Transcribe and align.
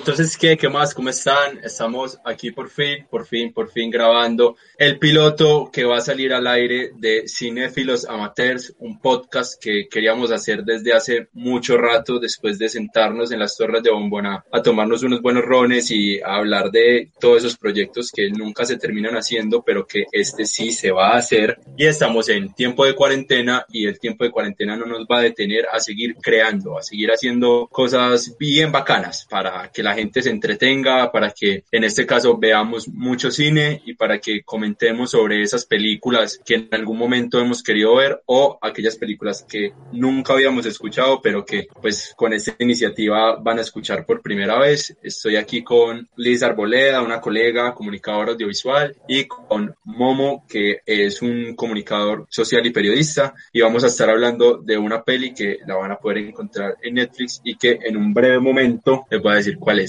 Entonces, 0.00 0.38
¿qué? 0.38 0.56
¿Qué 0.56 0.66
más? 0.70 0.94
¿Cómo 0.94 1.10
están? 1.10 1.58
Estamos 1.62 2.18
aquí 2.24 2.52
por 2.52 2.70
fin, 2.70 3.06
por 3.10 3.26
fin, 3.26 3.52
por 3.52 3.70
fin 3.70 3.90
grabando 3.90 4.56
el 4.78 4.98
piloto 4.98 5.68
que 5.70 5.84
va 5.84 5.98
a 5.98 6.00
salir 6.00 6.32
al 6.32 6.46
aire 6.46 6.92
de 6.96 7.24
Cinéfilos 7.28 8.06
Amateurs, 8.06 8.74
un 8.78 8.98
podcast 8.98 9.62
que 9.62 9.88
queríamos 9.90 10.32
hacer 10.32 10.64
desde 10.64 10.94
hace 10.94 11.28
mucho 11.34 11.76
rato, 11.76 12.18
después 12.18 12.58
de 12.58 12.70
sentarnos 12.70 13.30
en 13.30 13.40
las 13.40 13.58
torres 13.58 13.82
de 13.82 13.90
Bombona 13.90 14.42
a 14.50 14.62
tomarnos 14.62 15.02
unos 15.02 15.20
buenos 15.20 15.44
rones 15.44 15.90
y 15.90 16.18
a 16.18 16.36
hablar 16.36 16.70
de 16.70 17.10
todos 17.20 17.44
esos 17.44 17.58
proyectos 17.58 18.10
que 18.10 18.30
nunca 18.30 18.64
se 18.64 18.78
terminan 18.78 19.16
haciendo, 19.16 19.62
pero 19.62 19.86
que 19.86 20.06
este 20.12 20.46
sí 20.46 20.72
se 20.72 20.92
va 20.92 21.10
a 21.10 21.18
hacer. 21.18 21.58
Y 21.76 21.84
estamos 21.84 22.30
en 22.30 22.54
tiempo 22.54 22.86
de 22.86 22.94
cuarentena 22.94 23.66
y 23.68 23.86
el 23.86 24.00
tiempo 24.00 24.24
de 24.24 24.30
cuarentena 24.30 24.76
no 24.76 24.86
nos 24.86 25.00
va 25.00 25.18
a 25.18 25.22
detener 25.22 25.66
a 25.70 25.78
seguir 25.78 26.14
creando, 26.14 26.78
a 26.78 26.82
seguir 26.82 27.10
haciendo 27.10 27.68
cosas 27.70 28.34
bien 28.38 28.72
bacanas 28.72 29.26
para 29.28 29.70
que 29.70 29.82
la 29.82 29.89
gente 29.94 30.22
se 30.22 30.30
entretenga, 30.30 31.10
para 31.12 31.30
que 31.30 31.64
en 31.70 31.84
este 31.84 32.06
caso 32.06 32.38
veamos 32.38 32.88
mucho 32.88 33.30
cine 33.30 33.82
y 33.84 33.94
para 33.94 34.18
que 34.18 34.42
comentemos 34.42 35.10
sobre 35.10 35.42
esas 35.42 35.64
películas 35.64 36.40
que 36.44 36.54
en 36.54 36.68
algún 36.72 36.98
momento 36.98 37.40
hemos 37.40 37.62
querido 37.62 37.96
ver 37.96 38.20
o 38.26 38.58
aquellas 38.60 38.96
películas 38.96 39.44
que 39.48 39.72
nunca 39.92 40.32
habíamos 40.32 40.66
escuchado, 40.66 41.20
pero 41.22 41.44
que 41.44 41.66
pues 41.80 42.14
con 42.16 42.32
esta 42.32 42.54
iniciativa 42.58 43.36
van 43.36 43.58
a 43.58 43.62
escuchar 43.62 44.06
por 44.06 44.22
primera 44.22 44.58
vez. 44.58 44.96
Estoy 45.02 45.36
aquí 45.36 45.62
con 45.62 46.08
Liz 46.16 46.42
Arboleda, 46.42 47.02
una 47.02 47.20
colega 47.20 47.74
comunicadora 47.74 48.32
audiovisual, 48.32 48.96
y 49.08 49.24
con 49.24 49.74
Momo, 49.84 50.44
que 50.48 50.80
es 50.86 51.22
un 51.22 51.54
comunicador 51.54 52.26
social 52.28 52.64
y 52.66 52.70
periodista, 52.70 53.34
y 53.52 53.60
vamos 53.60 53.84
a 53.84 53.88
estar 53.88 54.10
hablando 54.10 54.58
de 54.58 54.78
una 54.78 55.02
peli 55.02 55.34
que 55.34 55.58
la 55.66 55.76
van 55.76 55.92
a 55.92 55.98
poder 55.98 56.18
encontrar 56.18 56.76
en 56.82 56.94
Netflix 56.94 57.40
y 57.44 57.56
que 57.56 57.78
en 57.82 57.96
un 57.96 58.14
breve 58.14 58.38
momento 58.38 59.06
les 59.10 59.20
voy 59.20 59.32
a 59.32 59.36
decir 59.36 59.56
cuál 59.58 59.79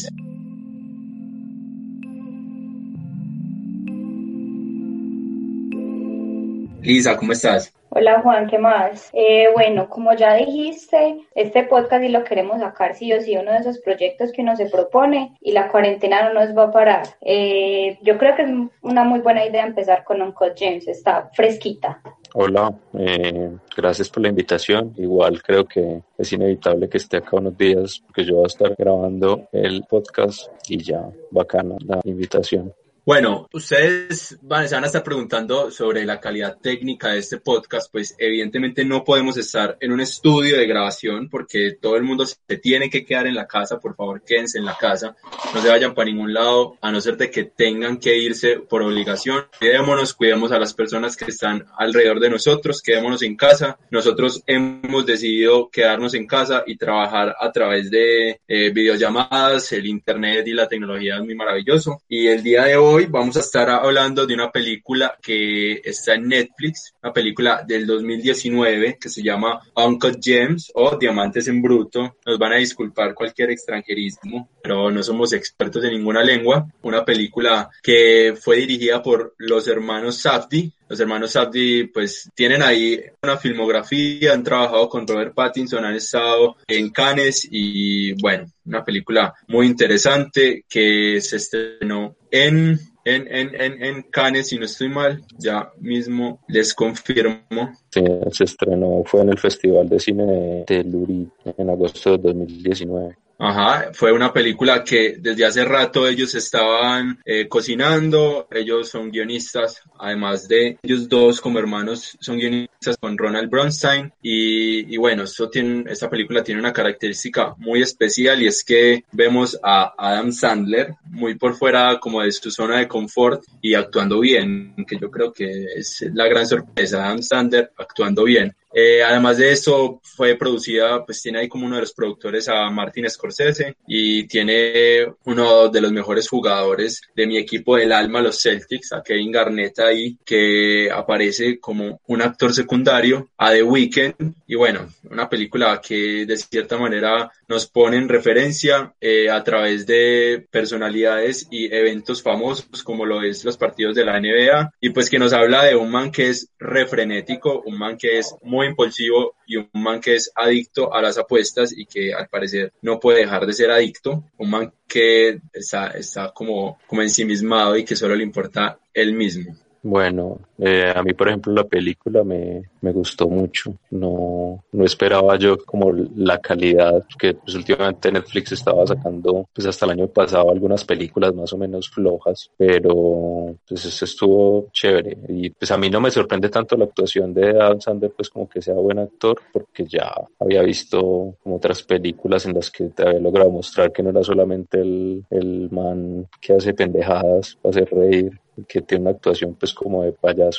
Lisa, 6.81 7.15
¿cómo 7.15 7.33
estás? 7.33 7.73
Hola 7.89 8.21
Juan, 8.21 8.47
¿qué 8.47 8.57
más? 8.57 9.09
Eh, 9.11 9.49
bueno, 9.53 9.89
como 9.89 10.13
ya 10.13 10.35
dijiste, 10.35 11.17
este 11.35 11.63
podcast 11.63 12.03
y 12.03 12.07
lo 12.07 12.23
queremos 12.23 12.61
sacar 12.61 12.95
sí 12.95 13.11
o 13.11 13.19
sí, 13.19 13.35
uno 13.35 13.51
de 13.51 13.57
esos 13.57 13.79
proyectos 13.79 14.31
que 14.31 14.41
uno 14.41 14.55
se 14.55 14.69
propone 14.69 15.35
y 15.41 15.51
la 15.51 15.67
cuarentena 15.67 16.23
no 16.23 16.33
nos 16.33 16.57
va 16.57 16.63
a 16.63 16.71
parar. 16.71 17.03
Eh, 17.19 17.99
yo 18.01 18.17
creo 18.17 18.35
que 18.35 18.43
es 18.43 18.49
una 18.81 19.03
muy 19.03 19.19
buena 19.19 19.45
idea 19.45 19.65
empezar 19.65 20.05
con 20.05 20.21
Uncle 20.21 20.53
James, 20.57 20.87
está 20.87 21.29
fresquita. 21.33 22.01
Hola, 22.33 22.73
eh, 22.93 23.57
gracias 23.75 24.09
por 24.09 24.23
la 24.23 24.29
invitación. 24.29 24.93
Igual 24.95 25.41
creo 25.43 25.65
que 25.65 26.01
es 26.17 26.31
inevitable 26.31 26.87
que 26.87 26.97
esté 26.97 27.17
acá 27.17 27.35
unos 27.35 27.57
días 27.57 28.01
porque 28.05 28.23
yo 28.23 28.35
voy 28.35 28.45
a 28.45 28.47
estar 28.47 28.73
grabando 28.77 29.49
el 29.51 29.83
podcast 29.83 30.47
y 30.69 30.81
ya, 30.81 31.09
bacana 31.29 31.75
la 31.85 31.99
invitación. 32.05 32.73
Bueno, 33.03 33.49
ustedes 33.51 34.37
van, 34.43 34.61
a 34.61 34.85
estar 34.85 35.03
preguntando 35.03 35.71
sobre 35.71 36.05
la 36.05 36.19
calidad 36.19 36.59
técnica 36.61 37.09
de 37.09 37.17
este 37.17 37.39
podcast, 37.39 37.91
pues 37.91 38.13
evidentemente 38.19 38.85
no 38.85 39.03
podemos 39.03 39.37
estar 39.37 39.75
en 39.81 39.91
un 39.91 40.01
estudio 40.01 40.55
de 40.55 40.67
grabación 40.67 41.27
porque 41.27 41.79
todo 41.81 41.95
el 41.95 42.03
mundo 42.03 42.27
se 42.27 42.57
tiene 42.57 42.91
que 42.91 43.03
quedar 43.03 43.25
en 43.25 43.33
la 43.33 43.47
casa, 43.47 43.79
por 43.79 43.95
favor 43.95 44.21
quédense 44.23 44.59
en 44.59 44.65
la 44.65 44.77
casa, 44.77 45.15
no 45.51 45.61
se 45.61 45.69
vayan 45.69 45.95
para 45.95 46.11
ningún 46.11 46.31
lado, 46.31 46.77
a 46.79 46.91
no 46.91 47.01
ser 47.01 47.17
de 47.17 47.31
que 47.31 47.45
tengan 47.45 47.97
que 47.97 48.15
irse 48.15 48.59
por 48.59 48.83
obligación. 48.83 49.45
Quedémonos, 49.59 50.13
cuidemos 50.13 50.51
a 50.51 50.59
las 50.59 50.75
personas 50.75 51.17
que 51.17 51.25
están 51.25 51.65
alrededor 51.77 52.19
de 52.19 52.29
nosotros, 52.29 52.83
quedémonos 52.83 53.23
en 53.23 53.35
casa. 53.35 53.79
Nosotros 53.89 54.43
hemos 54.45 55.07
decidido 55.07 55.71
quedarnos 55.71 56.13
en 56.13 56.27
casa 56.27 56.63
y 56.67 56.77
trabajar 56.77 57.35
a 57.39 57.51
través 57.51 57.89
de 57.89 58.39
eh, 58.47 58.69
videollamadas, 58.69 59.71
el 59.71 59.87
internet 59.87 60.45
y 60.45 60.53
la 60.53 60.67
tecnología 60.67 61.15
es 61.15 61.23
muy 61.23 61.33
maravilloso. 61.33 62.03
Y 62.07 62.27
el 62.27 62.43
día 62.43 62.65
de 62.65 62.77
hoy 62.77 62.90
hoy 62.91 63.05
vamos 63.05 63.37
a 63.37 63.39
estar 63.39 63.69
hablando 63.69 64.27
de 64.27 64.33
una 64.33 64.51
película 64.51 65.17
que 65.21 65.81
está 65.83 66.15
en 66.15 66.27
Netflix, 66.27 66.93
una 67.01 67.13
película 67.13 67.63
del 67.65 67.87
2019 67.87 68.97
que 68.99 69.07
se 69.07 69.23
llama 69.23 69.61
Uncle 69.75 70.17
James 70.21 70.69
o 70.75 70.97
Diamantes 70.97 71.47
en 71.47 71.61
Bruto. 71.61 72.17
Nos 72.25 72.37
van 72.37 72.51
a 72.51 72.57
disculpar 72.57 73.13
cualquier 73.13 73.51
extranjerismo, 73.51 74.49
pero 74.61 74.91
no 74.91 75.01
somos 75.03 75.31
expertos 75.31 75.85
en 75.85 75.91
ninguna 75.91 76.21
lengua. 76.21 76.67
Una 76.81 77.05
película 77.05 77.69
que 77.81 78.35
fue 78.37 78.57
dirigida 78.57 79.01
por 79.01 79.35
los 79.37 79.69
hermanos 79.69 80.17
Safdie, 80.17 80.73
los 80.91 80.99
hermanos 80.99 81.31
Safdie 81.31 81.87
pues 81.87 82.29
tienen 82.35 82.61
ahí 82.61 83.01
una 83.23 83.37
filmografía, 83.37 84.33
han 84.33 84.43
trabajado 84.43 84.89
con 84.89 85.07
Robert 85.07 85.33
Pattinson, 85.33 85.85
han 85.85 85.95
estado 85.95 86.57
en 86.67 86.89
Cannes 86.89 87.47
y 87.49 88.11
bueno, 88.21 88.47
una 88.65 88.83
película 88.83 89.33
muy 89.47 89.67
interesante 89.67 90.65
que 90.67 91.21
se 91.21 91.37
estrenó 91.37 92.17
en 92.29 92.77
en, 93.05 93.25
en, 93.33 93.55
en, 93.55 93.83
en 93.83 94.01
Cannes, 94.03 94.49
si 94.49 94.59
no 94.59 94.65
estoy 94.65 94.89
mal, 94.89 95.23
ya 95.39 95.71
mismo 95.79 96.41
les 96.49 96.73
confirmo. 96.73 97.71
Sí, 97.89 98.03
se 98.31 98.43
estrenó, 98.43 99.01
fue 99.05 99.21
en 99.21 99.29
el 99.29 99.39
Festival 99.39 99.87
de 99.87 99.97
Cine 99.97 100.65
de 100.67 100.83
Luri 100.83 101.25
en 101.57 101.69
agosto 101.69 102.17
de 102.17 102.17
2019. 102.17 103.15
Ajá, 103.43 103.89
fue 103.93 104.11
una 104.11 104.31
película 104.31 104.83
que 104.83 105.15
desde 105.17 105.45
hace 105.45 105.65
rato 105.65 106.07
ellos 106.07 106.35
estaban 106.35 107.19
eh, 107.25 107.47
cocinando, 107.47 108.47
ellos 108.51 108.89
son 108.89 109.09
guionistas, 109.09 109.81
además 109.97 110.47
de 110.47 110.77
ellos 110.83 111.09
dos 111.09 111.41
como 111.41 111.57
hermanos 111.57 112.15
son 112.19 112.37
guionistas 112.37 112.97
con 112.97 113.17
Ronald 113.17 113.49
Bronstein. 113.49 114.13
Y, 114.21 114.93
y 114.93 114.97
bueno, 114.97 115.23
esto 115.23 115.49
tiene, 115.49 115.91
esta 115.91 116.07
película 116.07 116.43
tiene 116.43 116.61
una 116.61 116.71
característica 116.71 117.55
muy 117.57 117.81
especial 117.81 118.43
y 118.43 118.45
es 118.45 118.63
que 118.63 119.05
vemos 119.11 119.59
a 119.63 119.95
Adam 119.97 120.31
Sandler 120.31 120.93
muy 121.05 121.33
por 121.33 121.55
fuera 121.55 121.99
como 121.99 122.21
de 122.21 122.31
su 122.31 122.51
zona 122.51 122.77
de 122.77 122.87
confort 122.87 123.43
y 123.59 123.73
actuando 123.73 124.19
bien, 124.19 124.75
que 124.87 124.99
yo 124.99 125.09
creo 125.09 125.33
que 125.33 125.65
es 125.77 126.05
la 126.13 126.27
gran 126.27 126.45
sorpresa, 126.45 127.03
Adam 127.03 127.23
Sandler 127.23 127.71
actuando 127.75 128.23
bien. 128.23 128.55
Eh, 128.73 129.03
además 129.03 129.37
de 129.37 129.51
eso, 129.51 129.99
fue 130.03 130.35
producida, 130.35 131.05
pues 131.05 131.21
tiene 131.21 131.39
ahí 131.39 131.47
como 131.47 131.65
uno 131.65 131.75
de 131.75 131.81
los 131.81 131.93
productores 131.93 132.47
a 132.47 132.69
Martin 132.69 133.09
Scorsese 133.09 133.75
y 133.87 134.27
tiene 134.27 135.05
uno 135.25 135.69
de 135.69 135.81
los 135.81 135.91
mejores 135.91 136.27
jugadores 136.29 137.01
de 137.15 137.27
mi 137.27 137.37
equipo 137.37 137.75
del 137.75 137.91
alma, 137.91 138.21
los 138.21 138.41
Celtics, 138.41 138.93
a 138.93 139.03
Kevin 139.03 139.31
Garnett 139.31 139.79
ahí, 139.79 140.17
que 140.25 140.89
aparece 140.91 141.59
como 141.59 141.99
un 142.07 142.21
actor 142.21 142.53
secundario, 142.53 143.29
a 143.37 143.51
The 143.51 143.63
Weeknd, 143.63 144.33
y 144.47 144.55
bueno, 144.55 144.87
una 145.09 145.29
película 145.29 145.81
que 145.85 146.25
de 146.25 146.37
cierta 146.37 146.77
manera 146.77 147.31
nos 147.47 147.67
pone 147.67 147.97
en 147.97 148.09
referencia 148.09 148.93
eh, 148.99 149.29
a 149.29 149.43
través 149.43 149.85
de 149.85 150.45
personalidades 150.49 151.47
y 151.51 151.73
eventos 151.73 152.21
famosos 152.21 152.83
como 152.83 153.05
lo 153.05 153.21
es 153.21 153.43
los 153.43 153.57
partidos 153.57 153.95
de 153.95 154.05
la 154.05 154.19
NBA, 154.19 154.73
y 154.79 154.89
pues 154.89 155.09
que 155.09 155.19
nos 155.19 155.33
habla 155.33 155.65
de 155.65 155.75
un 155.75 155.91
man 155.91 156.11
que 156.11 156.29
es 156.29 156.49
refrenético, 156.59 157.61
un 157.65 157.77
man 157.77 157.97
que 157.97 158.19
es 158.19 158.35
muy 158.41 158.60
impulsivo 158.63 159.35
y 159.45 159.57
un 159.57 159.69
man 159.73 159.99
que 159.99 160.15
es 160.15 160.31
adicto 160.35 160.93
a 160.93 161.01
las 161.01 161.17
apuestas 161.17 161.73
y 161.75 161.85
que 161.85 162.13
al 162.13 162.27
parecer 162.27 162.73
no 162.81 162.99
puede 162.99 163.19
dejar 163.19 163.45
de 163.45 163.53
ser 163.53 163.71
adicto, 163.71 164.23
un 164.37 164.49
man 164.49 164.73
que 164.87 165.39
está, 165.53 165.87
está 165.87 166.31
como, 166.31 166.79
como 166.87 167.01
ensimismado 167.01 167.77
y 167.77 167.85
que 167.85 167.95
solo 167.95 168.15
le 168.15 168.23
importa 168.23 168.79
él 168.93 169.13
mismo. 169.13 169.55
Bueno, 169.83 170.39
Eh, 170.63 170.93
a 170.95 171.01
mí, 171.01 171.13
por 171.13 171.27
ejemplo, 171.27 171.51
la 171.53 171.63
película 171.63 172.23
me, 172.23 172.61
me 172.81 172.91
gustó 172.91 173.27
mucho. 173.27 173.73
No, 173.89 174.63
no 174.71 174.85
esperaba 174.85 175.35
yo 175.35 175.57
como 175.57 175.91
la 175.91 176.37
calidad, 176.37 177.03
que 177.17 177.33
pues, 177.33 177.55
últimamente 177.55 178.11
Netflix 178.11 178.51
estaba 178.51 178.85
sacando, 178.85 179.49
pues 179.51 179.65
hasta 179.65 179.85
el 179.85 179.93
año 179.93 180.07
pasado, 180.07 180.51
algunas 180.51 180.85
películas 180.85 181.33
más 181.33 181.51
o 181.53 181.57
menos 181.57 181.89
flojas, 181.89 182.51
pero 182.57 183.55
pues 183.67 183.85
eso 183.85 184.05
estuvo 184.05 184.67
chévere. 184.71 185.17
Y 185.29 185.49
pues 185.49 185.71
a 185.71 185.77
mí 185.77 185.89
no 185.89 185.99
me 185.99 186.11
sorprende 186.11 186.49
tanto 186.49 186.77
la 186.77 186.85
actuación 186.85 187.33
de 187.33 187.49
Adam 187.49 187.81
Sandler, 187.81 188.11
pues 188.11 188.29
como 188.29 188.47
que 188.47 188.61
sea 188.61 188.75
buen 188.75 188.99
actor, 188.99 189.41
porque 189.51 189.85
ya 189.85 190.13
había 190.39 190.61
visto 190.61 191.37
como 191.41 191.55
otras 191.55 191.81
películas 191.81 192.45
en 192.45 192.53
las 192.53 192.69
que 192.69 192.85
te 192.85 193.01
había 193.01 193.19
logrado 193.19 193.49
mostrar 193.49 193.91
que 193.91 194.03
no 194.03 194.11
era 194.11 194.23
solamente 194.23 194.79
el, 194.79 195.25
el 195.31 195.71
man 195.71 196.27
que 196.39 196.53
hace 196.53 196.75
pendejadas 196.75 197.57
para 197.61 197.71
hacer 197.71 197.89
reír, 197.91 198.39
que 198.67 198.81
tiene 198.81 199.03
una 199.03 199.11
actuación 199.11 199.55
pues 199.55 199.73
como 199.73 200.03
de 200.03 200.11
payaso 200.11 200.50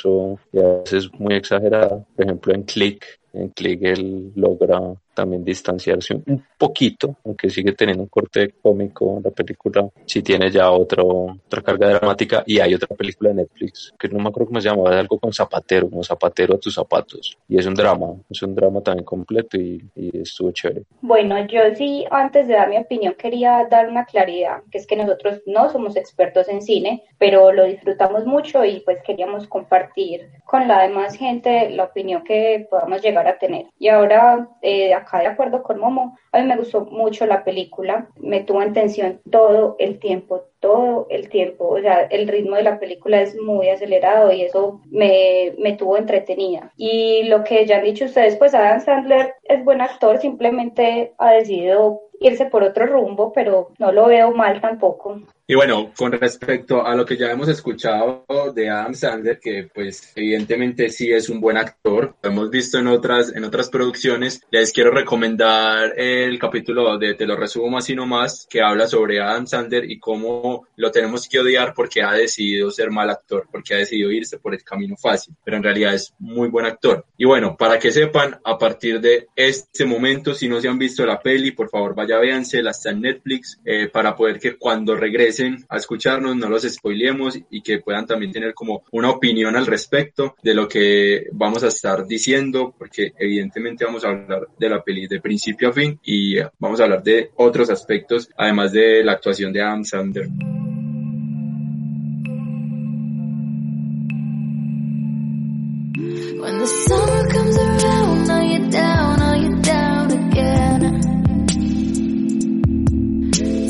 y 0.51 0.59
a 0.59 0.81
veces 0.83 1.09
muy 1.19 1.35
exagerada. 1.35 2.05
Por 2.15 2.25
ejemplo 2.25 2.53
en 2.53 2.63
Click, 2.63 3.19
en 3.33 3.51
él 3.57 4.31
logra 4.35 4.79
también 5.13 5.43
distanciarse 5.43 6.15
un 6.15 6.43
poquito, 6.57 7.17
aunque 7.25 7.49
sigue 7.49 7.73
teniendo 7.73 8.03
un 8.03 8.09
corte 8.09 8.55
cómico 8.61 9.21
la 9.23 9.31
película, 9.31 9.87
si 10.05 10.21
tiene 10.21 10.49
ya 10.49 10.71
otro, 10.71 11.37
otra 11.45 11.61
carga 11.61 11.89
dramática 11.89 12.43
y 12.45 12.59
hay 12.59 12.73
otra 12.73 12.95
película 12.95 13.29
de 13.29 13.35
Netflix 13.35 13.93
que 13.97 14.09
no 14.09 14.19
me 14.19 14.29
acuerdo 14.29 14.47
cómo 14.47 14.61
se 14.61 14.69
llama, 14.69 14.89
es 14.89 14.95
algo 14.95 15.19
con 15.19 15.31
zapatero, 15.31 15.89
como 15.89 16.03
zapatero 16.03 16.55
a 16.55 16.59
tus 16.59 16.73
zapatos 16.73 17.37
y 17.47 17.57
es 17.57 17.65
un 17.65 17.75
drama, 17.75 18.07
es 18.29 18.41
un 18.41 18.55
drama 18.55 18.81
también 18.81 19.05
completo 19.05 19.57
y, 19.57 19.83
y 19.95 20.21
estuvo 20.21 20.51
chévere. 20.51 20.83
Bueno, 21.01 21.45
yo 21.47 21.61
sí, 21.75 22.05
antes 22.09 22.47
de 22.47 22.53
dar 22.55 22.69
mi 22.69 22.77
opinión, 22.77 23.15
quería 23.17 23.67
dar 23.69 23.89
una 23.89 24.05
claridad, 24.05 24.63
que 24.71 24.77
es 24.77 24.87
que 24.87 24.95
nosotros 24.95 25.41
no 25.45 25.69
somos 25.69 25.95
expertos 25.95 26.49
en 26.49 26.61
cine, 26.61 27.03
pero 27.17 27.51
lo 27.51 27.65
disfrutamos 27.65 28.25
mucho 28.25 28.65
y 28.65 28.79
pues 28.81 28.99
queríamos 29.05 29.47
compartir 29.47 30.29
con 30.45 30.67
la 30.67 30.83
demás 30.83 31.15
gente 31.15 31.69
la 31.69 31.85
opinión 31.85 32.23
que 32.23 32.67
podamos 32.69 33.01
llegar 33.01 33.22
a 33.27 33.37
tener. 33.37 33.67
Y 33.79 33.87
ahora, 33.87 34.49
eh, 34.61 34.93
acá 34.93 35.19
de 35.19 35.27
acuerdo 35.27 35.63
con 35.63 35.79
Momo, 35.79 36.17
a 36.31 36.39
mí 36.39 36.47
me 36.47 36.57
gustó 36.57 36.85
mucho 36.85 37.25
la 37.25 37.43
película, 37.43 38.07
me 38.17 38.41
tuvo 38.41 38.61
en 38.61 38.73
tensión 38.73 39.21
todo 39.29 39.75
el 39.79 39.99
tiempo, 39.99 40.43
todo 40.59 41.07
el 41.09 41.29
tiempo, 41.29 41.67
o 41.67 41.79
sea, 41.81 42.01
el 42.09 42.27
ritmo 42.27 42.55
de 42.55 42.63
la 42.63 42.79
película 42.79 43.21
es 43.21 43.35
muy 43.35 43.69
acelerado 43.69 44.31
y 44.31 44.43
eso 44.43 44.81
me, 44.89 45.53
me 45.57 45.73
tuvo 45.73 45.97
entretenida. 45.97 46.71
Y 46.77 47.23
lo 47.23 47.43
que 47.43 47.65
ya 47.65 47.77
han 47.77 47.83
dicho 47.83 48.05
ustedes, 48.05 48.37
pues 48.37 48.53
Adam 48.53 48.79
Sandler 48.79 49.35
es 49.43 49.63
buen 49.63 49.81
actor, 49.81 50.19
simplemente 50.19 51.13
ha 51.17 51.31
decidido 51.31 52.01
irse 52.23 52.45
por 52.45 52.63
otro 52.63 52.85
rumbo, 52.85 53.31
pero 53.31 53.71
no 53.77 53.91
lo 53.91 54.07
veo 54.07 54.31
mal 54.31 54.59
tampoco. 54.59 55.21
Y 55.45 55.55
bueno, 55.55 55.91
con 55.97 56.13
respecto 56.13 56.85
a 56.85 56.95
lo 56.95 57.05
que 57.05 57.17
ya 57.17 57.29
hemos 57.29 57.49
escuchado 57.49 58.23
de 58.55 58.69
Adam 58.69 58.93
Sandler, 58.93 59.39
que 59.39 59.69
pues 59.73 60.13
evidentemente 60.15 60.87
sí 60.89 61.11
es 61.11 61.27
un 61.27 61.41
buen 61.41 61.57
actor, 61.57 62.15
lo 62.21 62.29
hemos 62.29 62.49
visto 62.49 62.79
en 62.79 62.87
otras, 62.87 63.35
en 63.35 63.43
otras 63.43 63.69
producciones, 63.69 64.41
les 64.51 64.71
quiero 64.71 64.91
recomendar 64.91 65.99
el 65.99 66.39
capítulo 66.39 66.97
de 66.97 67.15
Te 67.15 67.25
lo 67.25 67.35
resumo 67.35 67.77
así 67.77 67.93
nomás, 67.93 68.47
que 68.49 68.61
habla 68.61 68.87
sobre 68.87 69.19
Adam 69.19 69.45
Sandler 69.45 69.91
y 69.91 69.99
cómo 69.99 70.65
lo 70.77 70.91
tenemos 70.91 71.27
que 71.27 71.39
odiar 71.39 71.73
porque 71.73 72.01
ha 72.01 72.13
decidido 72.13 72.71
ser 72.71 72.89
mal 72.89 73.09
actor, 73.09 73.45
porque 73.51 73.73
ha 73.73 73.77
decidido 73.77 74.11
irse 74.11 74.39
por 74.39 74.53
el 74.53 74.63
camino 74.63 74.95
fácil, 74.95 75.35
pero 75.43 75.57
en 75.57 75.63
realidad 75.63 75.93
es 75.93 76.13
muy 76.19 76.47
buen 76.47 76.65
actor. 76.65 77.05
Y 77.17 77.25
bueno, 77.25 77.57
para 77.57 77.77
que 77.79 77.91
sepan, 77.91 78.39
a 78.45 78.57
partir 78.57 79.01
de 79.01 79.27
este 79.35 79.85
momento, 79.85 80.33
si 80.33 80.47
no 80.47 80.61
se 80.61 80.69
han 80.69 80.77
visto 80.77 81.05
la 81.05 81.19
peli, 81.19 81.51
por 81.51 81.69
favor 81.69 81.93
vaya 81.93 82.12
véanse, 82.19 82.61
la 82.61 82.71
está 82.71 82.91
en 82.91 83.01
Netflix, 83.01 83.59
eh, 83.65 83.89
para 83.89 84.15
poder 84.15 84.39
que 84.39 84.57
cuando 84.57 84.95
regrese 84.95 85.57
a 85.69 85.77
escucharnos, 85.77 86.35
no 86.35 86.49
los 86.49 86.63
spoilemos 86.63 87.39
y 87.49 87.61
que 87.61 87.79
puedan 87.79 88.05
también 88.05 88.31
tener 88.31 88.53
como 88.53 88.83
una 88.91 89.09
opinión 89.09 89.55
al 89.55 89.65
respecto 89.65 90.35
de 90.41 90.53
lo 90.53 90.67
que 90.67 91.27
vamos 91.31 91.63
a 91.63 91.67
estar 91.67 92.05
diciendo, 92.05 92.73
porque 92.77 93.13
evidentemente 93.17 93.85
vamos 93.85 94.05
a 94.05 94.09
hablar 94.09 94.47
de 94.57 94.69
la 94.69 94.83
peli 94.83 95.07
de 95.07 95.21
principio 95.21 95.69
a 95.69 95.73
fin 95.73 95.99
y 96.03 96.35
vamos 96.59 96.79
a 96.79 96.83
hablar 96.83 97.03
de 97.03 97.31
otros 97.35 97.69
aspectos, 97.69 98.29
además 98.37 98.71
de 98.71 99.03
la 99.03 99.13
actuación 99.13 99.53
de 99.53 99.61
Adam 99.61 99.83
Sandler. 99.83 100.29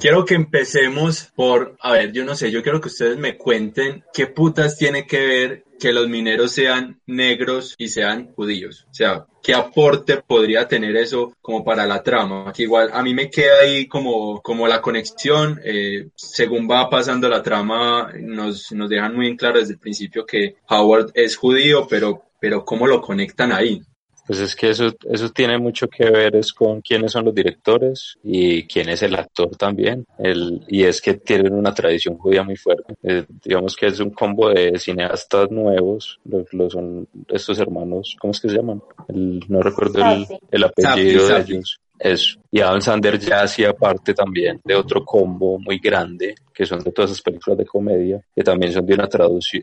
quiero 0.00 0.24
que 0.24 0.34
empecemos 0.34 1.30
por, 1.34 1.76
a 1.80 1.92
ver, 1.92 2.12
yo 2.12 2.24
no 2.24 2.34
sé, 2.34 2.50
yo 2.50 2.62
quiero 2.62 2.80
que 2.80 2.88
ustedes 2.88 3.18
me 3.18 3.36
cuenten 3.36 4.04
qué 4.12 4.26
putas 4.26 4.76
tiene 4.76 5.06
que 5.06 5.26
ver 5.26 5.64
que 5.78 5.92
los 5.92 6.08
mineros 6.08 6.52
sean 6.52 7.00
negros 7.06 7.74
y 7.78 7.88
sean 7.88 8.32
judíos. 8.34 8.86
O 8.90 8.94
sea, 8.94 9.26
¿qué 9.42 9.54
aporte 9.54 10.20
podría 10.26 10.66
tener 10.66 10.96
eso 10.96 11.34
como 11.40 11.64
para 11.64 11.86
la 11.86 12.02
trama? 12.02 12.52
Que 12.52 12.64
igual 12.64 12.90
a 12.92 13.02
mí 13.02 13.14
me 13.14 13.30
queda 13.30 13.60
ahí 13.62 13.86
como, 13.86 14.40
como 14.42 14.66
la 14.66 14.80
conexión, 14.80 15.60
eh, 15.64 16.08
según 16.16 16.68
va 16.68 16.90
pasando 16.90 17.28
la 17.28 17.42
trama, 17.42 18.12
nos, 18.18 18.72
nos 18.72 18.88
dejan 18.88 19.14
muy 19.14 19.28
en 19.28 19.36
claro 19.36 19.60
desde 19.60 19.74
el 19.74 19.78
principio 19.80 20.26
que 20.26 20.56
Howard 20.68 21.12
es 21.14 21.36
judío, 21.36 21.86
pero, 21.88 22.24
pero 22.40 22.64
¿cómo 22.64 22.86
lo 22.86 23.00
conectan 23.00 23.52
ahí? 23.52 23.80
Pues 24.28 24.40
es 24.40 24.54
que 24.54 24.68
eso, 24.68 24.92
eso 25.10 25.30
tiene 25.30 25.56
mucho 25.56 25.88
que 25.88 26.04
ver 26.10 26.36
es 26.36 26.52
con 26.52 26.82
quiénes 26.82 27.12
son 27.12 27.24
los 27.24 27.34
directores 27.34 28.18
y 28.22 28.64
quién 28.64 28.90
es 28.90 29.02
el 29.02 29.14
actor 29.14 29.56
también. 29.56 30.04
El, 30.18 30.62
y 30.68 30.84
es 30.84 31.00
que 31.00 31.14
tienen 31.14 31.54
una 31.54 31.72
tradición 31.72 32.18
judía 32.18 32.42
muy 32.42 32.56
fuerte. 32.56 32.94
Eh, 33.02 33.24
digamos 33.42 33.74
que 33.74 33.86
es 33.86 33.98
un 34.00 34.10
combo 34.10 34.50
de 34.50 34.78
cineastas 34.78 35.50
nuevos, 35.50 36.20
los, 36.26 36.46
son 36.70 37.08
estos 37.28 37.58
hermanos, 37.58 38.16
¿cómo 38.20 38.32
es 38.32 38.40
que 38.40 38.50
se 38.50 38.56
llaman? 38.56 38.82
El, 39.08 39.42
no 39.48 39.62
recuerdo 39.62 40.04
el, 40.04 40.26
el 40.50 40.64
apellido 40.64 41.26
de 41.26 41.40
ellos. 41.40 41.80
Eso. 41.98 42.38
Y 42.50 42.60
Adam 42.60 42.80
Sandler 42.80 43.18
ya 43.18 43.42
hacía 43.42 43.72
parte 43.72 44.14
también 44.14 44.60
de 44.64 44.74
otro 44.74 45.04
combo 45.04 45.58
muy 45.58 45.78
grande, 45.78 46.34
que 46.54 46.64
son 46.64 46.82
de 46.82 46.92
todas 46.92 47.10
esas 47.10 47.22
películas 47.22 47.58
de 47.58 47.66
comedia, 47.66 48.22
que 48.34 48.42
también 48.42 48.72
son 48.72 48.86
de 48.86 48.94
una, 48.94 49.08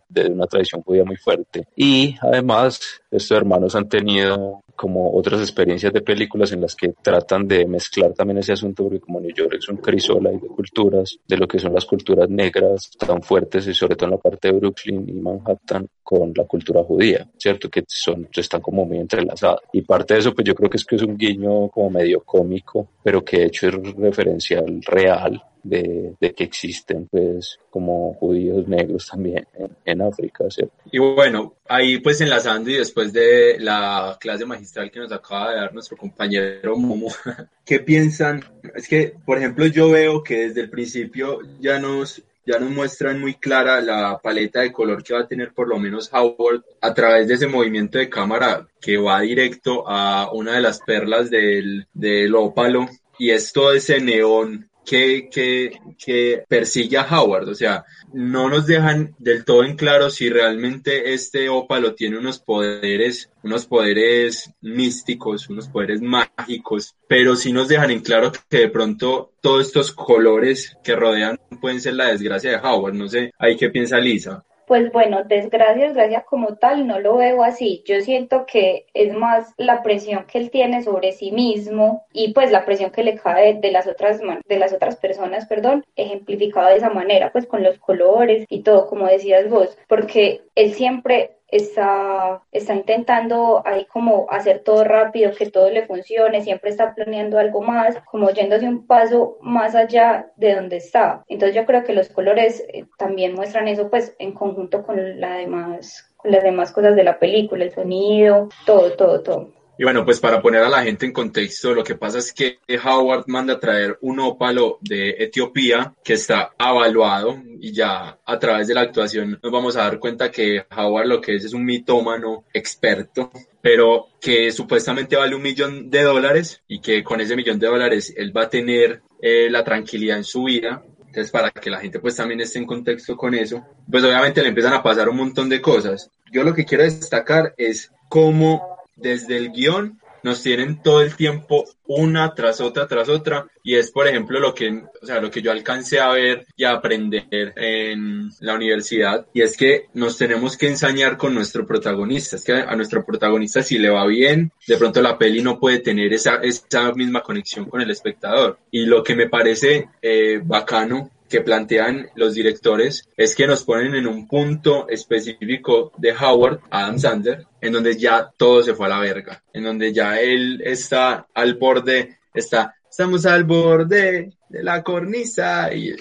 de 0.10 0.28
una 0.28 0.46
tradición 0.46 0.82
judía 0.82 1.04
muy 1.04 1.16
fuerte. 1.16 1.68
Y 1.76 2.16
además, 2.22 2.80
estos 3.10 3.38
hermanos 3.38 3.76
han 3.76 3.88
tenido 3.88 4.62
como 4.76 5.14
otras 5.14 5.42
experiencias 5.42 5.94
de 5.94 6.02
películas 6.02 6.52
en 6.52 6.62
las 6.62 6.76
que 6.76 6.94
tratan 7.02 7.48
de 7.48 7.66
mezclar 7.66 8.14
también 8.14 8.40
ese 8.40 8.54
asunto, 8.54 8.84
porque 8.84 9.00
como 9.00 9.20
New 9.20 9.34
York 9.34 9.56
es 9.58 9.70
un 9.70 9.78
crisola 9.78 10.32
de 10.32 10.40
culturas, 10.40 11.18
de 11.28 11.38
lo 11.38 11.48
que 11.48 11.60
son 11.60 11.74
las 11.74 11.86
culturas 11.86 12.30
negras 12.30 12.92
tan 12.98 13.22
fuertes 13.22 13.68
y 13.68 13.74
sobre 13.74 13.96
todo 13.96 14.08
en 14.08 14.16
la 14.16 14.18
parte 14.18 14.50
de 14.50 14.60
Brooklyn 14.60 15.08
y 15.08 15.14
Manhattan 15.14 15.88
con 16.04 16.34
la 16.36 16.44
cultura 16.46 16.84
judía, 16.84 17.28
¿cierto? 17.38 17.70
Que 17.70 17.84
son, 17.88 18.28
están 18.32 18.62
como 18.62 18.86
muy 18.86 18.98
entrelazadas. 18.98 19.62
Y 19.74 19.82
parte 19.82 20.14
de 20.14 20.20
eso, 20.20 20.34
pues 20.34 20.46
yo 20.46 20.54
creo 20.54 20.70
que 20.70 20.78
es 20.78 20.86
que 20.86 20.96
es 20.96 21.02
un 21.02 21.18
guiño 21.18 21.70
como 21.70 21.90
medio 21.90 22.22
cómico, 22.22 22.90
pero 23.04 23.24
que 23.24 23.40
de 23.40 23.46
hecho 23.46 23.68
es 23.68 23.74
referencial 23.96 24.82
real 24.86 25.42
de, 25.66 26.16
que 26.36 26.44
existen 26.44 27.08
pues 27.08 27.60
como 27.70 28.14
judíos 28.14 28.68
negros 28.68 29.08
también 29.08 29.48
en, 29.56 29.76
en, 29.84 30.02
África, 30.02 30.46
¿cierto? 30.50 30.74
Y 30.92 31.00
bueno, 31.00 31.56
ahí 31.68 32.00
pues 32.00 32.22
enlazando 32.22 32.70
y 32.70 32.76
después 32.76 33.12
de 33.12 33.58
la 33.60 34.18
clase 34.20 34.46
magistral 34.46 34.92
que 34.92 35.00
nos 35.00 35.12
acaba 35.12 35.52
de 35.52 35.58
dar 35.58 35.74
nuestro 35.74 35.98
compañero 35.98 36.78
Momo, 36.78 37.08
¿qué 37.66 37.80
piensan? 37.80 38.44
Es 38.76 38.88
que, 38.88 39.16
por 39.26 39.40
ejemplo, 39.40 39.66
yo 39.66 39.90
veo 39.90 40.24
que 40.24 40.48
desde 40.48 40.62
el 40.62 40.70
principio 40.70 41.40
ya 41.60 41.80
nos 41.80 42.22
ya 42.48 42.60
nos 42.60 42.70
muestran 42.70 43.20
muy 43.20 43.34
clara 43.34 43.82
la 43.82 44.20
paleta 44.22 44.62
de 44.62 44.72
color 44.72 45.04
que 45.04 45.16
va 45.16 45.22
a 45.22 45.28
tener 45.28 45.52
por 45.52 45.68
lo 45.68 45.80
menos 45.80 46.12
Howard 46.14 46.64
a 46.80 46.94
través 46.94 47.28
de 47.28 47.34
ese 47.34 47.48
movimiento 47.48 47.98
de 47.98 48.08
cámara 48.08 48.68
que 48.80 48.98
va 48.98 49.22
directo 49.22 49.84
a 49.88 50.32
una 50.32 50.54
de 50.54 50.62
las 50.62 50.80
perlas 50.82 51.32
del, 51.32 51.88
del 51.92 52.36
ópalo 52.36 52.88
y 53.18 53.32
es 53.32 53.52
todo 53.52 53.74
ese 53.74 54.00
neón 54.00 54.70
que, 54.86 55.30
que, 55.30 55.80
que 55.98 56.44
persigue 56.48 56.98
a 56.98 57.08
Howard. 57.10 57.50
O 57.50 57.56
sea, 57.56 57.84
no 58.14 58.50
nos 58.50 58.66
dejan 58.66 59.16
del 59.18 59.44
todo 59.44 59.64
en 59.64 59.76
claro 59.76 60.10
si 60.10 60.30
realmente 60.30 61.14
este 61.14 61.50
ópalo 61.50 61.96
tiene 61.96 62.18
unos 62.18 62.40
poderes, 62.40 63.30
unos 63.44 63.66
poderes 63.66 64.52
místicos, 64.62 65.50
unos 65.50 65.68
poderes 65.68 66.02
mágicos, 66.02 66.96
pero 67.08 67.36
sí 67.36 67.52
nos 67.52 67.68
dejan 67.68 67.92
en 67.92 68.02
claro 68.02 68.32
que 68.50 68.60
de 68.60 68.70
pronto 68.70 69.34
todos 69.42 69.68
estos 69.68 69.92
colores 69.92 70.78
que 70.84 70.96
rodean 70.96 71.40
pueden 71.60 71.82
ser 71.82 71.96
la 71.96 72.08
desgracia 72.08 72.52
de 72.52 72.58
Howard. 72.58 72.94
No 72.94 73.08
sé, 73.08 73.32
ahí 73.38 73.58
qué 73.58 73.70
piensa 73.70 74.00
Lisa. 74.00 74.44
Pues 74.68 74.92
bueno, 74.92 75.24
desgracia, 75.24 75.86
desgracia 75.86 76.22
como 76.22 76.56
tal, 76.56 76.88
no 76.88 77.00
lo 77.00 77.18
veo 77.18 77.44
así. 77.44 77.84
Yo 77.86 78.02
siento 78.02 78.46
que 78.46 78.88
es 78.94 79.14
más 79.14 79.54
la 79.58 79.84
presión 79.84 80.26
que 80.26 80.40
él 80.40 80.50
tiene 80.50 80.82
sobre 80.82 81.12
sí 81.12 81.32
mismo 81.32 82.06
y 82.12 82.34
pues 82.34 82.52
la 82.52 82.66
presión 82.66 82.92
que 82.92 83.04
le 83.04 83.16
cae 83.16 83.56
de 83.56 83.72
las 83.72 83.86
otras 83.88 84.20
de 84.20 84.58
las 84.58 84.74
otras 84.74 84.96
personas, 84.96 85.46
perdón, 85.46 85.84
ejemplificada 85.96 86.70
de 86.72 86.78
esa 86.78 86.90
manera, 86.90 87.32
pues 87.32 87.46
con 87.46 87.64
los 87.64 87.78
colores 87.78 88.46
y 88.50 88.64
todo, 88.64 88.88
como 88.88 89.06
decías 89.08 89.50
vos, 89.50 89.78
porque 89.88 90.42
él 90.56 90.74
siempre 90.74 91.36
está, 91.48 92.42
está 92.52 92.74
intentando 92.74 93.62
ahí 93.66 93.86
como 93.86 94.28
hacer 94.30 94.60
todo 94.60 94.84
rápido, 94.84 95.32
que 95.32 95.50
todo 95.50 95.70
le 95.70 95.86
funcione, 95.86 96.42
siempre 96.42 96.70
está 96.70 96.94
planeando 96.94 97.38
algo 97.38 97.62
más, 97.62 97.98
como 98.06 98.30
yéndose 98.30 98.68
un 98.68 98.86
paso 98.88 99.38
más 99.42 99.76
allá 99.76 100.32
de 100.36 100.56
donde 100.56 100.78
está. 100.78 101.24
Entonces 101.28 101.56
yo 101.56 101.66
creo 101.66 101.84
que 101.84 101.94
los 101.94 102.10
colores 102.10 102.66
eh, 102.74 102.86
también 102.98 103.34
muestran 103.36 103.68
eso 103.68 103.90
pues 103.90 104.16
en 104.20 104.34
conjunto 104.34 104.84
con 104.86 105.20
la 105.20 105.36
demás 105.36 106.12
con 106.18 106.32
las 106.32 106.44
demás 106.44 106.72
cosas 106.72 106.96
de 106.96 107.04
la 107.04 107.20
película, 107.20 107.64
el 107.64 107.72
sonido, 107.72 108.50
todo, 108.66 108.94
todo, 108.94 109.22
todo. 109.22 109.50
Y 109.78 109.84
bueno, 109.84 110.06
pues 110.06 110.20
para 110.20 110.42
poner 110.42 110.64
a 110.64 110.70
la 110.70 110.84
gente 110.84 111.06
en 111.06 111.12
contexto, 111.12 111.74
lo 111.74 111.84
que 111.84 111.96
pasa 111.96 112.20
es 112.20 112.32
que 112.32 112.60
Howard 112.84 113.26
manda 113.28 113.54
a 113.54 113.60
traer 113.60 113.98
un 114.02 114.20
ópalo 114.20 114.78
de 114.82 115.16
Etiopía 115.20 115.94
que 116.04 116.14
está 116.14 116.54
avaluado 116.58 117.42
y 117.60 117.74
ya 117.74 118.18
a 118.26 118.40
través 118.40 118.68
de 118.68 118.74
la 118.74 118.82
actuación 118.82 119.40
nos 119.42 119.52
vamos 119.52 119.76
a 119.76 119.84
dar 119.84 120.00
cuenta 120.00 120.32
que 120.32 120.66
Howard 120.76 121.08
lo 121.08 121.22
que 121.22 121.36
es 121.36 121.46
es 121.46 121.54
un 121.54 121.66
mitómano 121.66 122.46
experto, 122.54 123.32
pero 123.62 124.08
que 124.22 124.52
supuestamente 124.52 125.18
vale 125.18 125.36
un 125.36 125.42
millón 125.42 125.90
de 125.90 126.04
dólares 126.04 126.62
y 126.68 126.80
que 126.80 127.04
con 127.04 127.20
ese 127.20 127.36
millón 127.36 127.60
de 127.60 127.68
dólares 127.68 128.14
él 128.16 128.36
va 128.36 128.44
a 128.44 128.50
tener 128.50 129.02
eh, 129.22 129.50
la 129.50 129.64
tranquilidad 129.64 130.18
en 130.18 130.24
su 130.24 130.44
vida 130.44 130.84
entonces, 131.16 131.32
para 131.32 131.50
que 131.50 131.70
la 131.70 131.80
gente 131.80 132.00
pues 132.00 132.18
también 132.18 132.42
esté 132.42 132.60
en 132.60 132.66
contexto 132.66 133.16
con 133.16 133.34
eso, 133.34 133.66
pues 133.90 134.04
obviamente 134.04 134.42
le 134.42 134.50
empiezan 134.50 134.74
a 134.74 134.84
pasar 134.84 135.08
un 135.08 135.16
montón 135.16 135.48
de 135.48 135.62
cosas. 135.62 136.12
Yo 136.30 136.44
lo 136.44 136.54
que 136.54 136.66
quiero 136.66 136.84
destacar 136.84 137.54
es 137.56 137.90
cómo 138.10 138.75
desde 138.96 139.38
el 139.38 139.52
guion 139.52 140.00
nos 140.26 140.42
tienen 140.42 140.82
todo 140.82 141.04
el 141.04 141.16
tiempo 141.16 141.66
una 141.86 142.34
tras 142.34 142.60
otra 142.60 142.88
tras 142.88 143.10
otra 143.10 143.46
y 143.64 143.76
es 143.76 143.92
por 143.92 144.08
ejemplo 144.08 144.40
lo 144.40 144.56
que 144.56 144.84
o 145.00 145.06
sea 145.06 145.22
lo 145.22 145.30
que 145.30 145.44
yo 145.44 145.52
alcancé 145.52 146.00
a 146.00 146.10
ver 146.10 146.48
y 146.58 146.64
a 146.64 146.72
aprender 146.72 147.54
en 147.56 148.32
la 148.40 148.56
universidad 148.56 149.28
y 149.34 149.42
es 149.44 149.56
que 149.56 149.86
nos 149.94 150.18
tenemos 150.18 150.58
que 150.58 150.68
ensañar 150.68 151.16
con 151.16 151.36
nuestro 151.36 151.68
protagonista. 151.68 152.38
Es 152.38 152.44
que 152.44 152.54
a 152.54 152.76
nuestro 152.76 153.06
protagonista 153.06 153.62
si 153.62 153.78
le 153.78 153.92
va 153.92 154.08
bien 154.08 154.52
de 154.68 154.78
pronto 154.78 155.00
la 155.00 155.16
peli 155.16 155.44
no 155.44 155.60
puede 155.60 155.78
tener 155.78 156.12
esa 156.12 156.38
esa 156.38 156.92
misma 156.94 157.22
conexión 157.22 157.66
con 157.66 157.82
el 157.82 157.92
espectador. 157.92 158.58
Y 158.72 158.88
lo 158.88 159.04
que 159.04 159.16
me 159.16 159.30
parece 159.30 159.90
eh, 160.02 160.42
bacano 160.44 161.12
que 161.30 161.42
plantean 161.42 162.10
los 162.16 162.34
directores 162.34 163.08
es 163.18 163.36
que 163.36 163.48
nos 163.48 163.64
ponen 163.64 163.96
en 163.96 164.08
un 164.08 164.28
punto 164.28 164.88
específico 164.90 165.92
de 165.98 166.14
Howard, 166.14 166.60
Adam 166.70 167.00
Sandler, 167.00 167.46
en 167.62 167.74
donde 167.74 167.98
ya 167.98 168.32
todo 168.38 168.62
se 168.64 168.76
fue 168.76 168.86
a 168.86 168.90
la 168.90 169.00
verga, 169.00 169.44
en 169.54 169.64
donde 169.64 169.92
ya 169.92 170.20
él 170.20 170.62
está 170.64 171.28
al 171.34 171.56
borde, 171.56 172.20
está, 172.34 172.76
estamos 172.90 173.26
al 173.26 173.44
borde 173.44 174.34
de 174.50 174.64
la 174.64 174.84
cornisa 174.84 175.74
y 175.74 175.96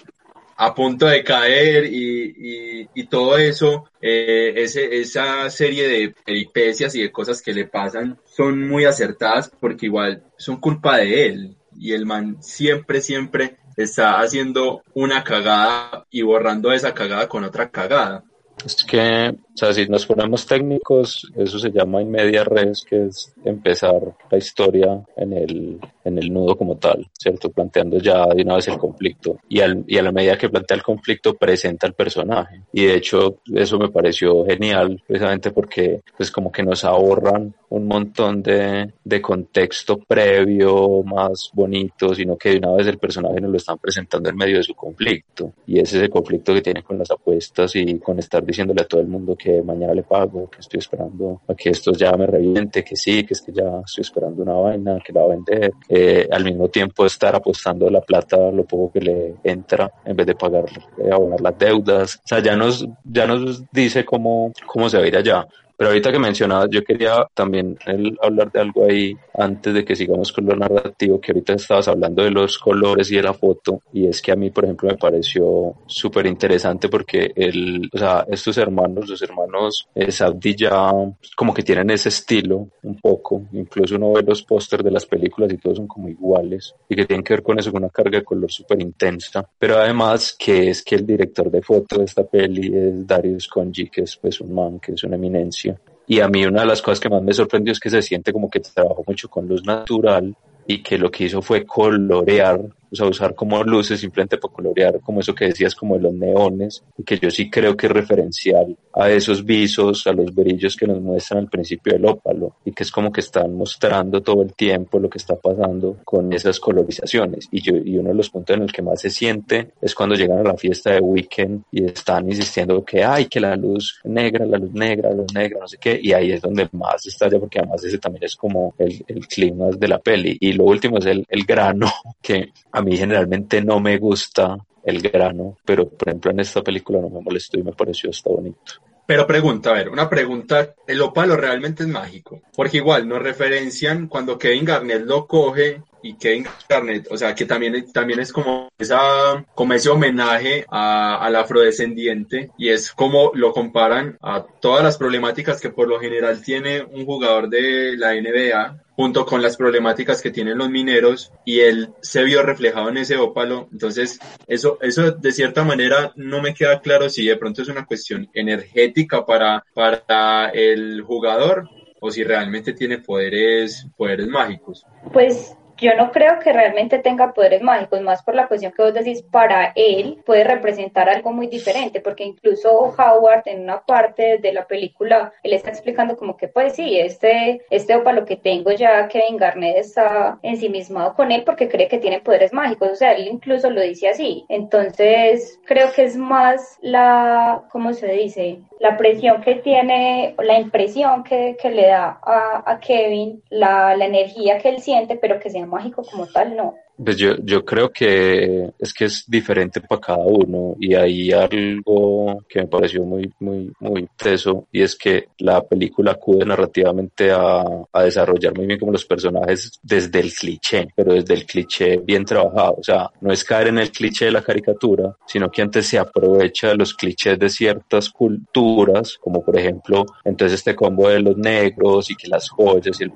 a 0.57 0.75
punto 0.75 1.07
de 1.07 1.25
caer 1.25 1.87
y, 1.87 2.89
y, 2.95 3.07
todo 3.07 3.37
eso, 3.37 3.91
eh, 4.01 4.53
ese, 4.57 5.01
esa 5.01 5.51
serie 5.51 5.89
de 5.89 6.15
peripecias 6.25 6.95
y 6.95 7.03
de 7.03 7.11
cosas 7.11 7.43
que 7.43 7.53
le 7.53 7.67
pasan 7.67 8.19
son 8.25 8.69
muy 8.69 8.85
acertadas 8.85 9.51
porque 9.61 9.87
igual 9.87 10.23
son 10.37 10.61
culpa 10.61 10.99
de 10.99 11.27
él 11.27 11.57
y 11.77 11.93
el 11.93 12.07
man 12.07 12.37
siempre, 12.41 13.01
siempre 13.01 13.57
está 13.77 14.21
haciendo 14.21 14.83
una 14.95 15.25
cagada 15.25 16.07
y 16.11 16.23
borrando 16.23 16.73
esa 16.73 16.95
cagada 16.95 17.29
con 17.29 17.45
otra 17.45 17.71
cagada. 17.71 18.25
Es 18.65 18.85
que, 18.85 19.35
o 19.55 19.57
sea, 19.57 19.73
si 19.73 19.87
nos 19.87 20.05
ponemos 20.05 20.47
técnicos, 20.47 21.31
eso 21.37 21.61
se 21.61 21.71
llama 21.71 22.03
in 22.03 22.11
media 22.11 22.43
res, 22.43 22.85
que 22.85 23.07
es 23.07 23.33
empezar 23.45 24.03
la 24.29 24.37
historia 24.37 25.01
en 25.17 25.33
el, 25.33 25.81
en 26.05 26.19
el 26.19 26.33
nudo 26.33 26.57
como 26.57 26.77
tal, 26.77 27.07
¿cierto? 27.17 27.51
Planteando 27.51 27.99
ya 27.99 28.27
de 28.27 28.43
una 28.43 28.57
vez 28.57 28.67
el 28.67 28.79
conflicto. 28.79 29.39
Y, 29.49 29.61
al, 29.61 29.85
y 29.87 29.97
a 29.97 30.03
la 30.03 30.11
medida 30.11 30.37
que 30.37 30.49
plantea 30.49 30.77
el 30.77 30.83
conflicto, 30.83 31.35
presenta 31.35 31.87
el 31.87 31.93
personaje. 31.93 32.63
Y 32.73 32.87
de 32.87 32.97
hecho, 32.97 33.37
eso 33.55 33.79
me 33.79 33.91
pareció 33.91 34.45
genial, 34.45 35.01
precisamente 35.07 35.53
porque, 35.53 36.03
pues, 36.17 36.33
como 36.33 36.51
que 36.51 36.65
nos 36.65 36.85
ahorran 36.85 37.55
un 37.69 37.87
montón 37.87 38.43
de, 38.43 38.93
de 39.05 39.23
contexto 39.23 39.99
previo 39.99 41.05
más 41.05 41.51
bonito, 41.53 42.13
sino 42.13 42.37
que 42.37 42.51
de 42.51 42.59
una 42.59 42.73
vez 42.73 42.89
el 42.89 42.99
personaje 42.99 43.41
nos 43.41 43.51
lo 43.51 43.57
están 43.57 43.79
presentando 43.79 44.31
en 44.31 44.37
medio 44.37 44.57
de 44.57 44.65
su 44.65 44.75
conflicto. 44.75 45.53
Y 45.67 45.79
es 45.79 45.93
ese 45.93 46.09
conflicto 46.09 46.53
que 46.55 46.63
tiene 46.63 46.83
con 46.83 46.99
las 46.99 47.11
apuestas 47.11 47.75
y 47.77 47.99
con 47.99 48.19
estar 48.19 48.45
diciéndole 48.45 48.83
a 48.83 48.87
todo 48.87 49.01
el 49.01 49.07
mundo 49.07 49.37
que 49.37 49.44
mañana 49.63 49.95
le 49.95 50.03
pago, 50.03 50.49
que 50.51 50.61
estoy 50.61 50.79
esperando 50.79 51.43
a 51.49 51.55
que 51.55 51.71
esto 51.71 51.93
ya 51.93 52.13
me 52.17 52.27
reviente, 52.27 52.85
que 52.85 52.97
sí, 52.97 53.25
que 53.25 53.35
es 53.35 53.43
que 53.43 53.53
ya 53.53 53.81
estoy 53.85 54.03
esperando 54.03 54.43
una 54.43 54.55
vaina, 54.55 54.99
que 55.05 55.13
la 55.13 55.21
va 55.21 55.27
a 55.27 55.37
vender. 55.37 55.73
Eh, 55.89 56.29
al 56.31 56.45
mismo 56.45 56.69
tiempo 56.69 57.07
estar 57.07 57.35
apostando 57.35 57.89
la 57.91 58.01
plata, 58.01 58.51
lo 58.51 58.65
poco 58.65 58.93
que 58.93 59.01
le 59.01 59.35
entra, 59.45 59.91
en 60.05 60.17
vez 60.17 60.27
de 60.27 60.35
pagar, 60.35 60.65
eh, 60.99 61.11
abonar 61.13 61.41
las 61.41 61.59
deudas. 61.59 62.17
O 62.17 62.29
sea, 62.29 62.41
ya 62.41 62.57
nos, 62.57 62.87
ya 63.05 63.27
nos 63.27 63.65
dice 63.71 64.05
cómo, 64.05 64.53
cómo 64.67 64.89
se 64.89 64.99
va 64.99 65.05
a 65.05 65.09
ir 65.09 65.17
allá. 65.17 65.47
Pero 65.77 65.91
ahorita 65.91 66.13
que 66.13 66.19
mencionabas, 66.19 66.69
yo 66.71 66.83
quería 66.85 67.27
también 67.35 67.77
hablar 68.23 68.53
de 68.53 68.61
algo 68.61 68.85
ahí 68.85 69.17
antes 69.35 69.75
de 69.75 69.85
que 69.85 69.97
sigamos 69.97 70.33
con 70.33 70.47
lo 70.47 70.55
narrativo, 70.55 71.21
que 71.21 71.33
ahorita 71.33 71.55
estabas 71.55 71.89
hablando 71.89 72.23
de 72.23 72.31
los 72.31 72.59
colores 72.59 73.11
y 73.11 73.17
de 73.17 73.23
la 73.23 73.35
foto, 73.35 73.83
y 73.93 74.07
es 74.07 74.23
que 74.23 74.33
a 74.33 74.37
mí, 74.37 74.51
por 74.51 74.65
ejemplo, 74.65 74.89
me 74.89 74.97
pareció 74.97 75.75
súper 75.87 76.27
interesante 76.27 76.89
porque 76.89 77.33
el, 77.35 77.91
o 77.93 77.99
sea, 77.99 78.25
estos 78.31 78.57
hermanos, 78.59 79.09
los 79.09 79.23
hermanos 79.23 79.89
eh, 79.95 80.13
Saudi 80.13 80.55
ya 80.55 80.93
como 81.37 81.53
que 81.53 81.63
tienen 81.63 81.91
ese 81.91 82.09
estilo 82.09 82.69
un 82.83 83.01
poco, 83.01 83.43
incluso 83.53 83.97
uno 83.97 84.13
ve 84.13 84.23
los 84.23 84.43
pósters 84.43 84.85
de 84.85 84.91
las 84.91 85.07
películas 85.07 85.53
y 85.53 85.59
todos 85.59 85.79
son 85.79 85.89
como 85.89 86.09
iguales, 86.09 86.75
y 86.89 86.95
que 86.95 87.05
tienen 87.05 87.25
que 87.25 87.35
ver 87.35 87.43
con 87.43 87.59
eso, 87.59 87.73
con 87.73 87.83
una 87.83 87.91
carga 87.91 88.19
de 88.19 88.25
color 88.25 88.51
súper 88.51 88.81
intensa, 88.81 89.49
pero 89.59 89.79
además 89.79 90.37
que 90.39 90.71
es 90.71 90.83
que 90.83 90.95
el 90.95 91.07
director 91.07 91.51
de 91.51 91.63
foto 91.63 91.99
de 91.99 92.05
esta 92.05 92.25
peli 92.25 92.71
es 92.75 93.07
Darius 93.07 93.49
Conji, 93.49 93.89
que 93.89 94.03
es 94.03 94.17
pues 94.17 94.41
un 94.41 94.55
man, 94.55 94.79
que 94.79 94.93
es 94.93 95.03
una 95.05 95.17
eminencia 95.17 95.64
y 96.07 96.21
a 96.21 96.29
mí 96.29 96.45
una 96.45 96.61
de 96.61 96.67
las 96.67 96.83
cosas 96.83 97.01
que 97.01 97.09
más 97.09 97.23
me 97.23 97.33
sorprendió 97.33 97.73
es 97.73 97.81
que 97.81 97.91
se 97.91 98.03
siente 98.03 98.33
como 98.33 98.51
que 98.51 98.61
trabajó 98.61 99.03
mucho 99.07 99.29
con 99.29 99.49
luz 99.49 99.65
natural 99.65 100.35
y 100.67 100.83
que 100.83 100.99
lo 100.99 101.11
que 101.11 101.25
hizo 101.25 101.43
fue 101.43 101.65
colorear 101.65 102.61
o 102.95 102.97
sea, 102.97 103.07
usar 103.09 103.35
como 103.35 103.63
luces 103.65 104.01
simplemente 104.01 104.39
para 104.39 104.55
colorear, 104.55 105.01
como 105.01 105.21
eso 105.21 105.35
que 105.35 105.47
decías, 105.47 105.75
como 105.75 105.97
de 105.97 106.03
los 106.03 106.15
neones, 106.15 106.85
que 107.05 107.19
yo 107.19 107.29
sí 107.29 107.51
creo 107.51 107.77
que 107.77 107.87
es 107.87 107.93
referencial 107.93 108.77
a 108.93 109.11
esos 109.11 109.45
visos, 109.45 110.07
a 110.07 110.13
los 110.13 110.33
brillos 110.33 110.77
que 110.77 110.87
nos 110.87 111.01
muestran 111.01 111.41
al 111.41 111.49
principio 111.49 111.95
del 111.95 112.07
ópalo, 112.07 112.55
y 112.65 112.71
que 112.71 112.85
es 112.85 112.93
como 112.93 113.11
que 113.11 113.21
están 113.21 113.53
mostrando 113.55 114.23
todo 114.23 114.43
el 114.43 114.55
tiempo 114.55 115.01
lo 115.01 115.11
que 115.11 115.19
está 115.19 115.35
pasando 115.35 115.97
con 116.05 116.33
esas 116.33 116.61
colorizaciones. 116.61 117.49
Y, 117.51 117.61
yo, 117.61 117.75
y 117.77 117.99
uno 117.99 118.11
de 118.11 118.15
los 118.15 118.31
puntos 118.31 118.55
en 118.55 118.63
los 118.63 118.73
que 118.73 118.83
más 118.83 119.01
se 119.01 119.11
siente 119.11 119.73
es 119.81 119.95
cuando 119.95 120.15
llegan 120.15 120.39
a 120.39 120.45
la 120.45 120.57
fiesta 120.57 120.93
de 120.93 121.01
weekend 121.01 121.65
y 121.73 121.85
están 121.85 122.29
insistiendo 122.29 122.85
que 122.85 123.03
hay 123.03 123.27
que 123.27 123.41
la 123.41 123.57
luz 123.57 124.01
negra, 124.05 124.47
la 124.47 124.59
luz 124.59 124.73
negra, 124.73 125.11
la 125.11 125.17
luz 125.17 125.35
negra, 125.35 125.59
no 125.61 125.67
sé 125.67 125.79
qué, 125.79 125.99
y 126.01 126.13
ahí 126.13 126.31
es 126.31 126.41
donde 126.41 126.69
más 126.73 127.05
estalla, 127.07 127.41
porque 127.41 127.59
además 127.59 127.83
ese 127.83 127.99
también 127.99 128.23
es 128.23 128.37
como 128.37 128.73
el, 128.79 129.05
el 129.09 129.27
clima 129.27 129.71
de 129.71 129.89
la 129.89 129.99
peli. 129.99 130.37
Y 130.39 130.53
lo 130.53 130.65
último 130.65 130.99
es 130.99 131.07
el, 131.07 131.27
el 131.29 131.45
grano, 131.45 131.91
que 132.23 132.53
a 132.71 132.83
mí 132.85 132.97
generalmente 132.97 133.63
no 133.63 133.81
me 133.81 133.99
gusta 133.99 134.57
el 134.85 135.01
grano, 135.01 135.57
pero 135.65 135.89
por 135.89 136.09
ejemplo 136.09 136.31
en 136.31 136.41
esta 136.41 136.63
película 136.63 137.01
no 137.01 137.09
me 137.09 137.21
molestó 137.21 137.59
y 137.59 137.63
me 137.63 137.73
pareció 137.73 138.11
hasta 138.11 138.31
bonito. 138.31 138.75
Pero 139.07 139.27
pregunta, 139.27 139.71
a 139.71 139.75
ver, 139.75 139.91
una 139.91 140.09
pregunta, 140.09 140.75
¿el 140.87 141.03
ópalo 141.03 141.37
realmente 141.37 141.83
es 141.83 141.89
mágico? 141.89 142.41
Porque 142.55 142.79
igual 142.79 143.07
nos 143.07 143.23
referencian 143.23 144.09
cuando 144.09 144.39
Kevin 144.39 144.65
Garnett 144.65 145.03
lo 145.03 145.27
coge 145.27 145.83
y 146.05 146.17
Kevin 146.17 146.47
Garnett, 146.69 147.09
o 147.11 147.17
sea, 147.17 147.35
que 147.35 147.47
también, 147.47 147.91
también 147.91 148.21
es 148.21 148.31
como, 148.31 148.69
esa, 148.79 149.45
como 149.55 149.73
ese 149.73 149.89
homenaje 149.89 150.67
a, 150.71 151.17
al 151.17 151.35
afrodescendiente 151.35 152.51
y 152.59 152.69
es 152.69 152.93
como 152.93 153.31
lo 153.35 153.53
comparan 153.53 154.19
a 154.21 154.45
todas 154.61 154.85
las 154.85 154.99
problemáticas 154.99 155.63
que 155.63 155.71
por 155.71 155.89
lo 155.89 155.99
general 155.99 156.43
tiene 156.43 156.83
un 156.83 157.07
jugador 157.07 157.49
de 157.49 157.97
la 157.97 158.13
NBA 158.13 158.85
junto 158.97 159.25
con 159.25 159.41
las 159.41 159.57
problemáticas 159.57 160.21
que 160.21 160.31
tienen 160.31 160.59
los 160.59 160.69
mineros 160.69 161.33
y 161.47 161.61
él 161.61 161.89
se 162.03 162.23
vio 162.23 162.43
reflejado 162.43 162.91
en 162.91 162.99
ese 162.99 163.17
ópalo. 163.17 163.69
Entonces, 163.73 164.21
eso, 164.47 164.79
eso 164.83 165.11
de 165.11 165.33
cierta 165.33 165.65
manera 165.65 166.13
no 166.17 166.43
me 166.43 166.53
queda 166.53 166.81
claro 166.81 167.09
si 167.09 167.27
de 167.27 167.37
pronto 167.37 167.63
es 167.63 167.69
una 167.69 167.87
cuestión 167.87 168.29
energética 168.35 169.25
para, 169.25 169.65
para 169.75 170.51
el 170.51 171.01
jugador 171.01 171.69
o 171.99 172.11
si 172.11 172.23
realmente 172.23 172.75
tiene 172.75 172.99
poderes, 172.99 173.87
poderes 173.97 174.29
mágicos. 174.29 174.85
Pues 175.11 175.57
yo 175.77 175.95
no 175.97 176.11
creo 176.13 176.39
que 176.39 176.53
realmente 176.53 176.99
tenga 176.99 177.33
poderes 177.33 177.63
mágicos, 177.63 178.01
más 178.01 178.23
por 178.23 178.35
la 178.35 178.47
cuestión 178.47 178.73
que 178.73 178.83
vos 178.83 178.95
decís, 178.95 179.23
para 179.23 179.73
él 179.75 180.23
puede 180.25 180.45
representar 180.45 181.09
algo 181.09 181.33
muy 181.33 181.49
diferente, 181.49 182.01
porque 182.01 182.25
incluso 182.25 182.71
Howard 182.71 183.43
en 183.47 183.63
una 183.63 183.81
parte 183.81 184.39
de 184.39 184.53
la 184.53 184.67
película, 184.67 185.33
él 185.43 185.53
está 185.53 185.71
explicando 185.71 186.17
como 186.17 186.37
que 186.37 186.49
pues 186.49 186.75
sí, 186.75 186.99
este, 186.99 187.63
este 187.71 187.97
opa 187.97 188.13
lo 188.13 188.25
que 188.25 188.37
tengo 188.37 188.71
ya, 188.73 189.09
Kevin 189.09 189.37
Garnett 189.37 189.77
está 189.77 190.39
ensimismado 190.43 191.15
con 191.15 191.33
él 191.33 191.43
porque 191.45 191.69
cree 191.69 191.89
que 191.89 191.99
tiene 191.99 192.21
poderes 192.21 192.53
mágicos, 192.53 192.91
o 192.91 192.97
sea, 192.97 193.13
él 193.13 193.29
incluso 193.29 193.71
lo 193.71 193.81
dice 193.81 194.09
así. 194.09 194.45
Entonces, 194.49 195.61
creo 195.65 195.93
que 195.93 196.05
es 196.05 196.17
más 196.17 196.79
la, 196.81 197.63
¿cómo 197.71 197.93
se 197.93 198.09
dice? 198.09 198.61
La 198.81 198.97
presión 198.97 199.43
que 199.43 199.57
tiene, 199.57 200.35
la 200.39 200.59
impresión 200.59 201.25
que, 201.25 201.57
que 201.61 201.71
le 201.71 201.87
da 201.89 202.19
a, 202.23 202.63
a 202.67 202.81
Kevin, 202.81 203.43
la, 203.51 203.97
la 203.97 204.07
energía 204.07 204.59
que 204.59 204.69
él 204.69 204.81
siente, 204.81 205.17
pero 205.17 205.41
que 205.41 205.51
sea 205.51 205.64
mágico 205.67 206.07
como 206.07 206.29
tal, 206.31 206.57
no. 206.57 206.84
Pues 206.97 207.17
yo, 207.17 207.37
yo 207.43 207.65
creo 207.65 207.91
que 207.91 208.71
es 208.79 208.95
que 208.95 209.07
es 209.07 209.25
diferente 209.27 209.81
para 209.81 210.01
cada 210.01 210.25
uno 210.25 210.77
y 210.79 210.95
hay 210.95 211.33
algo 211.33 212.45
que 212.49 212.61
me 212.61 212.69
pareció 212.69 213.03
muy, 213.03 213.33
muy, 213.41 213.73
muy 213.81 214.09
teso 214.17 214.69
y 214.71 214.83
es 214.83 214.95
que 214.95 215.29
la 215.39 215.61
película 215.63 216.13
acude 216.13 216.45
narrativamente 216.45 217.33
a, 217.33 217.65
a 217.93 218.03
desarrollar 218.03 218.57
muy 218.57 218.67
bien 218.67 218.79
como 218.79 218.93
los 218.93 219.05
personajes 219.05 219.73
desde 219.83 220.21
el 220.21 220.33
cliché, 220.33 220.87
pero 220.95 221.15
desde 221.15 221.35
el 221.35 221.47
cliché 221.47 221.97
bien 221.97 222.25
trabajado. 222.25 222.77
O 222.79 222.85
sea, 222.85 223.11
no 223.21 223.33
es 223.33 223.43
caer 223.43 223.69
en 223.69 223.79
el 223.79 223.91
cliché 223.91 224.27
de 224.27 224.33
la 224.33 224.43
caricatura, 224.43 225.17
sino 225.27 225.51
que 225.51 225.63
antes 225.63 225.89
se 225.89 225.99
aprovecha 225.99 226.69
de 226.69 226.77
los 226.77 226.95
clichés 226.95 227.39
de 227.41 227.49
ciertas 227.49 228.09
culturas, 228.09 229.19
como 229.21 229.45
por 229.45 229.59
ejemplo, 229.59 230.05
entonces 230.25 230.61
este 230.61 230.77
combo 230.77 231.09
de 231.09 231.21
los 231.21 231.37
negros 231.37 232.09
y 232.11 232.15
que 232.15 232.29
las 232.29 232.49
joyas 232.49 233.01
y 233.01 233.05
el 233.05 233.13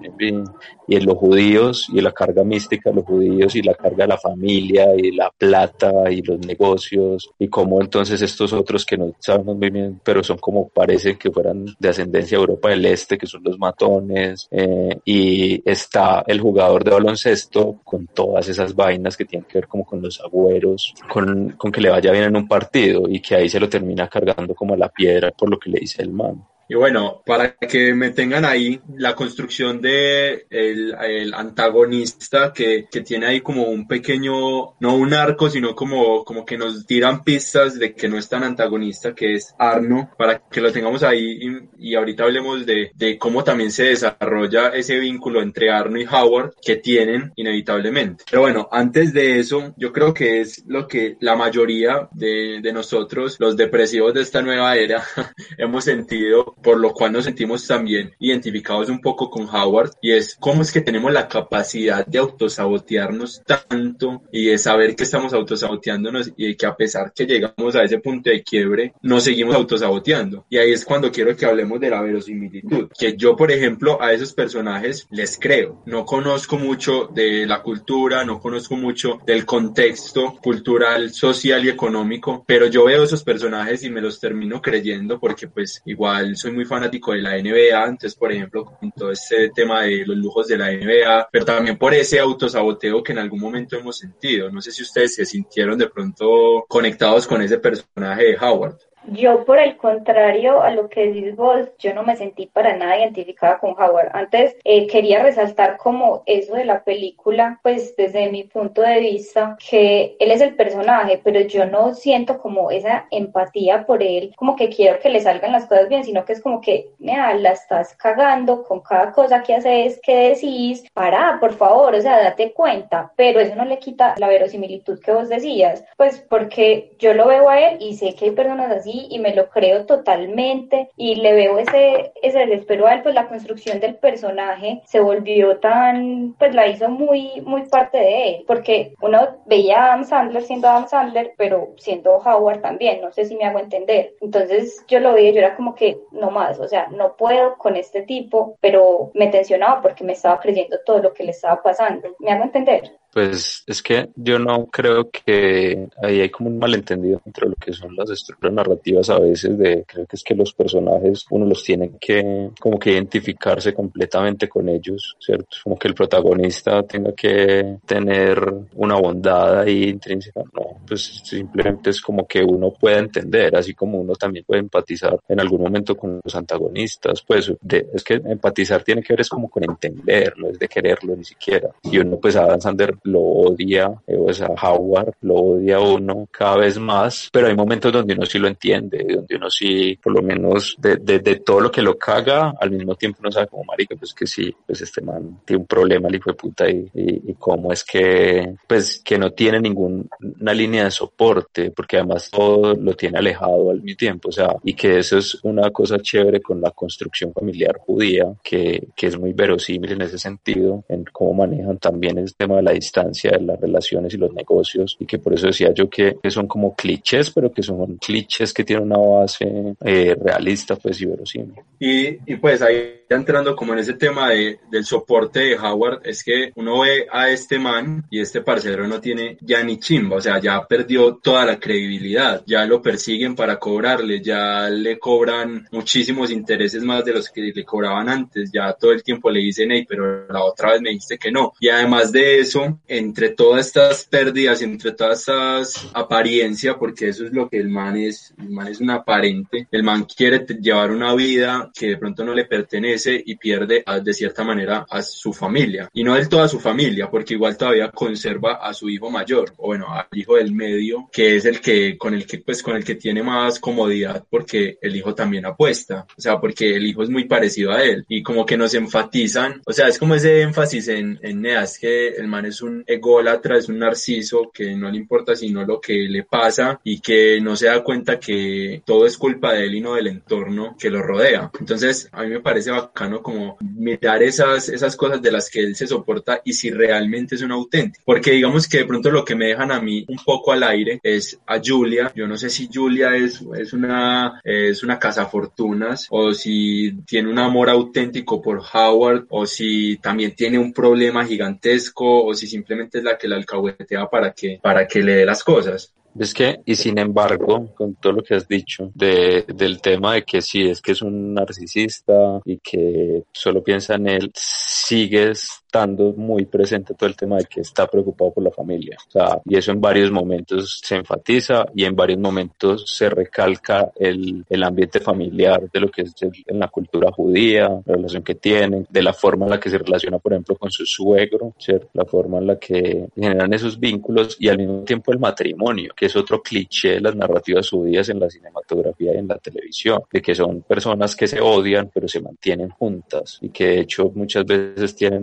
y 0.88 0.99
los 1.00 1.16
judíos 1.16 1.87
y 1.92 2.00
la 2.00 2.12
carga 2.12 2.42
mística 2.42 2.90
de 2.90 2.97
los 2.97 3.04
judíos 3.04 3.54
y 3.54 3.62
la 3.68 3.75
carga 3.75 4.04
de 4.04 4.08
la 4.08 4.18
familia 4.18 4.94
y 4.96 5.12
la 5.12 5.30
plata 5.30 6.10
y 6.10 6.22
los 6.22 6.38
negocios 6.38 7.30
y 7.38 7.48
cómo 7.48 7.80
entonces 7.80 8.20
estos 8.22 8.52
otros 8.52 8.84
que 8.84 8.96
no 8.96 9.14
sabemos 9.18 9.56
muy 9.56 9.70
bien, 9.70 10.00
pero 10.02 10.22
son 10.22 10.38
como 10.38 10.68
parecen 10.68 11.16
que 11.16 11.30
fueran 11.30 11.66
de 11.78 11.88
ascendencia 11.88 12.37
Europa 12.37 12.70
del 12.70 12.84
Este, 12.87 13.18
que 13.18 13.26
son 13.26 13.42
los 13.44 13.58
matones, 13.58 14.48
eh, 14.50 14.98
y 15.04 15.62
está 15.68 16.25
el 16.26 16.40
jugador 16.40 16.84
de 16.84 16.92
baloncesto 16.92 17.80
con 17.84 18.06
todas 18.08 18.48
esas 18.48 18.75
vainas 18.75 19.16
que 19.16 19.25
tienen 19.25 19.46
que 19.48 19.58
ver 19.58 19.68
como 19.68 19.84
con 19.84 20.02
los 20.02 20.20
agüeros, 20.20 20.94
con, 21.12 21.50
con 21.52 21.72
que 21.72 21.80
le 21.80 21.90
vaya 21.90 22.12
bien 22.12 22.25
en 22.25 22.37
un 22.37 22.48
partido 22.48 23.02
y 23.08 23.20
que 23.20 23.37
ahí 23.37 23.48
se 23.48 23.60
lo 23.60 23.68
termina 23.68 24.08
cargando 24.08 24.54
como 24.54 24.75
a 24.75 24.76
la 24.76 24.88
piedra 24.88 25.30
por 25.30 25.50
lo 25.50 25.58
que 25.58 25.70
le 25.70 25.80
dice 25.80 26.02
el 26.02 26.12
man. 26.12 26.44
Y 26.68 26.75
bueno, 26.75 27.22
para 27.25 27.54
que 27.56 27.94
me 27.94 28.10
tengan 28.10 28.44
ahí, 28.44 28.80
la 28.96 29.14
construcción 29.14 29.80
de 29.80 30.46
el, 30.50 30.94
el 31.02 31.32
antagonista 31.32 32.52
que, 32.52 32.87
que, 32.90 33.00
tiene 33.00 33.26
ahí 33.26 33.40
como 33.40 33.64
un 33.64 33.88
pequeño, 33.88 34.75
no 34.78 34.94
un 34.94 35.14
arco, 35.14 35.48
sino 35.48 35.75
como, 35.75 36.25
como 36.25 36.44
que 36.44 36.58
nos 36.58 36.84
tiran 36.87 37.25
pistas 37.25 37.78
de 37.78 37.94
que 37.94 38.08
no 38.08 38.18
es 38.18 38.28
tan 38.28 38.44
antagonista, 38.44 39.14
que 39.14 39.34
es 39.34 39.54
Arno, 39.58 40.10
para 40.18 40.40
que 40.40 40.60
lo 40.60 40.70
tengamos 40.70 41.02
ahí 41.02 41.68
y, 41.78 41.94
ahorita 41.94 42.25
hablemos 42.25 42.66
de, 42.66 42.90
de, 42.94 43.18
cómo 43.18 43.42
también 43.42 43.70
se 43.70 43.84
desarrolla 43.84 44.68
ese 44.68 44.98
vínculo 44.98 45.40
entre 45.40 45.70
Arno 45.70 45.98
y 45.98 46.06
Howard 46.06 46.54
que 46.60 46.76
tienen 46.76 47.32
inevitablemente. 47.37 48.25
Pero 48.30 48.42
bueno, 48.42 48.68
antes 48.70 49.12
de 49.14 49.38
eso, 49.38 49.75
yo 49.76 49.92
creo 49.92 50.12
que 50.12 50.40
es 50.40 50.64
lo 50.66 50.87
que 50.87 51.16
la 51.20 51.34
mayoría 51.34 52.08
de, 52.12 52.60
de 52.62 52.72
nosotros, 52.72 53.37
los 53.38 53.56
depresivos 53.56 54.12
de 54.12 54.20
esta 54.20 54.42
nueva 54.42 54.76
era, 54.76 55.02
hemos 55.56 55.84
sentido 55.84 56.56
por 56.68 56.80
lo 56.80 56.92
cual 56.92 57.12
nos 57.12 57.25
sentimos 57.25 57.66
también 57.66 58.12
identificados 58.18 58.90
un 58.90 59.00
poco 59.00 59.30
con 59.30 59.48
Howard 59.48 59.92
y 60.02 60.12
es 60.12 60.37
cómo 60.38 60.60
es 60.60 60.70
que 60.70 60.82
tenemos 60.82 61.10
la 61.10 61.26
capacidad 61.26 62.04
de 62.04 62.18
autosabotearnos 62.18 63.42
tanto 63.46 64.22
y 64.30 64.48
de 64.48 64.58
saber 64.58 64.94
que 64.94 65.04
estamos 65.04 65.32
autosaboteándonos 65.32 66.30
y 66.37 66.54
que 66.56 66.66
a 66.66 66.76
pesar 66.76 67.14
que 67.14 67.25
llegamos 67.25 67.75
a 67.75 67.84
ese 67.84 68.00
punto 68.00 68.28
de 68.28 68.42
quiebre, 68.42 68.92
nos 69.00 69.25
seguimos 69.25 69.54
autosaboteando. 69.54 70.44
Y 70.50 70.58
ahí 70.58 70.72
es 70.72 70.84
cuando 70.84 71.10
quiero 71.10 71.34
que 71.34 71.46
hablemos 71.46 71.80
de 71.80 71.88
la 71.88 72.02
verosimilitud, 72.02 72.90
que 72.98 73.16
yo, 73.16 73.34
por 73.34 73.50
ejemplo, 73.50 74.02
a 74.02 74.12
esos 74.12 74.34
personajes 74.34 75.06
les 75.10 75.38
creo. 75.38 75.82
No 75.87 76.04
conozco 76.04 76.58
mucho 76.58 77.06
de 77.06 77.46
la 77.46 77.62
cultura, 77.62 78.25
no 78.25 78.40
conozco 78.40 78.76
mucho 78.76 79.20
del 79.25 79.46
contexto 79.46 80.37
cultural, 80.42 81.14
social 81.14 81.64
y 81.64 81.70
económico, 81.70 82.44
pero 82.46 82.66
yo 82.66 82.84
veo 82.84 83.04
esos 83.04 83.25
personajes 83.25 83.82
y 83.84 83.88
me 83.88 84.02
los 84.02 84.20
termino 84.20 84.60
creyendo 84.60 85.18
porque 85.18 85.48
pues 85.48 85.80
igual 85.87 86.37
soy 86.37 86.57
muy 86.58 86.64
fanático 86.64 87.12
de 87.12 87.22
la 87.22 87.36
NBA, 87.36 87.84
entonces 87.84 88.16
por 88.16 88.32
ejemplo 88.32 88.64
con 88.64 88.90
todo 88.90 89.12
este 89.12 89.50
tema 89.50 89.82
de 89.82 90.04
los 90.04 90.16
lujos 90.16 90.48
de 90.48 90.58
la 90.58 90.72
NBA, 90.72 91.28
pero 91.30 91.44
también 91.44 91.78
por 91.78 91.94
ese 91.94 92.18
autosaboteo 92.18 93.00
que 93.00 93.12
en 93.12 93.18
algún 93.18 93.38
momento 93.38 93.76
hemos 93.76 93.96
sentido. 93.96 94.50
No 94.50 94.60
sé 94.60 94.72
si 94.72 94.82
ustedes 94.82 95.14
se 95.14 95.24
sintieron 95.24 95.78
de 95.78 95.88
pronto 95.88 96.64
conectados 96.68 97.28
con 97.28 97.40
ese 97.42 97.58
personaje 97.58 98.24
de 98.24 98.36
Howard. 98.38 98.76
Yo, 99.10 99.44
por 99.44 99.58
el 99.58 99.76
contrario 99.76 100.60
a 100.60 100.70
lo 100.70 100.88
que 100.88 101.06
decís 101.06 101.34
vos, 101.34 101.68
yo 101.78 101.94
no 101.94 102.02
me 102.02 102.16
sentí 102.16 102.46
para 102.46 102.76
nada 102.76 102.98
identificada 102.98 103.58
con 103.58 103.70
Howard. 103.70 104.10
Antes 104.12 104.56
eh, 104.64 104.86
quería 104.86 105.22
resaltar 105.22 105.78
como 105.78 106.22
eso 106.26 106.54
de 106.54 106.64
la 106.64 106.84
película, 106.84 107.58
pues 107.62 107.96
desde 107.96 108.30
mi 108.30 108.44
punto 108.44 108.82
de 108.82 109.00
vista, 109.00 109.56
que 109.71 110.16
él 110.18 110.30
es 110.30 110.40
el 110.40 110.54
personaje, 110.56 111.21
pero 111.23 111.40
yo 111.40 111.64
no 111.64 111.94
siento 111.94 112.38
como 112.38 112.71
esa 112.71 113.06
empatía 113.10 113.86
por 113.86 114.02
él, 114.02 114.34
como 114.36 114.56
que 114.56 114.68
quiero 114.68 114.99
que 114.99 115.10
le 115.10 115.21
salgan 115.21 115.52
las 115.52 115.66
cosas 115.66 115.88
bien, 115.88 116.04
sino 116.04 116.25
que 116.25 116.34
es 116.34 116.42
como 116.42 116.60
que, 116.60 116.90
mira, 116.99 117.32
la 117.34 117.52
estás 117.52 117.94
cagando 117.97 118.62
con 118.62 118.80
cada 118.80 119.12
cosa 119.12 119.42
que 119.42 119.54
haces, 119.54 120.00
que 120.02 120.30
decís, 120.30 120.84
para, 120.92 121.38
por 121.40 121.54
favor, 121.54 121.94
o 121.94 122.00
sea, 122.00 122.23
date 122.23 122.52
cuenta, 122.52 123.12
pero 123.16 123.40
eso 123.40 123.54
no 123.54 123.64
le 123.64 123.78
quita 123.78 124.16
la 124.18 124.28
verosimilitud 124.28 125.00
que 125.00 125.12
vos 125.12 125.28
decías, 125.28 125.84
pues 125.97 126.18
porque 126.28 126.92
yo 126.99 127.14
lo 127.14 127.28
veo 127.28 127.49
a 127.49 127.58
él 127.58 127.78
y 127.80 127.94
sé 127.94 128.14
que 128.14 128.26
hay 128.26 128.30
personas 128.32 128.71
así 128.71 128.98
y 129.11 129.19
me 129.19 129.34
lo 129.34 129.49
creo 129.50 129.87
totalmente 129.87 130.91
y 130.97 131.17
le 131.17 131.32
veo 131.32 131.58
ese, 131.58 132.13
ese 132.23 132.39
desespero 132.41 132.87
a 132.87 132.95
él, 132.95 133.02
pues 133.02 133.15
la 133.15 133.28
construcción 133.28 133.80
del 133.80 133.97
personaje 133.97 134.82
se 134.84 135.00
volvió 135.00 135.58
tan, 135.58 136.34
pues 136.39 136.54
la 136.54 136.67
hizo 136.67 136.89
muy, 136.89 137.41
muy 137.43 137.63
parte 137.67 137.99
de 137.99 138.28
él, 138.28 138.45
porque 138.47 138.95
uno 139.00 139.39
veía 139.47 139.78
a 139.78 139.87
Adam 139.87 140.04
Sandler 140.04 140.43
siendo 140.43 140.69
Adam 140.69 140.89
Sandler, 140.89 141.32
pero 141.37 141.71
siendo 141.76 142.17
Howard 142.17 142.61
también, 142.61 143.00
no 143.00 143.13
sé 143.13 143.25
si 143.25 143.37
me 143.37 143.45
hago 143.45 143.58
entender. 143.58 144.15
Entonces 144.21 144.84
yo 144.89 145.00
lo 145.00 145.13
veía, 145.13 145.32
yo 145.32 145.39
era 145.39 145.56
como 145.56 145.75
que 145.75 145.99
no 146.13 146.30
más, 146.30 146.58
o 146.58 146.69
sea, 146.69 146.89
no 146.89 147.17
puedo 147.17 147.56
con 147.56 147.76
este 147.76 148.02
tipo, 148.02 148.56
pero 148.61 149.11
me 149.15 149.28
tensionaba 149.28 149.80
porque 149.80 150.04
me 150.04 150.13
estaba 150.13 150.41
creyendo 150.41 150.78
todo 150.84 150.99
lo 150.99 151.13
que 151.13 151.25
le 151.25 151.30
estaba 151.30 151.63
pasando. 151.63 152.15
¿Me 152.19 152.30
hago 152.30 152.45
entender? 152.45 152.98
Pues 153.12 153.64
es 153.66 153.82
que 153.82 154.10
yo 154.16 154.38
no 154.38 154.66
creo 154.66 155.10
que 155.10 155.88
ahí 156.02 156.21
hay 156.21 156.28
como 156.28 156.50
un 156.50 156.58
malentendido 156.58 157.23
entre 157.25 157.49
lo 157.49 157.54
que 157.54 157.73
son 157.73 157.97
las 157.97 158.10
estructuras 158.10 158.54
narrativas 158.54 159.08
a 159.08 159.18
veces 159.18 159.56
de 159.56 159.84
creo 159.86 160.06
que 160.06 160.16
es 160.16 160.23
que 160.23 160.34
los 160.34 160.52
personajes 160.52 161.25
uno 161.30 161.47
los 161.47 161.64
tiene 161.64 161.92
que 161.99 162.50
como 162.60 162.78
que 162.78 162.92
identificarse 162.92 163.73
completamente 163.73 164.49
con 164.49 164.68
ellos, 164.68 165.16
¿cierto? 165.18 165.56
Como 165.64 165.78
que 165.78 165.88
el 165.88 165.94
protagonista 165.94 166.82
tenga 166.82 167.12
que 167.12 167.78
tener 167.86 168.40
una 168.75 168.97
bondad 168.97 169.60
ahí 169.60 169.84
intrínseca, 169.84 170.42
no, 170.52 170.80
pues 170.86 171.23
simplemente 171.25 171.90
es 171.90 172.02
como 172.02 172.26
que 172.26 172.42
uno 172.42 172.73
pueda 172.73 172.99
entender, 172.99 173.56
así 173.56 173.75
como 173.75 173.99
uno 173.99 174.14
también 174.14 174.44
puede 174.44 174.60
empatizar 174.60 175.18
en 175.28 175.40
algún 175.40 175.62
momento 175.62 175.97
con 175.97 176.21
los 176.23 176.34
antagonistas, 176.34 177.23
pues 177.23 177.52
es 177.68 178.04
que 178.04 178.14
empatizar 178.14 178.82
tiene 178.82 179.02
que 179.02 179.14
ver 179.14 179.23
es 179.23 179.28
como 179.28 179.49
con 179.49 179.64
entender, 179.64 180.34
no 180.36 180.49
es 180.49 180.58
de 180.58 180.68
quererlo 180.68 181.16
ni 181.16 181.25
siquiera. 181.25 181.71
Y 181.82 181.99
uno 181.99 182.18
pues 182.18 182.36
a 182.36 182.60
Sander 182.60 182.98
lo 183.04 183.21
odia, 183.21 183.93
eh, 184.06 184.17
o 184.19 184.32
sea, 184.32 184.49
Howard 184.49 185.15
lo 185.23 185.34
odia 185.34 185.80
uno 185.80 186.28
cada 186.30 186.58
vez 186.58 186.78
más, 186.78 187.28
pero 187.32 187.47
hay 187.49 187.56
momentos 187.56 187.93
donde 187.93 188.15
uno 188.15 188.26
sí 188.26 188.39
lo 188.39 188.49
entiende, 188.49 189.04
donde 189.08 189.37
uno 189.37 189.50
sí, 189.50 189.99
por 190.02 190.13
lo 190.13 190.23
menos 190.23 190.76
de, 190.78 190.97
de, 190.97 191.19
de 191.21 191.37
todo 191.37 191.61
lo 191.61 191.71
que 191.71 191.82
lo 191.82 191.99
caga, 191.99 192.54
al 192.61 192.71
mismo 192.71 192.95
tiempo 192.95 193.19
uno 193.21 193.32
sabe 193.32 193.47
como 193.49 193.65
marica, 193.65 193.97
pues 193.97 194.15
que 194.15 194.26
sí, 194.26 194.54
pues 194.67 194.80
este 194.82 195.00
man 195.00 195.41
tiene 195.45 195.61
un 195.61 195.67
problema, 195.67 196.08
el 196.08 196.17
hijo 196.17 196.30
de 196.30 196.37
puta, 196.37 196.69
y, 196.69 196.91
y, 196.95 197.30
y 197.30 197.34
cómo 197.34 197.73
es 197.73 197.84
que, 197.84 198.54
pues 198.67 199.00
que 199.04 199.19
no 199.19 199.30
tiene 199.32 199.61
ninguna 199.61 200.54
línea 200.54 200.84
de 200.84 200.91
soporte, 200.91 201.71
porque 201.71 201.97
además 201.97 202.30
todo 202.30 202.75
lo 202.75 202.95
tiene 202.95 203.19
alejado 203.19 203.71
al 203.71 203.82
mismo 203.82 203.97
tiempo, 203.97 204.28
o 204.28 204.32
sea, 204.32 204.54
y 204.65 204.75
que 204.75 204.99
eso 204.99 205.19
es 205.19 205.39
una 205.43 205.71
cosa 205.71 205.99
chévere 205.99 206.41
con 206.41 206.61
la 206.61 206.71
construcción 206.71 207.32
familiar 207.32 207.78
judía, 207.78 208.26
que, 208.43 208.89
que 208.95 209.06
es 209.06 209.19
muy 209.19 209.32
verosímil 209.32 209.93
en 209.93 210.02
ese 210.02 210.19
sentido, 210.19 210.84
en 210.89 211.04
cómo 211.04 211.34
manejan 211.34 211.78
también 211.78 212.19
el 212.19 212.34
tema 212.34 212.56
de 212.56 212.63
la 212.63 212.73
distancia 212.88 213.32
de 213.32 213.44
las 213.44 213.60
relaciones 213.60 214.14
y 214.14 214.16
los 214.16 214.32
negocios 214.32 214.96
y 214.98 215.06
que 215.06 215.18
por 215.18 215.34
eso 215.34 215.48
decía 215.48 215.72
yo 215.74 215.88
que, 215.90 216.16
son 216.30 216.46
como 216.46 216.74
clichés, 216.74 217.30
pero 217.30 217.52
que 217.52 217.62
son 217.62 217.96
clichés 217.96 218.52
que 218.52 218.64
tienen 218.64 218.90
una 218.90 218.98
base 218.98 219.74
eh, 219.84 220.16
realista 220.20 220.76
pues 220.76 221.00
y 221.00 221.06
verosímil. 221.06 221.54
Y, 221.78 222.32
y 222.32 222.36
pues 222.36 222.62
ahí 222.62 222.98
entrando 223.08 223.56
como 223.56 223.72
en 223.72 223.78
ese 223.78 223.94
tema 223.94 224.30
de, 224.30 224.60
del 224.70 224.84
soporte 224.84 225.40
de 225.40 225.58
Howard, 225.58 226.00
es 226.04 226.22
que 226.22 226.52
uno 226.56 226.80
ve 226.80 227.06
a 227.10 227.30
este 227.30 227.58
man 227.58 228.04
y 228.10 228.20
este 228.20 228.42
parcero 228.42 228.86
no 228.86 229.00
tiene 229.00 229.38
ya 229.40 229.62
ni 229.62 229.78
chimba, 229.78 230.16
o 230.16 230.20
sea, 230.20 230.38
ya 230.40 230.66
perdió 230.66 231.16
toda 231.16 231.46
la 231.46 231.58
credibilidad, 231.58 232.42
ya 232.46 232.64
lo 232.66 232.82
persiguen 232.82 233.34
para 233.34 233.58
cobrarle, 233.58 234.20
ya 234.20 234.68
le 234.68 234.98
cobran 234.98 235.66
muchísimos 235.72 236.30
intereses 236.30 236.82
más 236.82 237.04
de 237.04 237.14
los 237.14 237.30
que 237.30 237.40
le 237.40 237.64
cobraban 237.64 238.08
antes, 238.08 238.50
ya 238.52 238.72
todo 238.74 238.92
el 238.92 239.02
tiempo 239.02 239.30
le 239.30 239.40
dicen, 239.40 239.70
hey, 239.72 239.86
pero 239.88 240.26
la 240.28 240.44
otra 240.44 240.72
vez 240.72 240.80
me 240.82 240.90
dijiste 240.90 241.18
que 241.18 241.30
no. 241.30 241.52
Y 241.60 241.68
además 241.68 242.12
de 242.12 242.40
eso, 242.40 242.77
entre 242.86 243.30
todas 243.30 243.67
estas 243.67 244.04
pérdidas, 244.04 244.62
entre 244.62 244.93
todas 244.93 245.21
estas 245.21 245.91
apariencias, 245.95 246.76
porque 246.78 247.08
eso 247.08 247.26
es 247.26 247.32
lo 247.32 247.49
que 247.49 247.58
el 247.58 247.69
man 247.69 247.97
es, 247.97 248.34
el 248.38 248.50
man 248.50 248.69
es 248.69 248.80
un 248.80 248.91
aparente, 248.91 249.69
el 249.71 249.82
man 249.82 250.04
quiere 250.04 250.45
llevar 250.60 250.91
una 250.91 251.14
vida 251.14 251.71
que 251.75 251.88
de 251.88 251.97
pronto 251.97 252.25
no 252.25 252.34
le 252.34 252.45
pertenece 252.45 253.23
y 253.25 253.36
pierde 253.36 253.84
de 254.02 254.14
cierta 254.14 254.45
manera 254.45 254.86
a 254.88 255.02
su 255.02 255.32
familia. 255.32 255.88
Y 255.93 256.04
no 256.04 256.14
del 256.14 256.28
todo 256.28 256.43
a 256.43 256.49
su 256.49 256.60
familia, 256.60 257.10
porque 257.10 257.34
igual 257.34 257.56
todavía 257.56 257.91
conserva 257.91 258.54
a 258.54 258.73
su 258.73 258.88
hijo 258.88 259.10
mayor, 259.10 259.52
o 259.56 259.69
bueno, 259.69 259.86
al 259.93 260.06
hijo 260.12 260.36
del 260.36 260.52
medio, 260.52 261.08
que 261.12 261.36
es 261.36 261.45
el 261.45 261.60
que, 261.60 261.97
con 261.97 262.14
el 262.14 262.26
que, 262.26 262.38
pues, 262.38 262.62
con 262.62 262.76
el 262.76 262.84
que 262.84 262.95
tiene 262.95 263.23
más 263.23 263.58
comodidad, 263.58 264.25
porque 264.28 264.78
el 264.80 264.97
hijo 264.97 265.14
también 265.14 265.47
apuesta, 265.47 266.06
o 266.17 266.21
sea, 266.21 266.41
porque 266.41 266.76
el 266.76 266.86
hijo 266.86 267.02
es 267.02 267.10
muy 267.10 267.25
parecido 267.25 267.73
a 267.73 267.82
él, 267.82 268.04
y 268.08 268.23
como 268.23 268.47
que 268.47 268.56
nos 268.56 268.75
enfatizan, 268.75 269.60
o 269.67 269.73
sea, 269.73 269.88
es 269.88 269.99
como 269.99 270.14
ese 270.14 270.43
énfasis 270.43 270.88
en, 270.88 271.19
en 271.23 271.43
Neas, 271.43 271.78
que 271.78 272.08
el 272.08 272.28
man 272.28 272.47
es 272.47 272.62
un 272.62 272.68
ególatra, 272.87 273.59
es 273.59 273.69
un 273.69 273.78
narciso, 273.78 274.50
que 274.52 274.75
no 274.75 274.91
le 274.91 274.99
importa 274.99 275.35
sino 275.35 275.65
lo 275.65 275.81
que 275.81 275.95
le 276.09 276.25
pasa, 276.25 276.81
y 276.85 277.00
que 277.00 277.41
no 277.41 277.57
se 277.57 277.67
da 277.67 277.83
cuenta 277.83 278.19
que 278.19 278.83
todo 278.85 279.07
es 279.07 279.17
culpa 279.17 279.52
de 279.52 279.65
él 279.65 279.75
y 279.75 279.81
no 279.81 279.95
del 279.95 280.09
entorno 280.09 280.76
que 280.78 280.91
lo 280.91 281.02
rodea. 281.02 281.50
Entonces, 281.59 282.09
a 282.13 282.23
mí 282.23 282.31
me 282.31 282.41
parece 282.41 282.71
bacano 282.71 283.23
como 283.23 283.57
mirar 283.61 284.23
esas, 284.23 284.69
esas 284.69 284.97
cosas 284.97 285.23
de 285.23 285.33
las 285.33 285.50
que 285.50 285.61
él 285.61 285.76
se 285.76 285.87
soporta 285.87 286.41
y 286.45 286.52
si 286.52 286.71
realmente 286.71 287.35
es 287.35 287.43
un 287.43 287.52
auténtico. 287.52 288.02
Porque 288.04 288.33
digamos 288.33 288.69
que 288.69 288.78
de 288.78 288.85
pronto 288.85 289.11
lo 289.11 289.25
que 289.25 289.35
me 289.35 289.47
dejan 289.47 289.73
a 289.73 289.81
mí 289.81 290.04
un 290.09 290.19
poco 290.25 290.52
al 290.52 290.63
aire 290.63 291.00
es 291.02 291.39
a 291.47 291.61
Julia. 291.63 292.13
Yo 292.15 292.26
no 292.26 292.37
sé 292.37 292.50
si 292.50 292.69
Julia 292.73 293.17
es, 293.17 293.43
es 293.57 293.73
una, 293.73 294.41
es 294.45 294.83
una 294.83 294.99
cazafortunas 294.99 296.07
o 296.11 296.33
si 296.33 296.93
tiene 297.07 297.31
un 297.31 297.39
amor 297.39 297.71
auténtico 297.71 298.41
por 298.43 298.63
Howard 298.73 299.26
o 299.31 299.47
si 299.47 299.97
también 299.99 300.35
tiene 300.35 300.59
un 300.59 300.73
problema 300.73 301.25
gigantesco 301.25 302.25
o 302.25 302.35
si 302.35 302.47
simplemente 302.58 302.99
es 302.99 303.04
la 303.04 303.16
que 303.16 303.28
la 303.28 303.36
alcahuetea 303.36 304.06
para 304.06 304.32
que, 304.32 304.58
para 304.60 304.86
que 304.86 305.02
le 305.02 305.14
dé 305.14 305.25
las 305.25 305.44
cosas. 305.44 305.94
Es 306.18 306.34
que, 306.34 306.56
y 306.64 306.75
sin 306.75 306.99
embargo, 306.99 307.73
con 307.75 307.94
todo 307.94 308.14
lo 308.14 308.23
que 308.23 308.34
has 308.34 308.49
dicho 308.49 308.90
de, 308.94 309.44
del 309.47 309.80
tema 309.80 310.14
de 310.14 310.25
que 310.25 310.42
sí, 310.42 310.68
es 310.68 310.80
que 310.80 310.92
es 310.92 311.02
un 311.02 311.34
narcisista 311.34 312.40
y 312.44 312.58
que 312.58 313.25
solo 313.32 313.62
piensa 313.62 313.94
en 313.94 314.08
él, 314.08 314.32
sigues 314.34 315.49
estando 315.69 316.15
muy 316.17 316.47
presente 316.47 316.95
todo 316.95 317.11
el 317.11 317.15
tema 317.15 317.37
de 317.37 317.45
que 317.45 317.61
está 317.61 317.87
preocupado 317.87 318.33
por 318.33 318.43
la 318.43 318.50
familia. 318.50 318.97
O 319.07 319.11
sea, 319.11 319.41
y 319.45 319.57
eso 319.57 319.71
en 319.71 319.81
varios 319.83 320.11
momentos 320.11 320.81
se 320.83 320.97
enfatiza 320.97 321.67
y 321.75 321.85
en 321.85 321.95
varios 321.95 322.19
momentos 322.19 322.85
se 322.87 323.11
recalca 323.11 323.93
el, 323.97 324.45
el 324.49 324.63
ambiente 324.63 324.99
familiar 324.99 325.71
de 325.71 325.81
lo 325.81 325.91
que 325.91 326.02
es 326.02 326.15
en 326.23 326.59
la 326.59 326.69
cultura 326.69 327.13
judía, 327.13 327.69
la 327.85 327.95
relación 327.97 328.23
que 328.23 328.35
tienen, 328.35 328.87
de 328.89 329.02
la 329.02 329.13
forma 329.13 329.45
en 329.45 329.50
la 329.50 329.61
que 329.61 329.69
se 329.69 329.76
relaciona, 329.76 330.19
por 330.19 330.33
ejemplo, 330.33 330.57
con 330.57 330.71
su 330.71 330.87
suegro, 330.87 331.54
¿cierto? 331.59 331.91
la 331.93 332.07
forma 332.07 332.39
en 332.39 332.47
la 332.47 332.59
que 332.59 333.07
generan 333.15 333.52
esos 333.52 333.78
vínculos 333.78 334.37
y 334.41 334.49
al 334.49 334.57
mismo 334.57 334.85
tiempo 334.85 335.13
el 335.13 335.19
matrimonio, 335.19 335.93
que 335.95 336.07
es 336.07 336.17
otro 336.17 336.41
cliché 336.43 336.93
de 336.93 337.00
las 337.02 337.15
narrativas 337.15 337.69
judías 337.69 338.09
en 338.09 338.21
la 338.21 338.31
cinematografía 338.31 339.15
y 339.15 339.19
en 339.19 339.28
la 339.28 339.37
televisión, 339.37 340.00
de 340.11 340.23
que 340.23 340.35
son 340.35 340.63
personas 340.63 341.15
que 341.15 341.26
se 341.26 341.41
odian 341.41 341.91
pero 341.93 342.09
se 342.09 342.23
mantienen 342.23 342.71
juntas 342.71 343.39
y 343.43 343.50
que 343.50 343.67
de 343.67 343.81
hecho 343.81 344.11
muchas 344.15 344.47
veces 344.47 344.95
tienen 344.95 345.23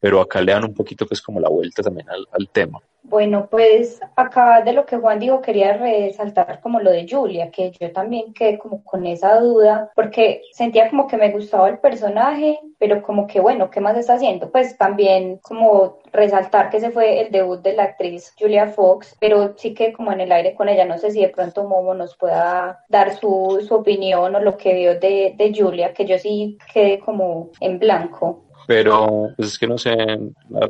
pero 0.00 0.20
acá 0.20 0.40
le 0.40 0.52
dan 0.52 0.64
un 0.64 0.74
poquito 0.74 1.06
pues 1.06 1.20
como 1.22 1.40
la 1.40 1.48
vuelta 1.48 1.82
también 1.82 2.08
al, 2.10 2.26
al 2.32 2.48
tema. 2.48 2.80
Bueno, 3.06 3.48
pues 3.50 4.00
acá 4.16 4.62
de 4.62 4.72
lo 4.72 4.86
que 4.86 4.96
Juan 4.96 5.20
dijo 5.20 5.42
quería 5.42 5.76
resaltar 5.76 6.60
como 6.62 6.80
lo 6.80 6.90
de 6.90 7.06
Julia, 7.08 7.50
que 7.50 7.70
yo 7.78 7.92
también 7.92 8.32
quedé 8.32 8.58
como 8.58 8.82
con 8.82 9.06
esa 9.06 9.38
duda, 9.40 9.90
porque 9.94 10.40
sentía 10.52 10.88
como 10.88 11.06
que 11.06 11.18
me 11.18 11.30
gustaba 11.30 11.68
el 11.68 11.78
personaje, 11.78 12.58
pero 12.78 13.02
como 13.02 13.26
que 13.26 13.40
bueno, 13.40 13.70
¿qué 13.70 13.80
más 13.80 13.98
está 13.98 14.14
haciendo? 14.14 14.50
Pues 14.50 14.78
también 14.78 15.36
como 15.42 15.98
resaltar 16.12 16.70
que 16.70 16.78
ese 16.78 16.90
fue 16.90 17.20
el 17.20 17.30
debut 17.30 17.60
de 17.60 17.74
la 17.74 17.84
actriz 17.84 18.34
Julia 18.38 18.68
Fox, 18.68 19.14
pero 19.20 19.54
sí 19.58 19.74
que 19.74 19.92
como 19.92 20.10
en 20.10 20.22
el 20.22 20.32
aire 20.32 20.54
con 20.54 20.70
ella, 20.70 20.86
no 20.86 20.96
sé 20.96 21.10
si 21.10 21.20
de 21.20 21.28
pronto 21.28 21.68
Momo 21.68 21.92
nos 21.92 22.16
pueda 22.16 22.84
dar 22.88 23.14
su, 23.16 23.62
su 23.68 23.74
opinión 23.74 24.34
o 24.34 24.40
lo 24.40 24.56
que 24.56 24.72
vio 24.72 24.98
de, 24.98 25.34
de 25.36 25.54
Julia, 25.54 25.92
que 25.92 26.06
yo 26.06 26.18
sí 26.18 26.56
quedé 26.72 27.00
como 27.00 27.50
en 27.60 27.78
blanco 27.78 28.43
pero 28.66 29.32
pues 29.36 29.52
es 29.52 29.58
que 29.58 29.66
no 29.66 29.78
sé 29.78 29.92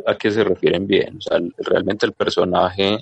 a, 0.06 0.14
qué 0.16 0.30
se 0.30 0.44
refieren 0.44 0.86
bien. 0.86 1.18
O 1.18 1.20
sea, 1.20 1.38
realmente 1.58 2.06
el 2.06 2.12
personaje 2.12 2.98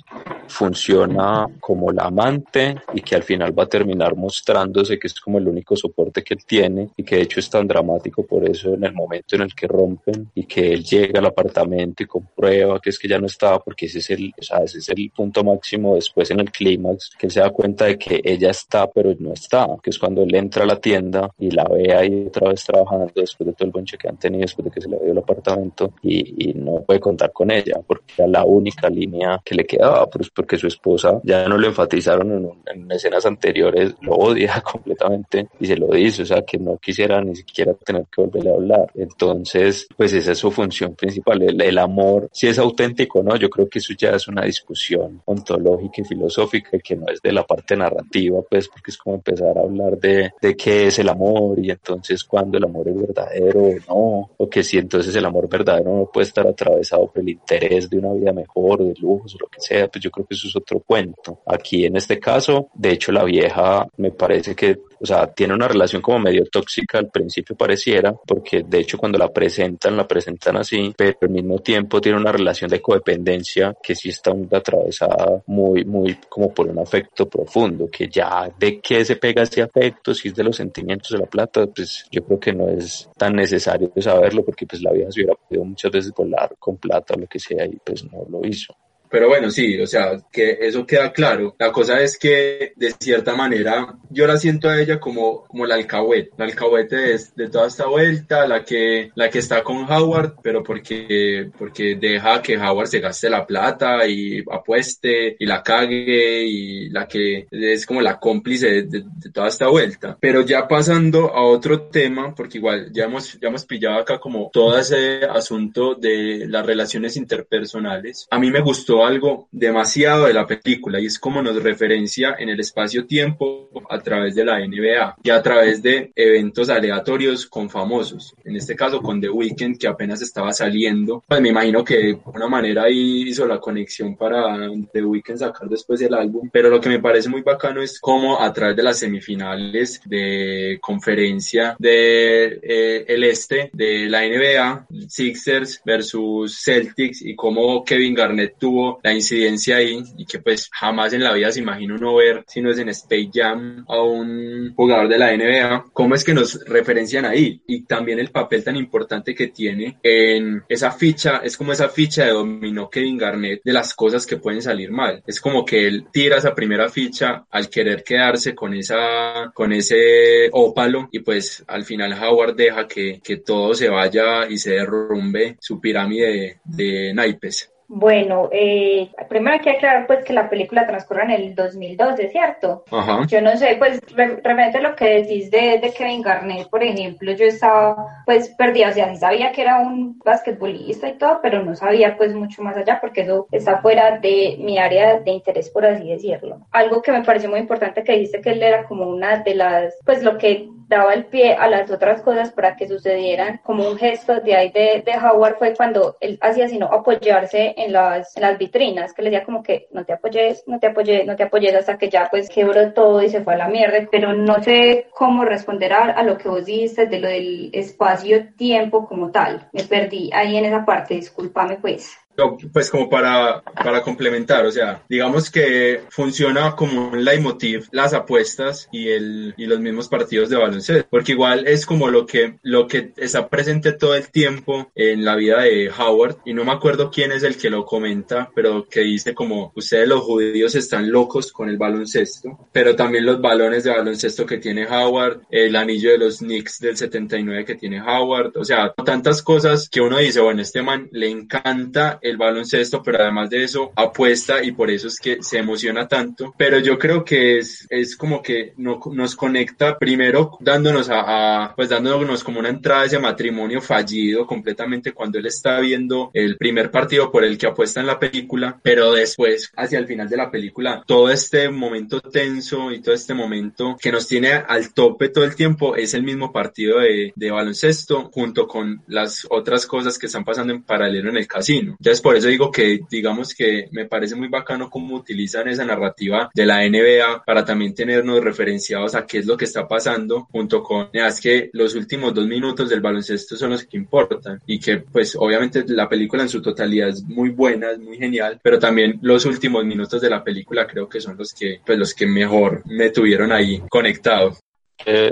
funciona 0.47 1.47
como 1.59 1.91
la 1.91 2.03
amante 2.03 2.75
y 2.93 3.01
que 3.01 3.15
al 3.15 3.23
final 3.23 3.57
va 3.57 3.63
a 3.63 3.67
terminar 3.69 4.15
mostrándose 4.15 4.99
que 4.99 5.07
es 5.07 5.19
como 5.19 5.37
el 5.37 5.47
único 5.47 5.75
soporte 5.75 6.23
que 6.23 6.33
él 6.33 6.45
tiene 6.45 6.89
y 6.95 7.03
que 7.03 7.15
de 7.15 7.21
hecho 7.23 7.39
es 7.39 7.49
tan 7.49 7.67
dramático 7.67 8.25
por 8.25 8.47
eso 8.47 8.73
en 8.73 8.83
el 8.83 8.93
momento 8.93 9.35
en 9.35 9.43
el 9.43 9.53
que 9.53 9.67
rompen 9.67 10.29
y 10.35 10.45
que 10.45 10.73
él 10.73 10.83
llega 10.83 11.19
al 11.19 11.25
apartamento 11.25 12.03
y 12.03 12.07
comprueba 12.07 12.79
que 12.79 12.89
es 12.89 12.99
que 12.99 13.07
ya 13.07 13.19
no 13.19 13.27
estaba 13.27 13.59
porque 13.59 13.85
ese 13.85 13.99
es 13.99 14.09
el, 14.11 14.33
o 14.37 14.43
sea, 14.43 14.59
ese 14.59 14.79
es 14.79 14.89
el 14.89 15.11
punto 15.15 15.43
máximo 15.43 15.95
después 15.95 16.29
en 16.31 16.39
el 16.39 16.51
clímax 16.51 17.11
que 17.17 17.27
él 17.27 17.31
se 17.31 17.39
da 17.39 17.49
cuenta 17.49 17.85
de 17.85 17.97
que 17.97 18.21
ella 18.23 18.51
está 18.51 18.89
pero 18.91 19.13
no 19.19 19.33
está, 19.33 19.67
que 19.81 19.89
es 19.89 19.99
cuando 19.99 20.23
él 20.23 20.33
entra 20.35 20.63
a 20.63 20.67
la 20.67 20.79
tienda 20.79 21.29
y 21.39 21.51
la 21.51 21.65
ve 21.65 21.93
ahí 21.93 22.25
otra 22.27 22.49
vez 22.49 22.63
trabajando 22.63 23.11
después 23.15 23.47
de 23.47 23.53
todo 23.53 23.65
el 23.65 23.71
bonche 23.71 23.97
que 23.97 24.07
han 24.07 24.17
tenido, 24.17 24.41
después 24.41 24.65
de 24.65 24.71
que 24.71 24.81
se 24.81 24.89
le 24.89 24.99
dio 24.99 25.11
el 25.11 25.17
apartamento 25.17 25.93
y, 26.01 26.49
y, 26.49 26.53
no 26.53 26.81
puede 26.81 26.99
contar 26.99 27.31
con 27.31 27.51
ella 27.51 27.79
porque 27.85 28.13
era 28.17 28.27
la 28.27 28.45
única 28.45 28.89
línea 28.89 29.41
que 29.43 29.55
le 29.55 29.65
quedaba, 29.65 30.09
pues 30.09 30.29
porque 30.35 30.57
su 30.57 30.67
esposa 30.67 31.19
ya 31.23 31.47
no 31.47 31.57
lo 31.57 31.67
enfatizaron 31.67 32.31
en, 32.31 32.51
en, 32.65 32.91
escenas 32.91 33.25
anteriores, 33.25 33.95
lo 34.01 34.13
odia 34.13 34.61
completamente 34.71 35.47
y 35.59 35.65
se 35.65 35.77
lo 35.77 35.87
dice, 35.87 36.23
o 36.23 36.25
sea, 36.25 36.41
que 36.43 36.57
no 36.57 36.77
quisiera 36.77 37.21
ni 37.21 37.35
siquiera 37.35 37.73
tener 37.73 38.05
que 38.13 38.21
volverle 38.21 38.49
a 38.49 38.53
hablar. 38.53 38.91
Entonces, 38.95 39.87
pues 39.95 40.13
esa 40.13 40.31
es 40.31 40.37
su 40.37 40.51
función 40.51 40.95
principal, 40.95 41.41
el, 41.41 41.61
el 41.61 41.77
amor, 41.77 42.29
si 42.31 42.47
es 42.47 42.59
auténtico, 42.59 43.23
¿no? 43.23 43.35
Yo 43.35 43.49
creo 43.49 43.67
que 43.69 43.79
eso 43.79 43.93
ya 43.97 44.11
es 44.11 44.27
una 44.27 44.43
discusión 44.43 45.21
ontológica 45.25 46.01
y 46.01 46.05
filosófica 46.05 46.77
que 46.79 46.95
no 46.95 47.07
es 47.07 47.21
de 47.21 47.31
la 47.31 47.43
parte 47.43 47.75
narrativa, 47.75 48.41
pues 48.49 48.67
porque 48.67 48.91
es 48.91 48.97
como 48.97 49.15
empezar 49.15 49.57
a 49.57 49.61
hablar 49.61 49.97
de, 49.97 50.31
de 50.41 50.55
qué 50.55 50.87
es 50.87 50.99
el 50.99 51.09
amor 51.09 51.59
y 51.59 51.71
entonces 51.71 52.23
cuándo 52.23 52.57
el 52.57 52.63
amor 52.63 52.87
es 52.87 52.95
verdadero 52.95 53.61
o 53.61 53.75
no, 53.87 54.31
o 54.37 54.49
que 54.49 54.63
si 54.63 54.77
entonces 54.77 55.15
el 55.15 55.25
amor 55.25 55.47
verdadero 55.49 55.95
no 55.95 56.09
puede 56.11 56.27
estar 56.27 56.47
atravesado 56.47 57.07
por 57.07 57.21
el 57.21 57.29
interés 57.29 57.89
de 57.89 57.97
una 57.97 58.13
vida 58.13 58.33
mejor, 58.33 58.83
de 58.83 58.93
lujos 58.99 59.35
o 59.35 59.39
lo 59.39 59.47
que 59.47 59.59
sea, 59.59 59.87
pues 59.87 60.03
yo 60.03 60.11
creo 60.11 60.22
que 60.25 60.35
eso 60.35 60.47
es 60.47 60.55
otro 60.55 60.79
cuento. 60.79 61.41
Aquí 61.45 61.85
en 61.85 61.95
este 61.95 62.19
caso, 62.19 62.69
de 62.73 62.91
hecho 62.91 63.11
la 63.11 63.23
vieja 63.23 63.87
me 63.97 64.11
parece 64.11 64.55
que 64.55 64.77
o 65.03 65.05
sea, 65.05 65.27
tiene 65.27 65.53
una 65.53 65.67
relación 65.67 66.01
como 66.01 66.19
medio 66.19 66.45
tóxica 66.45 66.97
al 66.97 67.11
principio 67.11 67.57
pareciera, 67.57 68.13
porque 68.25 68.63
de 68.65 68.79
hecho 68.79 68.97
cuando 68.97 69.17
la 69.17 69.27
presentan, 69.27 69.97
la 69.97 70.07
presentan 70.07 70.55
así, 70.55 70.93
pero 70.95 71.17
al 71.23 71.29
mismo 71.29 71.59
tiempo 71.59 71.99
tiene 71.99 72.17
una 72.17 72.31
relación 72.31 72.69
de 72.69 72.81
codependencia 72.81 73.75
que 73.83 73.95
sí 73.95 74.07
está 74.07 74.31
atravesada 74.31 75.43
muy, 75.47 75.83
muy 75.83 76.17
como 76.29 76.53
por 76.53 76.69
un 76.69 76.79
afecto 76.79 77.27
profundo, 77.27 77.89
que 77.91 78.07
ya 78.07 78.49
de 78.57 78.79
qué 78.79 79.03
se 79.03 79.17
pega 79.17 79.41
ese 79.41 79.63
afecto, 79.63 80.13
si 80.13 80.29
es 80.29 80.35
de 80.35 80.43
los 80.45 80.55
sentimientos 80.55 81.09
de 81.09 81.17
la 81.17 81.25
plata, 81.25 81.67
pues 81.67 82.05
yo 82.09 82.23
creo 82.23 82.39
que 82.39 82.53
no 82.53 82.69
es 82.69 83.09
tan 83.17 83.35
necesario 83.35 83.91
saberlo, 83.97 84.45
porque 84.45 84.65
pues 84.65 84.81
la 84.81 84.93
vieja 84.93 85.11
se 85.11 85.19
hubiera 85.19 85.35
podido 85.35 85.65
muchas 85.65 85.91
veces 85.91 86.13
volar 86.15 86.55
con 86.57 86.77
plata 86.77 87.13
o 87.15 87.19
lo 87.19 87.27
que 87.27 87.39
sea 87.39 87.65
y 87.65 87.75
pues 87.83 88.05
no 88.05 88.25
lo 88.29 88.47
hizo. 88.47 88.73
Pero 89.13 89.27
bueno, 89.27 89.51
sí, 89.51 89.79
o 89.79 89.85
sea, 89.85 90.19
que 90.31 90.57
eso 90.59 90.87
queda 90.87 91.13
claro. 91.13 91.55
La 91.59 91.71
cosa 91.71 92.01
es 92.01 92.17
que, 92.17 92.73
de 92.75 92.95
cierta 92.99 93.35
manera, 93.35 93.93
yo 94.09 94.25
la 94.25 94.37
siento 94.37 94.69
a 94.69 94.81
ella 94.81 94.99
como, 94.99 95.43
como 95.43 95.67
la 95.67 95.75
alcahuete, 95.75 96.31
la 96.35 96.45
alcahuete 96.45 96.95
de, 96.95 97.19
de, 97.35 97.47
toda 97.47 97.67
esta 97.67 97.85
vuelta, 97.85 98.47
la 98.47 98.65
que, 98.65 99.11
la 99.13 99.29
que 99.29 99.37
está 99.37 99.61
con 99.61 99.83
Howard, 99.83 100.37
pero 100.41 100.63
porque, 100.63 101.47
porque 101.59 101.95
deja 101.95 102.41
que 102.41 102.57
Howard 102.57 102.87
se 102.87 103.01
gaste 103.01 103.29
la 103.29 103.45
plata 103.45 104.07
y 104.07 104.43
apueste 104.51 105.35
y 105.37 105.45
la 105.45 105.61
cague 105.61 106.43
y 106.47 106.89
la 106.89 107.07
que 107.07 107.45
es 107.51 107.85
como 107.85 108.01
la 108.01 108.17
cómplice 108.17 108.81
de, 108.81 109.03
de, 109.05 109.31
toda 109.31 109.49
esta 109.49 109.67
vuelta. 109.67 110.17
Pero 110.19 110.41
ya 110.41 110.67
pasando 110.67 111.35
a 111.35 111.43
otro 111.43 111.83
tema, 111.83 112.33
porque 112.33 112.57
igual 112.57 112.91
ya 112.91 113.03
hemos, 113.03 113.39
ya 113.39 113.49
hemos 113.49 113.63
pillado 113.63 113.99
acá 113.99 114.19
como 114.19 114.49
todo 114.51 114.79
ese 114.79 115.23
asunto 115.25 115.93
de 115.93 116.47
las 116.47 116.65
relaciones 116.65 117.15
interpersonales. 117.15 118.27
A 118.31 118.39
mí 118.39 118.49
me 118.49 118.61
gustó 118.61 119.02
algo 119.05 119.47
demasiado 119.51 120.25
de 120.25 120.33
la 120.33 120.47
película 120.47 120.99
y 120.99 121.05
es 121.05 121.19
como 121.19 121.41
nos 121.41 121.61
referencia 121.61 122.35
en 122.37 122.49
el 122.49 122.59
espacio-tiempo 122.59 123.69
a 123.89 123.99
través 123.99 124.35
de 124.35 124.45
la 124.45 124.59
NBA 124.59 125.17
y 125.23 125.29
a 125.29 125.41
través 125.41 125.81
de 125.81 126.11
eventos 126.15 126.69
aleatorios 126.69 127.45
con 127.47 127.69
famosos. 127.69 128.33
En 128.43 128.55
este 128.55 128.75
caso 128.75 129.01
con 129.01 129.19
The 129.19 129.29
Weeknd 129.29 129.77
que 129.77 129.87
apenas 129.87 130.21
estaba 130.21 130.53
saliendo. 130.53 131.23
Pues 131.27 131.41
me 131.41 131.49
imagino 131.49 131.83
que 131.83 131.97
de 131.97 132.17
una 132.25 132.47
manera 132.47 132.83
ahí 132.83 133.23
hizo 133.27 133.45
la 133.45 133.59
conexión 133.59 134.15
para 134.15 134.69
The 134.91 135.03
Weeknd 135.03 135.37
sacar 135.37 135.67
después 135.67 136.01
el 136.01 136.13
álbum. 136.13 136.49
Pero 136.51 136.69
lo 136.69 136.79
que 136.79 136.89
me 136.89 136.99
parece 136.99 137.29
muy 137.29 137.41
bacano 137.41 137.81
es 137.81 137.99
cómo 137.99 138.39
a 138.39 138.51
través 138.53 138.75
de 138.75 138.83
las 138.83 138.99
semifinales 138.99 140.01
de 140.05 140.77
conferencia 140.81 141.75
de 141.79 142.59
eh, 142.61 143.05
este 143.33 143.71
de 143.73 144.07
la 144.09 144.21
NBA, 144.21 144.87
Sixers 145.07 145.81
versus 145.85 146.61
Celtics 146.63 147.21
y 147.21 147.35
cómo 147.35 147.83
Kevin 147.83 148.13
Garnett 148.13 148.57
tuvo 148.59 148.92
la 149.03 149.13
incidencia 149.13 149.77
ahí 149.77 150.03
y 150.17 150.25
que 150.25 150.39
pues 150.39 150.69
jamás 150.71 151.13
en 151.13 151.23
la 151.23 151.33
vida 151.33 151.51
se 151.51 151.59
imagina 151.59 151.95
uno 151.95 152.15
ver 152.15 152.43
si 152.47 152.61
no 152.61 152.71
es 152.71 152.77
en 152.79 152.89
Space 152.89 153.29
Jam 153.33 153.85
a 153.87 154.01
un 154.01 154.73
jugador 154.75 155.07
de 155.07 155.17
la 155.17 155.35
NBA, 155.35 155.85
cómo 155.93 156.15
es 156.15 156.23
que 156.23 156.33
nos 156.33 156.63
referencian 156.65 157.25
ahí 157.25 157.61
y 157.67 157.85
también 157.85 158.19
el 158.19 158.31
papel 158.31 158.63
tan 158.63 158.75
importante 158.75 159.33
que 159.35 159.47
tiene 159.47 159.99
en 160.03 160.63
esa 160.67 160.91
ficha, 160.91 161.41
es 161.43 161.57
como 161.57 161.71
esa 161.71 161.89
ficha 161.89 162.25
de 162.25 162.31
dominó 162.31 162.89
Kevin 162.89 163.17
Garnett 163.17 163.61
de 163.63 163.73
las 163.73 163.93
cosas 163.93 164.25
que 164.25 164.37
pueden 164.37 164.61
salir 164.61 164.91
mal. 164.91 165.23
Es 165.25 165.39
como 165.39 165.65
que 165.65 165.87
él 165.87 166.07
tira 166.11 166.37
esa 166.37 166.55
primera 166.55 166.89
ficha 166.89 167.45
al 167.49 167.69
querer 167.69 168.03
quedarse 168.03 168.53
con 168.55 168.73
esa, 168.73 169.51
con 169.53 169.71
ese 169.73 170.49
ópalo 170.51 171.09
y 171.11 171.19
pues 171.19 171.63
al 171.67 171.83
final 171.83 172.13
Howard 172.13 172.55
deja 172.55 172.87
que, 172.87 173.21
que 173.23 173.37
todo 173.37 173.73
se 173.73 173.89
vaya 173.89 174.47
y 174.49 174.57
se 174.57 174.71
derrumbe 174.71 175.57
su 175.59 175.79
pirámide 175.79 176.59
de 176.63 177.13
naipes. 177.13 177.69
Bueno, 177.87 178.49
eh, 178.51 179.09
primero 179.29 179.53
hay 179.55 179.59
que 179.61 179.69
aclarar 179.71 180.07
pues 180.07 180.23
que 180.23 180.33
la 180.33 180.49
película 180.49 180.87
transcurre 180.87 181.23
en 181.23 181.31
el 181.31 181.55
2012, 181.55 182.29
¿cierto? 182.29 182.83
Ajá. 182.91 183.25
Yo 183.27 183.41
no 183.41 183.55
sé, 183.57 183.75
pues 183.77 183.99
re- 184.15 184.39
realmente 184.43 184.81
lo 184.81 184.95
que 184.95 185.21
decís 185.21 185.51
de, 185.51 185.79
de 185.79 185.93
Kevin 185.93 186.21
Garnett, 186.21 186.69
por 186.69 186.81
ejemplo, 186.83 187.31
yo 187.33 187.45
estaba 187.45 187.95
pues 188.25 188.49
perdida, 188.57 188.89
o 188.89 188.93
sea, 188.93 189.15
sabía 189.15 189.51
que 189.51 189.61
era 189.61 189.79
un 189.79 190.17
basquetbolista 190.19 191.07
y 191.09 191.17
todo, 191.17 191.39
pero 191.41 191.63
no 191.63 191.75
sabía 191.75 192.17
pues 192.17 192.33
mucho 192.33 192.63
más 192.63 192.75
allá 192.77 192.99
porque 193.01 193.21
eso 193.21 193.47
está 193.51 193.81
fuera 193.81 194.17
de 194.19 194.57
mi 194.59 194.77
área 194.79 195.19
de 195.19 195.31
interés, 195.31 195.69
por 195.69 195.85
así 195.85 196.07
decirlo. 196.09 196.59
Algo 196.71 197.01
que 197.01 197.11
me 197.11 197.23
pareció 197.23 197.49
muy 197.49 197.59
importante 197.59 198.03
que 198.03 198.13
dijiste 198.13 198.41
que 198.41 198.51
él 198.51 198.63
era 198.63 198.85
como 198.85 199.05
una 199.07 199.39
de 199.43 199.55
las, 199.55 199.95
pues 200.05 200.23
lo 200.23 200.37
que 200.37 200.69
daba 200.93 201.13
el 201.13 201.25
pie 201.25 201.53
a 201.53 201.67
las 201.67 201.89
otras 201.91 202.21
cosas 202.21 202.51
para 202.51 202.75
que 202.75 202.87
sucedieran 202.87 203.59
como 203.63 203.87
un 203.87 203.97
gesto 203.97 204.39
de 204.39 204.55
ahí 204.55 204.71
de, 204.71 205.03
de 205.05 205.17
Howard 205.17 205.57
fue 205.57 205.73
cuando 205.75 206.17
él 206.19 206.37
hacía 206.41 206.67
sino 206.67 206.87
apoyarse 206.87 207.73
en 207.77 207.93
las, 207.93 208.35
en 208.35 208.41
las 208.41 208.57
vitrinas, 208.57 209.13
que 209.13 209.21
le 209.21 209.29
decía 209.29 209.45
como 209.45 209.63
que 209.63 209.87
no 209.91 210.05
te 210.05 210.13
apoyes, 210.13 210.63
no 210.67 210.79
te 210.79 210.87
apoyes, 210.87 211.25
no 211.25 211.35
te 211.35 211.43
apoyes 211.43 211.75
hasta 211.75 211.97
que 211.97 212.09
ya 212.09 212.27
pues 212.29 212.49
quebró 212.49 212.93
todo 212.93 213.21
y 213.21 213.29
se 213.29 213.41
fue 213.41 213.53
a 213.53 213.57
la 213.57 213.67
mierda, 213.67 214.07
pero 214.11 214.33
no 214.33 214.61
sé 214.63 215.07
cómo 215.13 215.45
responder 215.45 215.93
a, 215.93 216.23
lo 216.23 216.37
que 216.37 216.49
vos 216.49 216.65
dijiste 216.65 217.07
de 217.07 217.19
lo 217.19 217.27
del 217.27 217.69
espacio-tiempo 217.73 219.07
como 219.07 219.31
tal. 219.31 219.67
Me 219.73 219.83
perdí 219.83 220.29
ahí 220.33 220.57
en 220.57 220.65
esa 220.65 220.85
parte, 220.85 221.15
discúlpame 221.15 221.77
pues. 221.77 222.22
Pues 222.71 222.89
como 222.89 223.09
para, 223.09 223.61
para 223.61 224.01
complementar, 224.01 224.65
o 224.65 224.71
sea, 224.71 225.03
digamos 225.07 225.51
que 225.51 226.01
funciona 226.09 226.75
como 226.75 227.09
un 227.09 227.23
leitmotiv 227.23 227.87
las 227.91 228.13
apuestas 228.13 228.89
y, 228.91 229.09
el, 229.09 229.53
y 229.55 229.67
los 229.67 229.79
mismos 229.79 230.07
partidos 230.07 230.49
de 230.49 230.57
baloncesto, 230.57 231.07
porque 231.09 231.33
igual 231.33 231.67
es 231.67 231.85
como 231.85 232.09
lo 232.09 232.25
que, 232.25 232.57
lo 232.63 232.87
que 232.87 233.13
está 233.17 233.49
presente 233.49 233.91
todo 233.93 234.15
el 234.15 234.29
tiempo 234.29 234.91
en 234.95 235.23
la 235.23 235.35
vida 235.35 235.61
de 235.61 235.91
Howard, 235.91 236.37
y 236.45 236.53
no 236.53 236.65
me 236.65 236.71
acuerdo 236.71 237.11
quién 237.11 237.31
es 237.31 237.43
el 237.43 237.57
que 237.57 237.69
lo 237.69 237.85
comenta, 237.85 238.49
pero 238.55 238.87
que 238.89 239.01
dice 239.01 239.33
como, 239.35 239.71
ustedes 239.75 240.07
los 240.07 240.21
judíos 240.21 240.73
están 240.75 241.11
locos 241.11 241.51
con 241.51 241.69
el 241.69 241.77
baloncesto, 241.77 242.67
pero 242.71 242.95
también 242.95 243.25
los 243.25 243.41
balones 243.41 243.83
de 243.83 243.91
baloncesto 243.91 244.45
que 244.45 244.57
tiene 244.57 244.87
Howard, 244.87 245.41
el 245.51 245.75
anillo 245.75 246.11
de 246.11 246.17
los 246.17 246.39
Knicks 246.39 246.79
del 246.79 246.97
79 246.97 247.65
que 247.65 247.75
tiene 247.75 248.01
Howard, 248.01 248.57
o 248.57 248.65
sea, 248.65 248.91
tantas 249.05 249.43
cosas 249.43 249.87
que 249.87 250.01
uno 250.01 250.17
dice, 250.17 250.39
bueno, 250.39 250.61
este 250.61 250.81
man 250.81 251.09
le 251.11 251.29
encanta 251.29 252.19
el 252.23 252.37
baloncesto, 252.37 253.03
pero 253.03 253.21
además 253.21 253.49
de 253.49 253.63
eso 253.63 253.91
apuesta 253.95 254.63
y 254.63 254.71
por 254.71 254.89
eso 254.89 255.07
es 255.07 255.19
que 255.19 255.37
se 255.41 255.59
emociona 255.59 256.07
tanto. 256.07 256.53
Pero 256.57 256.79
yo 256.79 256.97
creo 256.97 257.23
que 257.23 257.59
es, 257.59 257.85
es 257.89 258.15
como 258.15 258.41
que 258.41 258.73
no, 258.77 258.99
nos 259.11 259.35
conecta 259.35 259.97
primero 259.97 260.57
dándonos 260.59 261.09
a, 261.09 261.65
a, 261.65 261.75
pues 261.75 261.89
dándonos 261.89 262.43
como 262.43 262.59
una 262.59 262.69
entrada 262.69 263.01
a 263.01 263.05
ese 263.05 263.19
matrimonio 263.19 263.81
fallido 263.81 264.47
completamente 264.47 265.11
cuando 265.11 265.37
él 265.37 265.45
está 265.45 265.79
viendo 265.79 266.31
el 266.33 266.57
primer 266.57 266.89
partido 266.91 267.31
por 267.31 267.43
el 267.43 267.57
que 267.57 267.67
apuesta 267.67 267.99
en 267.99 268.07
la 268.07 268.19
película, 268.19 268.79
pero 268.81 269.11
después 269.11 269.71
hacia 269.75 269.99
el 269.99 270.07
final 270.07 270.29
de 270.29 270.37
la 270.37 270.49
película 270.49 271.03
todo 271.05 271.29
este 271.29 271.69
momento 271.69 272.21
tenso 272.21 272.91
y 272.91 273.01
todo 273.01 273.13
este 273.13 273.33
momento 273.33 273.97
que 273.99 274.11
nos 274.11 274.27
tiene 274.27 274.53
al 274.53 274.93
tope 274.93 275.29
todo 275.29 275.43
el 275.43 275.55
tiempo 275.55 275.95
es 275.95 276.13
el 276.13 276.23
mismo 276.23 276.51
partido 276.51 276.99
de, 276.99 277.33
de 277.35 277.51
baloncesto 277.51 278.29
junto 278.31 278.67
con 278.67 279.03
las 279.07 279.45
otras 279.49 279.85
cosas 279.85 280.17
que 280.17 280.27
están 280.27 280.43
pasando 280.43 280.73
en 280.73 280.83
paralelo 280.83 281.29
en 281.29 281.37
el 281.37 281.47
casino. 281.47 281.97
Entonces 282.13 282.29
por 282.29 282.35
eso 282.35 282.47
digo 282.47 282.69
que 282.69 282.99
digamos 283.09 283.55
que 283.55 283.87
me 283.89 284.05
parece 284.05 284.35
muy 284.35 284.47
bacano 284.47 284.87
cómo 284.87 285.15
utilizan 285.15 285.67
esa 285.67 285.83
narrativa 285.83 286.51
de 286.53 286.63
la 286.67 286.87
NBA 286.87 287.43
para 287.43 287.65
también 287.65 287.95
tenernos 287.95 288.43
referenciados 288.43 289.15
a 289.15 289.25
qué 289.25 289.39
es 289.39 289.47
lo 289.47 289.57
que 289.57 289.65
está 289.65 289.87
pasando 289.87 290.47
junto 290.51 290.83
con 290.83 291.09
es 291.11 291.41
que 291.41 291.71
los 291.73 291.95
últimos 291.95 292.31
dos 292.35 292.45
minutos 292.45 292.87
del 292.87 293.01
baloncesto 293.01 293.57
son 293.57 293.71
los 293.71 293.85
que 293.85 293.97
importan 293.97 294.61
y 294.67 294.79
que 294.79 294.97
pues 294.97 295.35
obviamente 295.35 295.83
la 295.87 296.07
película 296.07 296.43
en 296.43 296.49
su 296.49 296.61
totalidad 296.61 297.09
es 297.09 297.23
muy 297.23 297.49
buena, 297.49 297.89
es 297.89 297.97
muy 297.97 298.19
genial, 298.19 298.59
pero 298.61 298.77
también 298.77 299.17
los 299.23 299.47
últimos 299.47 299.83
minutos 299.83 300.21
de 300.21 300.29
la 300.29 300.43
película 300.43 300.85
creo 300.85 301.09
que 301.09 301.19
son 301.19 301.35
los 301.35 301.51
que 301.51 301.81
pues 301.83 301.97
los 301.97 302.13
que 302.13 302.27
mejor 302.27 302.83
me 302.85 303.09
tuvieron 303.09 303.51
ahí 303.51 303.81
conectado 303.89 304.55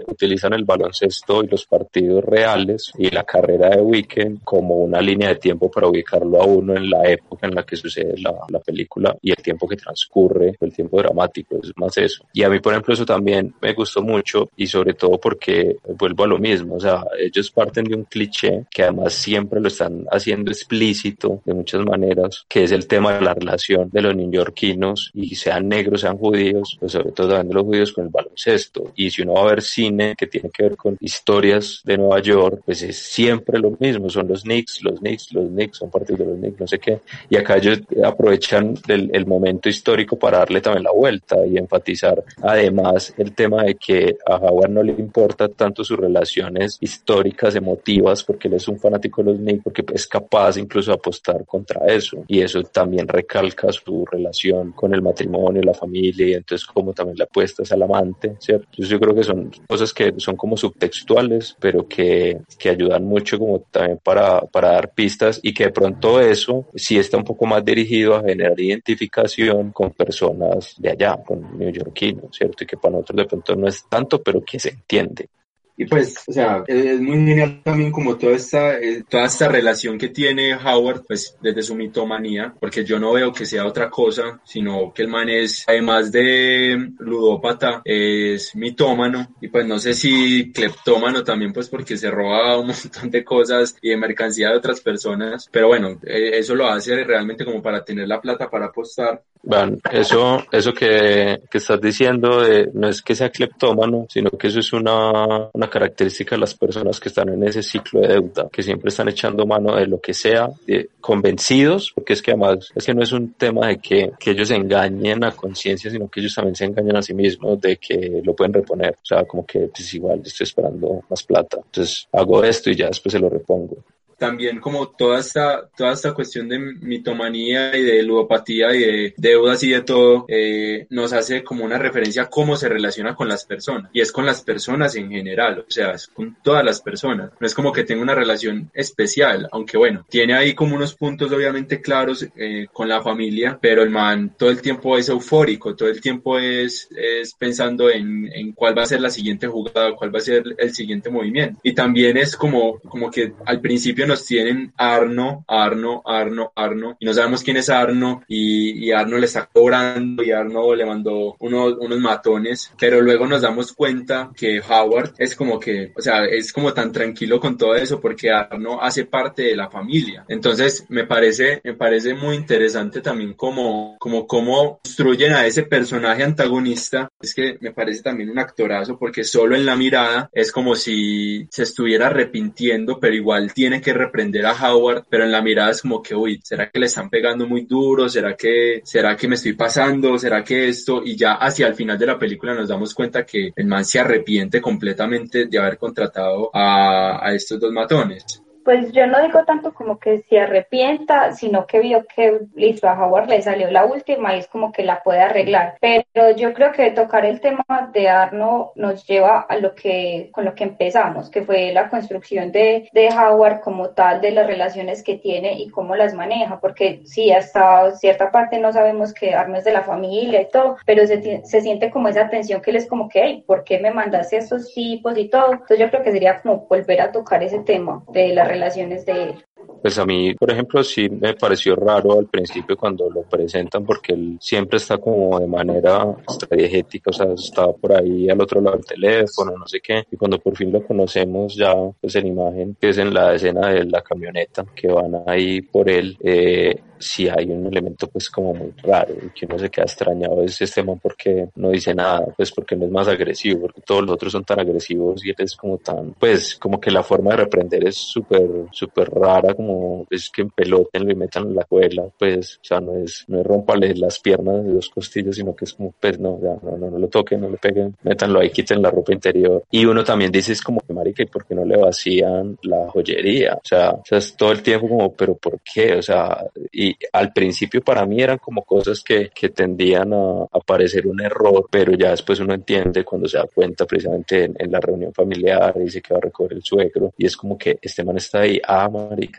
utilizan 0.08 0.54
el 0.54 0.64
baloncesto 0.64 1.44
y 1.44 1.48
los 1.48 1.66
partidos 1.66 2.24
reales 2.24 2.92
y 2.98 3.10
la 3.10 3.24
carrera 3.24 3.70
de 3.70 3.82
Weekend 3.82 4.44
como 4.44 4.76
una 4.76 5.02
línea 5.02 5.30
de 5.30 5.36
tiempo 5.36 5.70
para 5.70 5.88
ubicarlo 5.88 6.42
a 6.42 6.46
uno 6.46 6.76
en 6.76 6.90
la 6.90 7.10
época 7.10 7.48
en 7.48 7.56
la 7.56 7.64
que 7.64 7.76
sucede 7.76 8.16
la, 8.18 8.34
la, 8.50 8.60
película 8.60 9.16
y 9.22 9.32
el 9.32 9.38
tiempo 9.38 9.68
que 9.68 9.76
transcurre, 9.76 10.56
el 10.60 10.74
tiempo 10.74 10.98
dramático, 10.98 11.58
es 11.62 11.72
más 11.76 11.98
eso. 11.98 12.26
Y 12.34 12.44
a 12.44 12.50
mí, 12.50 12.60
por 12.60 12.74
ejemplo, 12.74 12.94
eso 12.94 13.06
también 13.06 13.54
me 13.62 13.74
gustó 13.74 14.02
mucho 14.02 14.50
y 14.56 14.68
sobre 14.68 14.94
todo 14.94 15.20
porque 15.20 15.78
vuelvo 15.98 16.24
a 16.24 16.28
lo 16.28 16.38
mismo, 16.38 16.76
o 16.76 16.80
sea, 16.80 17.04
ellos 17.20 17.52
parten 17.52 17.86
de 17.86 17.96
un 17.96 18.04
cliché 18.04 18.66
que 18.70 18.84
además 18.84 19.14
siempre 19.14 19.60
lo 19.60 19.68
están 19.68 20.06
haciendo 20.12 20.52
explícito 20.52 21.42
de 21.46 21.54
muchas 21.54 21.84
maneras, 21.86 22.46
que 22.48 22.64
es 22.64 22.72
el 22.72 22.88
tema 22.88 23.14
de 23.14 23.22
la 23.22 23.34
relación 23.34 23.90
de 23.92 24.02
los 24.02 24.16
neoyorquinos 24.16 25.12
y 25.14 25.36
sean 25.36 25.68
negros, 25.68 26.02
sean 26.02 26.18
judíos, 26.18 26.78
pues 26.80 26.92
sobre 26.92 27.12
todo 27.12 27.30
también 27.30 27.50
de 27.50 27.54
los 27.56 27.64
judíos 27.64 27.92
con 27.94 28.06
el 28.06 28.10
baloncesto. 28.10 28.92
Y 28.96 29.10
si 29.10 29.22
uno 29.22 29.34
va 29.34 29.42
a 29.42 29.46
ver 29.46 29.61
cine 29.62 30.16
que 30.18 30.28
tiene 30.28 30.50
que 30.50 30.64
ver 30.64 30.76
con 30.76 30.98
historias 31.00 31.82
de 31.84 31.98
Nueva 31.98 32.22
York, 32.22 32.62
pues 32.66 32.82
es 32.84 32.98
siempre 32.98 33.60
lo 33.60 33.72
mismo, 33.80 34.10
son 34.10 34.28
los 34.28 34.44
Knicks, 34.44 34.84
los 34.84 35.00
Knicks, 35.00 35.34
los 35.34 35.48
Knicks, 35.50 35.78
son 35.78 35.90
partidos 35.90 36.20
de 36.20 36.26
los 36.26 36.38
Knicks, 36.38 36.60
no 36.60 36.68
sé 36.68 36.80
qué. 36.80 37.00
Y 37.30 37.38
acá 37.38 37.58
ellos 37.58 37.82
aprovechan 38.04 38.76
el, 38.88 39.10
el, 39.14 39.26
momento 39.26 39.70
histórico 39.70 40.18
para 40.18 40.40
darle 40.40 40.62
también 40.62 40.84
la 40.84 40.92
vuelta 40.92 41.38
y 41.46 41.58
enfatizar 41.58 42.24
además 42.42 43.14
el 43.18 43.34
tema 43.34 43.64
de 43.64 43.76
que 43.76 44.18
a 44.26 44.36
Howard 44.36 44.72
no 44.72 44.84
le 44.84 44.94
importa 44.94 45.48
tanto 45.48 45.84
sus 45.84 45.98
relaciones 45.98 46.78
históricas, 46.82 47.56
emotivas, 47.56 48.24
porque 48.24 48.48
él 48.48 48.56
es 48.56 48.68
un 48.68 48.80
fanático 48.80 49.24
de 49.24 49.32
los 49.32 49.40
Knicks, 49.40 49.64
porque 49.64 49.86
es 49.94 50.08
capaz 50.08 50.58
incluso 50.58 50.92
de 50.92 50.96
apostar 50.96 51.46
contra 51.46 51.86
eso. 51.88 52.24
Y 52.28 52.42
eso 52.42 52.62
también 52.64 53.08
recalca 53.08 53.72
su 53.72 54.06
relación 54.06 54.72
con 54.74 54.94
el 54.94 55.02
matrimonio, 55.02 55.62
la 55.62 55.74
familia, 55.74 56.28
y 56.28 56.34
entonces 56.34 56.68
como 56.68 56.94
también 56.94 57.18
la 57.18 57.26
apuesta 57.26 57.64
es 57.64 57.72
al 57.72 57.84
amante, 57.84 58.36
¿cierto? 58.40 58.66
Entonces 58.72 58.90
yo 58.90 59.00
creo 59.00 59.16
que 59.16 59.24
son 59.24 59.41
cosas 59.68 59.94
que 59.94 60.14
son 60.18 60.36
como 60.36 60.58
subtextuales, 60.58 61.56
pero 61.60 61.88
que, 61.88 62.42
que 62.58 62.70
ayudan 62.70 63.06
mucho 63.06 63.40
como 63.40 63.60
también 63.60 64.00
para, 64.04 64.42
para 64.42 64.72
dar 64.72 64.94
pistas 64.94 65.40
y 65.42 65.54
que 65.54 65.66
de 65.66 65.72
pronto 65.72 66.20
eso 66.20 66.68
sí 66.76 66.98
está 66.98 67.18
un 67.18 67.24
poco 67.24 67.46
más 67.46 67.64
dirigido 67.64 68.16
a 68.16 68.22
generar 68.22 68.60
identificación 68.60 69.72
con 69.72 69.92
personas 69.92 70.76
de 70.78 70.92
allá, 70.92 71.18
con 71.26 71.58
neoyorquinos, 71.58 72.36
¿cierto? 72.36 72.64
Y 72.64 72.68
que 72.68 72.78
para 72.78 72.94
nosotros 72.94 73.18
de 73.18 73.26
pronto 73.26 73.56
no 73.56 73.68
es 73.68 73.86
tanto, 73.90 74.22
pero 74.22 74.42
que 74.44 74.60
se 74.60 74.70
entiende. 74.70 75.30
Y 75.78 75.86
pues, 75.86 76.24
o 76.28 76.32
sea, 76.32 76.64
es 76.68 77.00
muy 77.00 77.26
genial 77.26 77.62
también 77.64 77.92
como 77.92 78.18
toda 78.18 78.34
esta, 78.34 78.78
eh, 78.80 79.04
toda 79.10 79.26
esta 79.26 79.48
relación 79.48 79.98
que 79.98 80.10
tiene 80.10 80.54
Howard, 80.56 81.04
pues 81.08 81.36
desde 81.42 81.64
su 81.64 81.76
mitomanía, 81.76 82.54
porque 82.60 82.84
yo 82.84 83.00
no 83.00 83.14
veo 83.14 83.32
que 83.32 83.46
sea 83.46 83.66
otra 83.66 83.90
cosa, 83.90 84.40
sino 84.44 84.94
que 84.94 85.04
el 85.04 85.08
man 85.08 85.30
es, 85.30 85.64
además 85.68 86.12
de 86.12 86.92
ludópata, 87.00 87.82
es 87.84 88.56
mitómano, 88.56 89.36
y 89.42 89.48
pues 89.48 89.66
no 89.66 89.80
sé 89.80 89.94
si 89.94 90.52
cleptómano 90.52 91.24
también, 91.24 91.54
pues 91.54 91.70
porque 91.70 91.98
se 91.98 92.12
roba 92.12 92.60
un 92.60 92.68
montón 92.68 93.10
de 93.10 93.24
cosas 93.24 93.76
y 93.82 93.90
de 93.90 93.98
mercancía 93.98 94.50
de 94.50 94.58
otras 94.58 94.82
personas, 94.82 95.50
pero 95.52 95.68
bueno, 95.68 96.00
eh, 96.04 96.38
eso 96.38 96.56
lo 96.56 96.68
hace 96.68 97.04
realmente 97.04 97.46
como 97.46 97.62
para 97.62 97.84
tener 97.84 98.08
la 98.08 98.22
plata 98.22 98.50
para 98.50 98.68
apostar, 98.68 99.24
Bueno, 99.44 99.78
eso, 99.92 100.44
eso 100.52 100.74
que, 100.74 101.42
que 101.50 101.58
estás 101.58 101.82
diciendo 101.82 102.46
eh, 102.46 102.70
no 102.74 102.88
es 102.88 103.02
que 103.02 103.16
sea 103.16 103.30
cleptómano, 103.30 104.06
sino 104.10 104.30
que 104.32 104.48
eso 104.48 104.60
es 104.60 104.72
una, 104.74 105.50
una 105.54 105.70
característica 105.72 106.36
de 106.36 106.42
las 106.42 106.54
personas 106.54 107.00
que 107.00 107.10
están 107.10 107.30
en 107.30 107.44
ese 107.44 107.64
ciclo 107.64 108.02
de 108.02 108.10
deuda, 108.10 108.50
que 108.52 108.62
siempre 108.62 108.90
están 108.90 109.10
echando 109.10 109.48
mano 109.48 109.76
de 109.76 109.88
lo 109.88 110.00
que 110.00 110.14
sea, 110.14 110.52
convencidos, 111.00 111.92
porque 111.96 112.14
es 112.14 112.22
que 112.22 112.32
además 112.32 112.70
es 112.76 112.86
que 112.86 112.94
no 112.94 113.02
es 113.02 113.12
un 113.12 113.34
tema 113.34 113.68
de 113.68 113.78
que, 113.80 114.12
que 114.20 114.32
ellos 114.32 114.52
engañen 114.52 115.24
a 115.24 115.32
conciencia, 115.32 115.90
sino 115.90 116.08
que 116.08 116.20
ellos 116.20 116.36
también 116.36 116.56
se 116.56 116.66
engañan 116.66 116.98
a 116.98 117.02
sí 117.02 117.16
mismos 117.16 117.60
de 117.60 117.78
que 117.78 118.22
lo 118.24 118.36
pueden 118.36 118.54
reponer. 118.54 118.92
O 119.02 119.06
sea, 119.06 119.24
como 119.26 119.44
que 119.46 119.62
pues 119.62 119.92
igual 119.96 120.22
estoy 120.24 120.44
esperando 120.44 121.04
más 121.10 121.24
plata. 121.24 121.58
Entonces 121.66 122.08
hago 122.12 122.44
esto 122.44 122.70
y 122.70 122.76
ya 122.76 122.88
después 122.88 123.14
se 123.14 123.20
lo 123.20 123.30
repongo 123.30 123.78
también 124.22 124.60
como 124.60 124.90
toda 124.90 125.20
esta, 125.20 125.68
toda 125.76 125.94
esta 125.94 126.14
cuestión 126.14 126.48
de 126.48 126.60
mitomanía 126.60 127.76
y 127.76 127.82
de 127.82 128.04
ludopatía 128.04 128.72
y 128.76 128.80
de 128.80 129.14
deudas 129.18 129.64
y 129.64 129.72
de 129.72 129.82
todo, 129.82 130.26
eh, 130.28 130.86
nos 130.92 131.12
hace 131.12 131.44
como 131.44 131.66
una 131.66 131.80
referencia 131.80 132.22
a 132.22 132.30
cómo 132.30 132.56
se 132.56 132.70
relaciona 132.70 133.16
con 133.16 133.28
las 133.28 133.46
personas. 133.46 133.90
Y 133.94 134.00
es 134.00 134.12
con 134.12 134.28
las 134.28 134.44
personas 134.44 134.96
en 134.96 135.10
general, 135.10 135.66
o 135.68 135.72
sea, 135.72 135.94
es 135.94 136.06
con 136.06 136.38
todas 136.44 136.64
las 136.64 136.82
personas. 136.82 137.32
No 137.40 137.48
es 137.48 137.56
como 137.56 137.72
que 137.72 137.84
tenga 137.84 138.04
una 138.04 138.14
relación 138.14 138.70
especial, 138.76 139.50
aunque 139.52 139.80
bueno, 139.80 140.06
tiene 140.08 140.36
ahí 140.36 140.54
como 140.54 140.76
unos 140.76 140.94
puntos 140.94 141.32
obviamente 141.32 141.82
claros 141.82 142.28
eh, 142.36 142.68
con 142.72 142.88
la 142.88 143.02
familia, 143.02 143.58
pero 143.60 143.82
el 143.82 143.90
man 143.90 144.36
todo 144.38 144.52
el 144.52 144.62
tiempo 144.62 145.00
es 145.00 145.10
eufórico, 145.10 145.76
todo 145.76 145.90
el 145.90 146.00
tiempo 146.00 146.38
es, 146.38 146.88
es 146.96 147.34
pensando 147.34 147.90
en, 147.90 148.30
en 148.32 148.52
cuál 148.52 148.78
va 148.78 148.84
a 148.84 148.86
ser 148.86 149.02
la 149.02 149.10
siguiente 149.10 149.48
jugada, 149.48 149.96
cuál 149.96 150.14
va 150.14 150.20
a 150.20 150.22
ser 150.22 150.44
el 150.60 150.76
siguiente 150.76 151.10
movimiento. 151.10 151.60
Y 151.64 151.74
también 151.74 152.18
es 152.18 152.36
como, 152.36 152.78
como 152.82 153.10
que 153.10 153.34
al 153.48 153.62
principio 153.62 154.11
tienen 154.18 154.74
Arno, 154.78 155.44
Arno, 155.48 156.02
Arno, 156.06 156.52
Arno, 156.56 156.98
y 157.00 157.06
no 157.06 157.14
sabemos 157.14 157.44
quién 157.44 157.58
es 157.58 157.70
Arno, 157.70 158.24
y, 158.28 158.92
Arno 158.92 159.18
le 159.18 159.26
está 159.26 159.46
cobrando, 159.46 160.24
y 160.24 160.32
Arno 160.32 160.76
le 160.76 160.86
mandó 160.86 161.36
unos, 161.40 161.78
unos 161.80 162.00
matones, 162.00 162.72
pero 162.80 163.02
luego 163.02 163.26
nos 163.26 163.42
damos 163.42 163.74
cuenta 163.74 164.32
que 164.36 164.62
Howard 164.62 165.14
es 165.18 165.36
como 165.36 165.60
que, 165.60 165.92
o 165.96 166.02
sea, 166.02 166.26
es 166.26 166.52
como 166.52 166.74
tan 166.74 166.92
tranquilo 166.92 167.40
con 167.40 167.58
todo 167.58 167.76
eso 167.76 168.00
porque 168.00 168.32
Arno 168.32 168.82
hace 168.82 169.06
parte 169.06 169.44
de 169.44 169.56
la 169.56 169.70
familia. 169.70 170.26
Entonces, 170.28 170.86
me 170.90 171.06
parece, 171.06 171.62
me 171.64 171.74
parece 171.74 172.14
muy 172.14 172.36
interesante 172.36 173.02
también 173.02 173.34
como, 173.34 173.98
como 174.00 174.28
cómo 174.28 174.80
construyen 174.84 175.34
a 175.34 175.46
ese 175.46 175.64
personaje 175.64 176.24
antagonista. 176.24 177.10
Es 177.22 177.34
que 177.34 177.58
me 177.62 177.72
parece 177.72 178.02
también 178.02 178.30
un 178.30 178.40
actorazo 178.40 178.98
porque 178.98 179.24
solo 179.24 179.56
en 179.56 179.66
la 179.66 179.76
mirada 179.76 180.30
es 180.34 180.52
como 180.52 180.76
si 180.76 181.48
se 181.50 181.64
estuviera 181.64 182.08
arrepintiendo, 182.08 183.00
pero 183.00 183.16
igual 183.16 183.54
tiene 183.54 183.82
que 183.82 183.94
reprender 184.06 184.46
a 184.46 184.54
Howard, 184.54 185.06
pero 185.10 185.24
en 185.24 185.32
la 185.32 185.42
mirada 185.42 185.72
es 185.72 185.82
como 185.82 186.02
que, 186.02 186.16
uy, 186.16 186.40
¿será 186.44 186.70
que 186.70 186.80
le 186.80 186.86
están 186.88 187.10
pegando 187.10 187.48
muy 187.48 187.66
duro? 187.66 188.10
¿Será 188.10 188.36
que, 188.36 188.82
será 188.84 189.16
que 189.16 189.28
me 189.28 189.36
estoy 189.36 189.54
pasando? 189.54 190.18
¿Será 190.18 190.44
que 190.44 190.70
esto? 190.70 191.02
Y 191.04 191.16
ya 191.16 191.34
hacia 191.34 191.68
el 191.68 191.76
final 191.76 191.98
de 191.98 192.08
la 192.08 192.20
película 192.20 192.54
nos 192.54 192.70
damos 192.70 192.94
cuenta 192.94 193.26
que 193.26 193.52
el 193.56 193.66
man 193.66 193.86
se 193.86 194.00
arrepiente 194.00 194.62
completamente 194.62 195.46
de 195.46 195.60
haber 195.60 195.78
contratado 195.78 196.50
a, 196.54 197.26
a 197.26 197.34
estos 197.34 197.60
dos 197.60 197.72
matones 197.72 198.42
pues 198.64 198.92
yo 198.92 199.08
no 199.08 199.22
digo 199.22 199.44
tanto 199.46 199.74
como 199.74 200.00
que 200.00 200.24
se 200.30 200.40
arrepienta, 200.40 201.34
sino 201.34 201.66
que 201.66 201.80
vio 201.80 202.06
que 202.14 202.42
listo, 202.56 202.88
a 202.88 202.94
Howard 202.94 203.30
le 203.30 203.42
salió 203.42 203.70
la 203.72 203.86
última 203.86 204.36
y 204.36 204.40
es 204.40 204.48
como 204.48 204.72
que 204.72 204.84
la 204.84 205.02
puede 205.04 205.22
arreglar. 205.22 205.76
Pero 205.80 206.36
yo 206.36 206.54
creo 206.54 206.72
que 206.72 206.92
tocar 206.92 207.26
el 207.26 207.40
tema 207.42 207.64
de 207.94 208.10
Arno 208.10 208.72
nos 208.76 209.06
lleva 209.06 209.42
a 209.42 209.58
lo 209.58 209.76
que, 209.76 210.30
con 210.32 210.46
lo 210.46 210.56
que 210.56 210.64
empezamos, 210.64 211.30
que 211.30 211.44
fue 211.44 211.72
la 211.74 211.90
construcción 211.90 212.52
de, 212.52 212.90
de 212.94 213.10
Howard 213.10 213.62
como 213.62 213.90
tal, 213.90 214.22
de 214.22 214.32
las 214.32 214.48
relaciones 214.48 215.04
que 215.04 215.18
tiene 215.18 215.54
y 215.54 215.70
cómo 215.70 215.96
las 215.96 216.14
maneja, 216.14 216.60
porque 216.60 217.02
sí, 217.06 217.32
hasta 217.32 217.92
cierta 217.92 218.32
parte 218.32 218.60
no 218.60 218.72
sabemos 218.72 219.14
que 219.14 219.34
Arno 219.34 219.58
es 219.58 219.64
de 219.64 219.74
la 219.74 219.84
familia 219.84 220.42
y 220.42 220.50
todo, 220.50 220.78
pero 220.86 221.06
se, 221.08 221.42
se 221.44 221.62
siente 221.62 221.90
como 221.90 222.08
esa 222.08 222.30
tensión 222.30 222.62
que 222.62 222.72
él 222.72 222.78
es 222.78 222.88
como 222.88 223.10
que, 223.10 223.22
hey, 223.24 223.44
¿por 223.46 223.64
qué 223.64 223.80
me 223.80 223.92
mandaste 223.92 224.36
a 224.36 224.40
estos 224.40 224.74
tipos 224.74 225.18
y 225.18 225.30
todo? 225.30 225.54
Entonces 225.54 225.80
yo 225.80 225.90
creo 225.90 226.04
que 226.04 226.12
sería 226.12 226.42
como 226.42 226.68
volver 226.68 227.02
a 227.02 227.12
tocar 227.12 227.44
ese 227.44 227.60
tema 227.60 228.04
de 228.10 228.30
la 228.30 228.46
relaciones 228.52 229.06
de 229.06 229.24
él. 229.24 229.46
Pues 229.82 229.98
a 229.98 230.06
mí, 230.06 230.36
por 230.36 230.52
ejemplo, 230.52 230.84
sí 230.84 231.10
me 231.10 231.34
pareció 231.34 231.76
raro 231.76 232.20
al 232.20 232.28
principio 232.28 232.78
cuando 232.78 233.10
lo 233.10 233.24
presentan 233.24 233.84
porque 233.84 234.14
él 234.14 234.38
siempre 234.40 234.78
está 234.78 235.00
como 235.00 235.40
de 235.40 235.48
manera 235.48 236.06
estratégica, 236.28 237.10
o 237.10 237.14
sea, 237.14 237.34
estaba 237.34 237.74
por 237.74 237.94
ahí 237.94 238.30
al 238.30 238.40
otro 238.40 238.62
lado 238.62 238.78
del 238.78 238.86
teléfono, 238.86 239.58
no 239.58 239.68
sé 239.68 239.80
qué, 239.82 240.04
y 240.12 240.18
cuando 240.18 240.38
por 240.38 240.56
fin 240.56 240.72
lo 240.72 240.86
conocemos 240.86 241.56
ya, 241.56 241.74
pues 242.00 242.16
en 242.16 242.28
imagen, 242.28 242.78
que 242.80 242.90
es 242.90 242.98
en 243.00 243.12
la 243.12 243.34
escena 243.34 243.70
de 243.70 243.86
la 243.86 244.02
camioneta, 244.02 244.66
que 244.76 244.88
van 244.88 245.24
ahí 245.26 245.62
por 245.62 245.90
él, 245.90 246.16
eh, 246.22 246.76
si 247.02 247.28
hay 247.28 247.46
un 247.50 247.66
elemento 247.66 248.08
pues 248.08 248.30
como 248.30 248.54
muy 248.54 248.74
raro 248.84 249.16
y 249.22 249.30
que 249.30 249.46
uno 249.46 249.58
se 249.58 249.70
queda 249.70 249.86
extrañado 249.86 250.42
es 250.44 250.62
este 250.62 250.84
man 250.84 251.00
porque 251.02 251.50
no 251.56 251.70
dice 251.70 251.94
nada, 251.94 252.28
pues 252.38 252.52
porque 252.52 252.76
no 252.76 252.86
es 252.86 252.92
más 252.92 253.08
agresivo, 253.08 253.62
porque 253.62 253.82
todos 253.82 254.04
los 254.04 254.12
otros 254.12 254.32
son 254.32 254.44
tan 254.44 254.60
agresivos 254.60 255.26
y 255.26 255.30
él 255.30 255.36
es 255.40 255.56
como 255.56 255.78
tan, 255.80 256.14
pues 256.14 256.56
como 256.56 256.80
que 256.80 256.92
la 256.92 257.04
forma 257.04 257.32
de 257.32 257.38
reprender 257.38 257.88
es 257.88 257.98
súper, 257.98 258.48
súper 258.72 259.10
rara, 259.10 259.51
como 259.54 260.06
es 260.10 260.30
que 260.30 260.46
peloten 260.46 261.10
y 261.10 261.16
metan 261.16 261.48
en 261.48 261.56
la 261.56 261.64
cuela, 261.64 262.08
pues, 262.18 262.58
o 262.58 262.64
sea, 262.64 262.80
no 262.80 262.98
es, 262.98 263.26
no 263.28 263.40
es 263.42 263.46
rompale 263.46 263.94
las 263.96 264.20
piernas 264.20 264.66
de 264.66 264.74
los 264.74 264.90
costillos, 264.90 265.36
sino 265.36 265.56
que 265.56 265.66
es 265.66 265.74
como, 265.74 265.94
pues 266.00 266.20
no, 266.20 266.40
ya, 266.42 266.58
no, 266.62 266.78
no, 266.78 266.90
no 266.90 267.00
lo 267.00 267.08
toquen, 267.08 267.42
no 267.42 267.50
le 267.50 267.58
peguen, 267.58 267.96
métanlo 268.04 268.40
ahí, 268.40 268.50
quiten 268.50 268.82
la 268.82 268.92
ropa 268.92 269.14
interior. 269.14 269.64
Y 269.72 269.86
uno 269.86 270.04
también 270.04 270.32
dice, 270.32 270.54
es 270.54 270.62
como, 270.62 270.82
marica, 270.90 271.24
¿y 271.24 271.28
por 271.28 271.46
qué 271.46 271.56
no 271.56 271.66
le 271.66 271.78
vacían 271.78 272.58
la 272.64 272.90
joyería? 272.90 273.56
O 273.56 273.62
sea, 273.64 273.92
o 273.92 274.04
sea, 274.06 274.18
es 274.18 274.36
todo 274.36 274.52
el 274.52 274.62
tiempo 274.62 274.88
como, 274.90 275.14
pero 275.14 275.36
¿por 275.36 275.60
qué? 275.62 275.96
O 275.96 276.02
sea, 276.02 276.46
y 276.72 276.96
al 277.14 277.32
principio 277.34 277.82
para 277.82 278.06
mí 278.06 278.22
eran 278.22 278.38
como 278.38 278.64
cosas 278.64 279.02
que, 279.04 279.30
que 279.34 279.50
tendían 279.50 280.14
a, 280.14 280.44
a, 280.52 280.60
parecer 280.60 281.08
un 281.08 281.22
error, 281.22 281.68
pero 281.70 281.94
ya 281.94 282.12
después 282.12 282.40
uno 282.40 282.54
entiende 282.54 283.04
cuando 283.04 283.28
se 283.28 283.38
da 283.38 283.46
cuenta 283.54 283.86
precisamente 283.86 284.52
en, 284.56 284.72
la 284.72 284.80
reunión 284.80 285.14
familiar, 285.14 285.78
dice 285.78 286.02
que 286.02 286.14
va 286.14 286.20
a 286.20 286.22
recoger 286.22 286.54
el 286.54 286.64
suegro 286.64 287.14
y 287.18 287.26
es 287.26 287.36
como 287.36 287.58
que 287.58 287.78
este 287.82 288.04
man 288.04 288.18
está 288.18 288.40
ahí, 288.40 288.62
ah, 288.66 288.90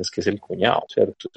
maricas, 0.03 0.11
que 0.11 0.21
es 0.21 0.27
el 0.27 0.41
cuñado, 0.41 0.85
¿cierto? 0.88 1.29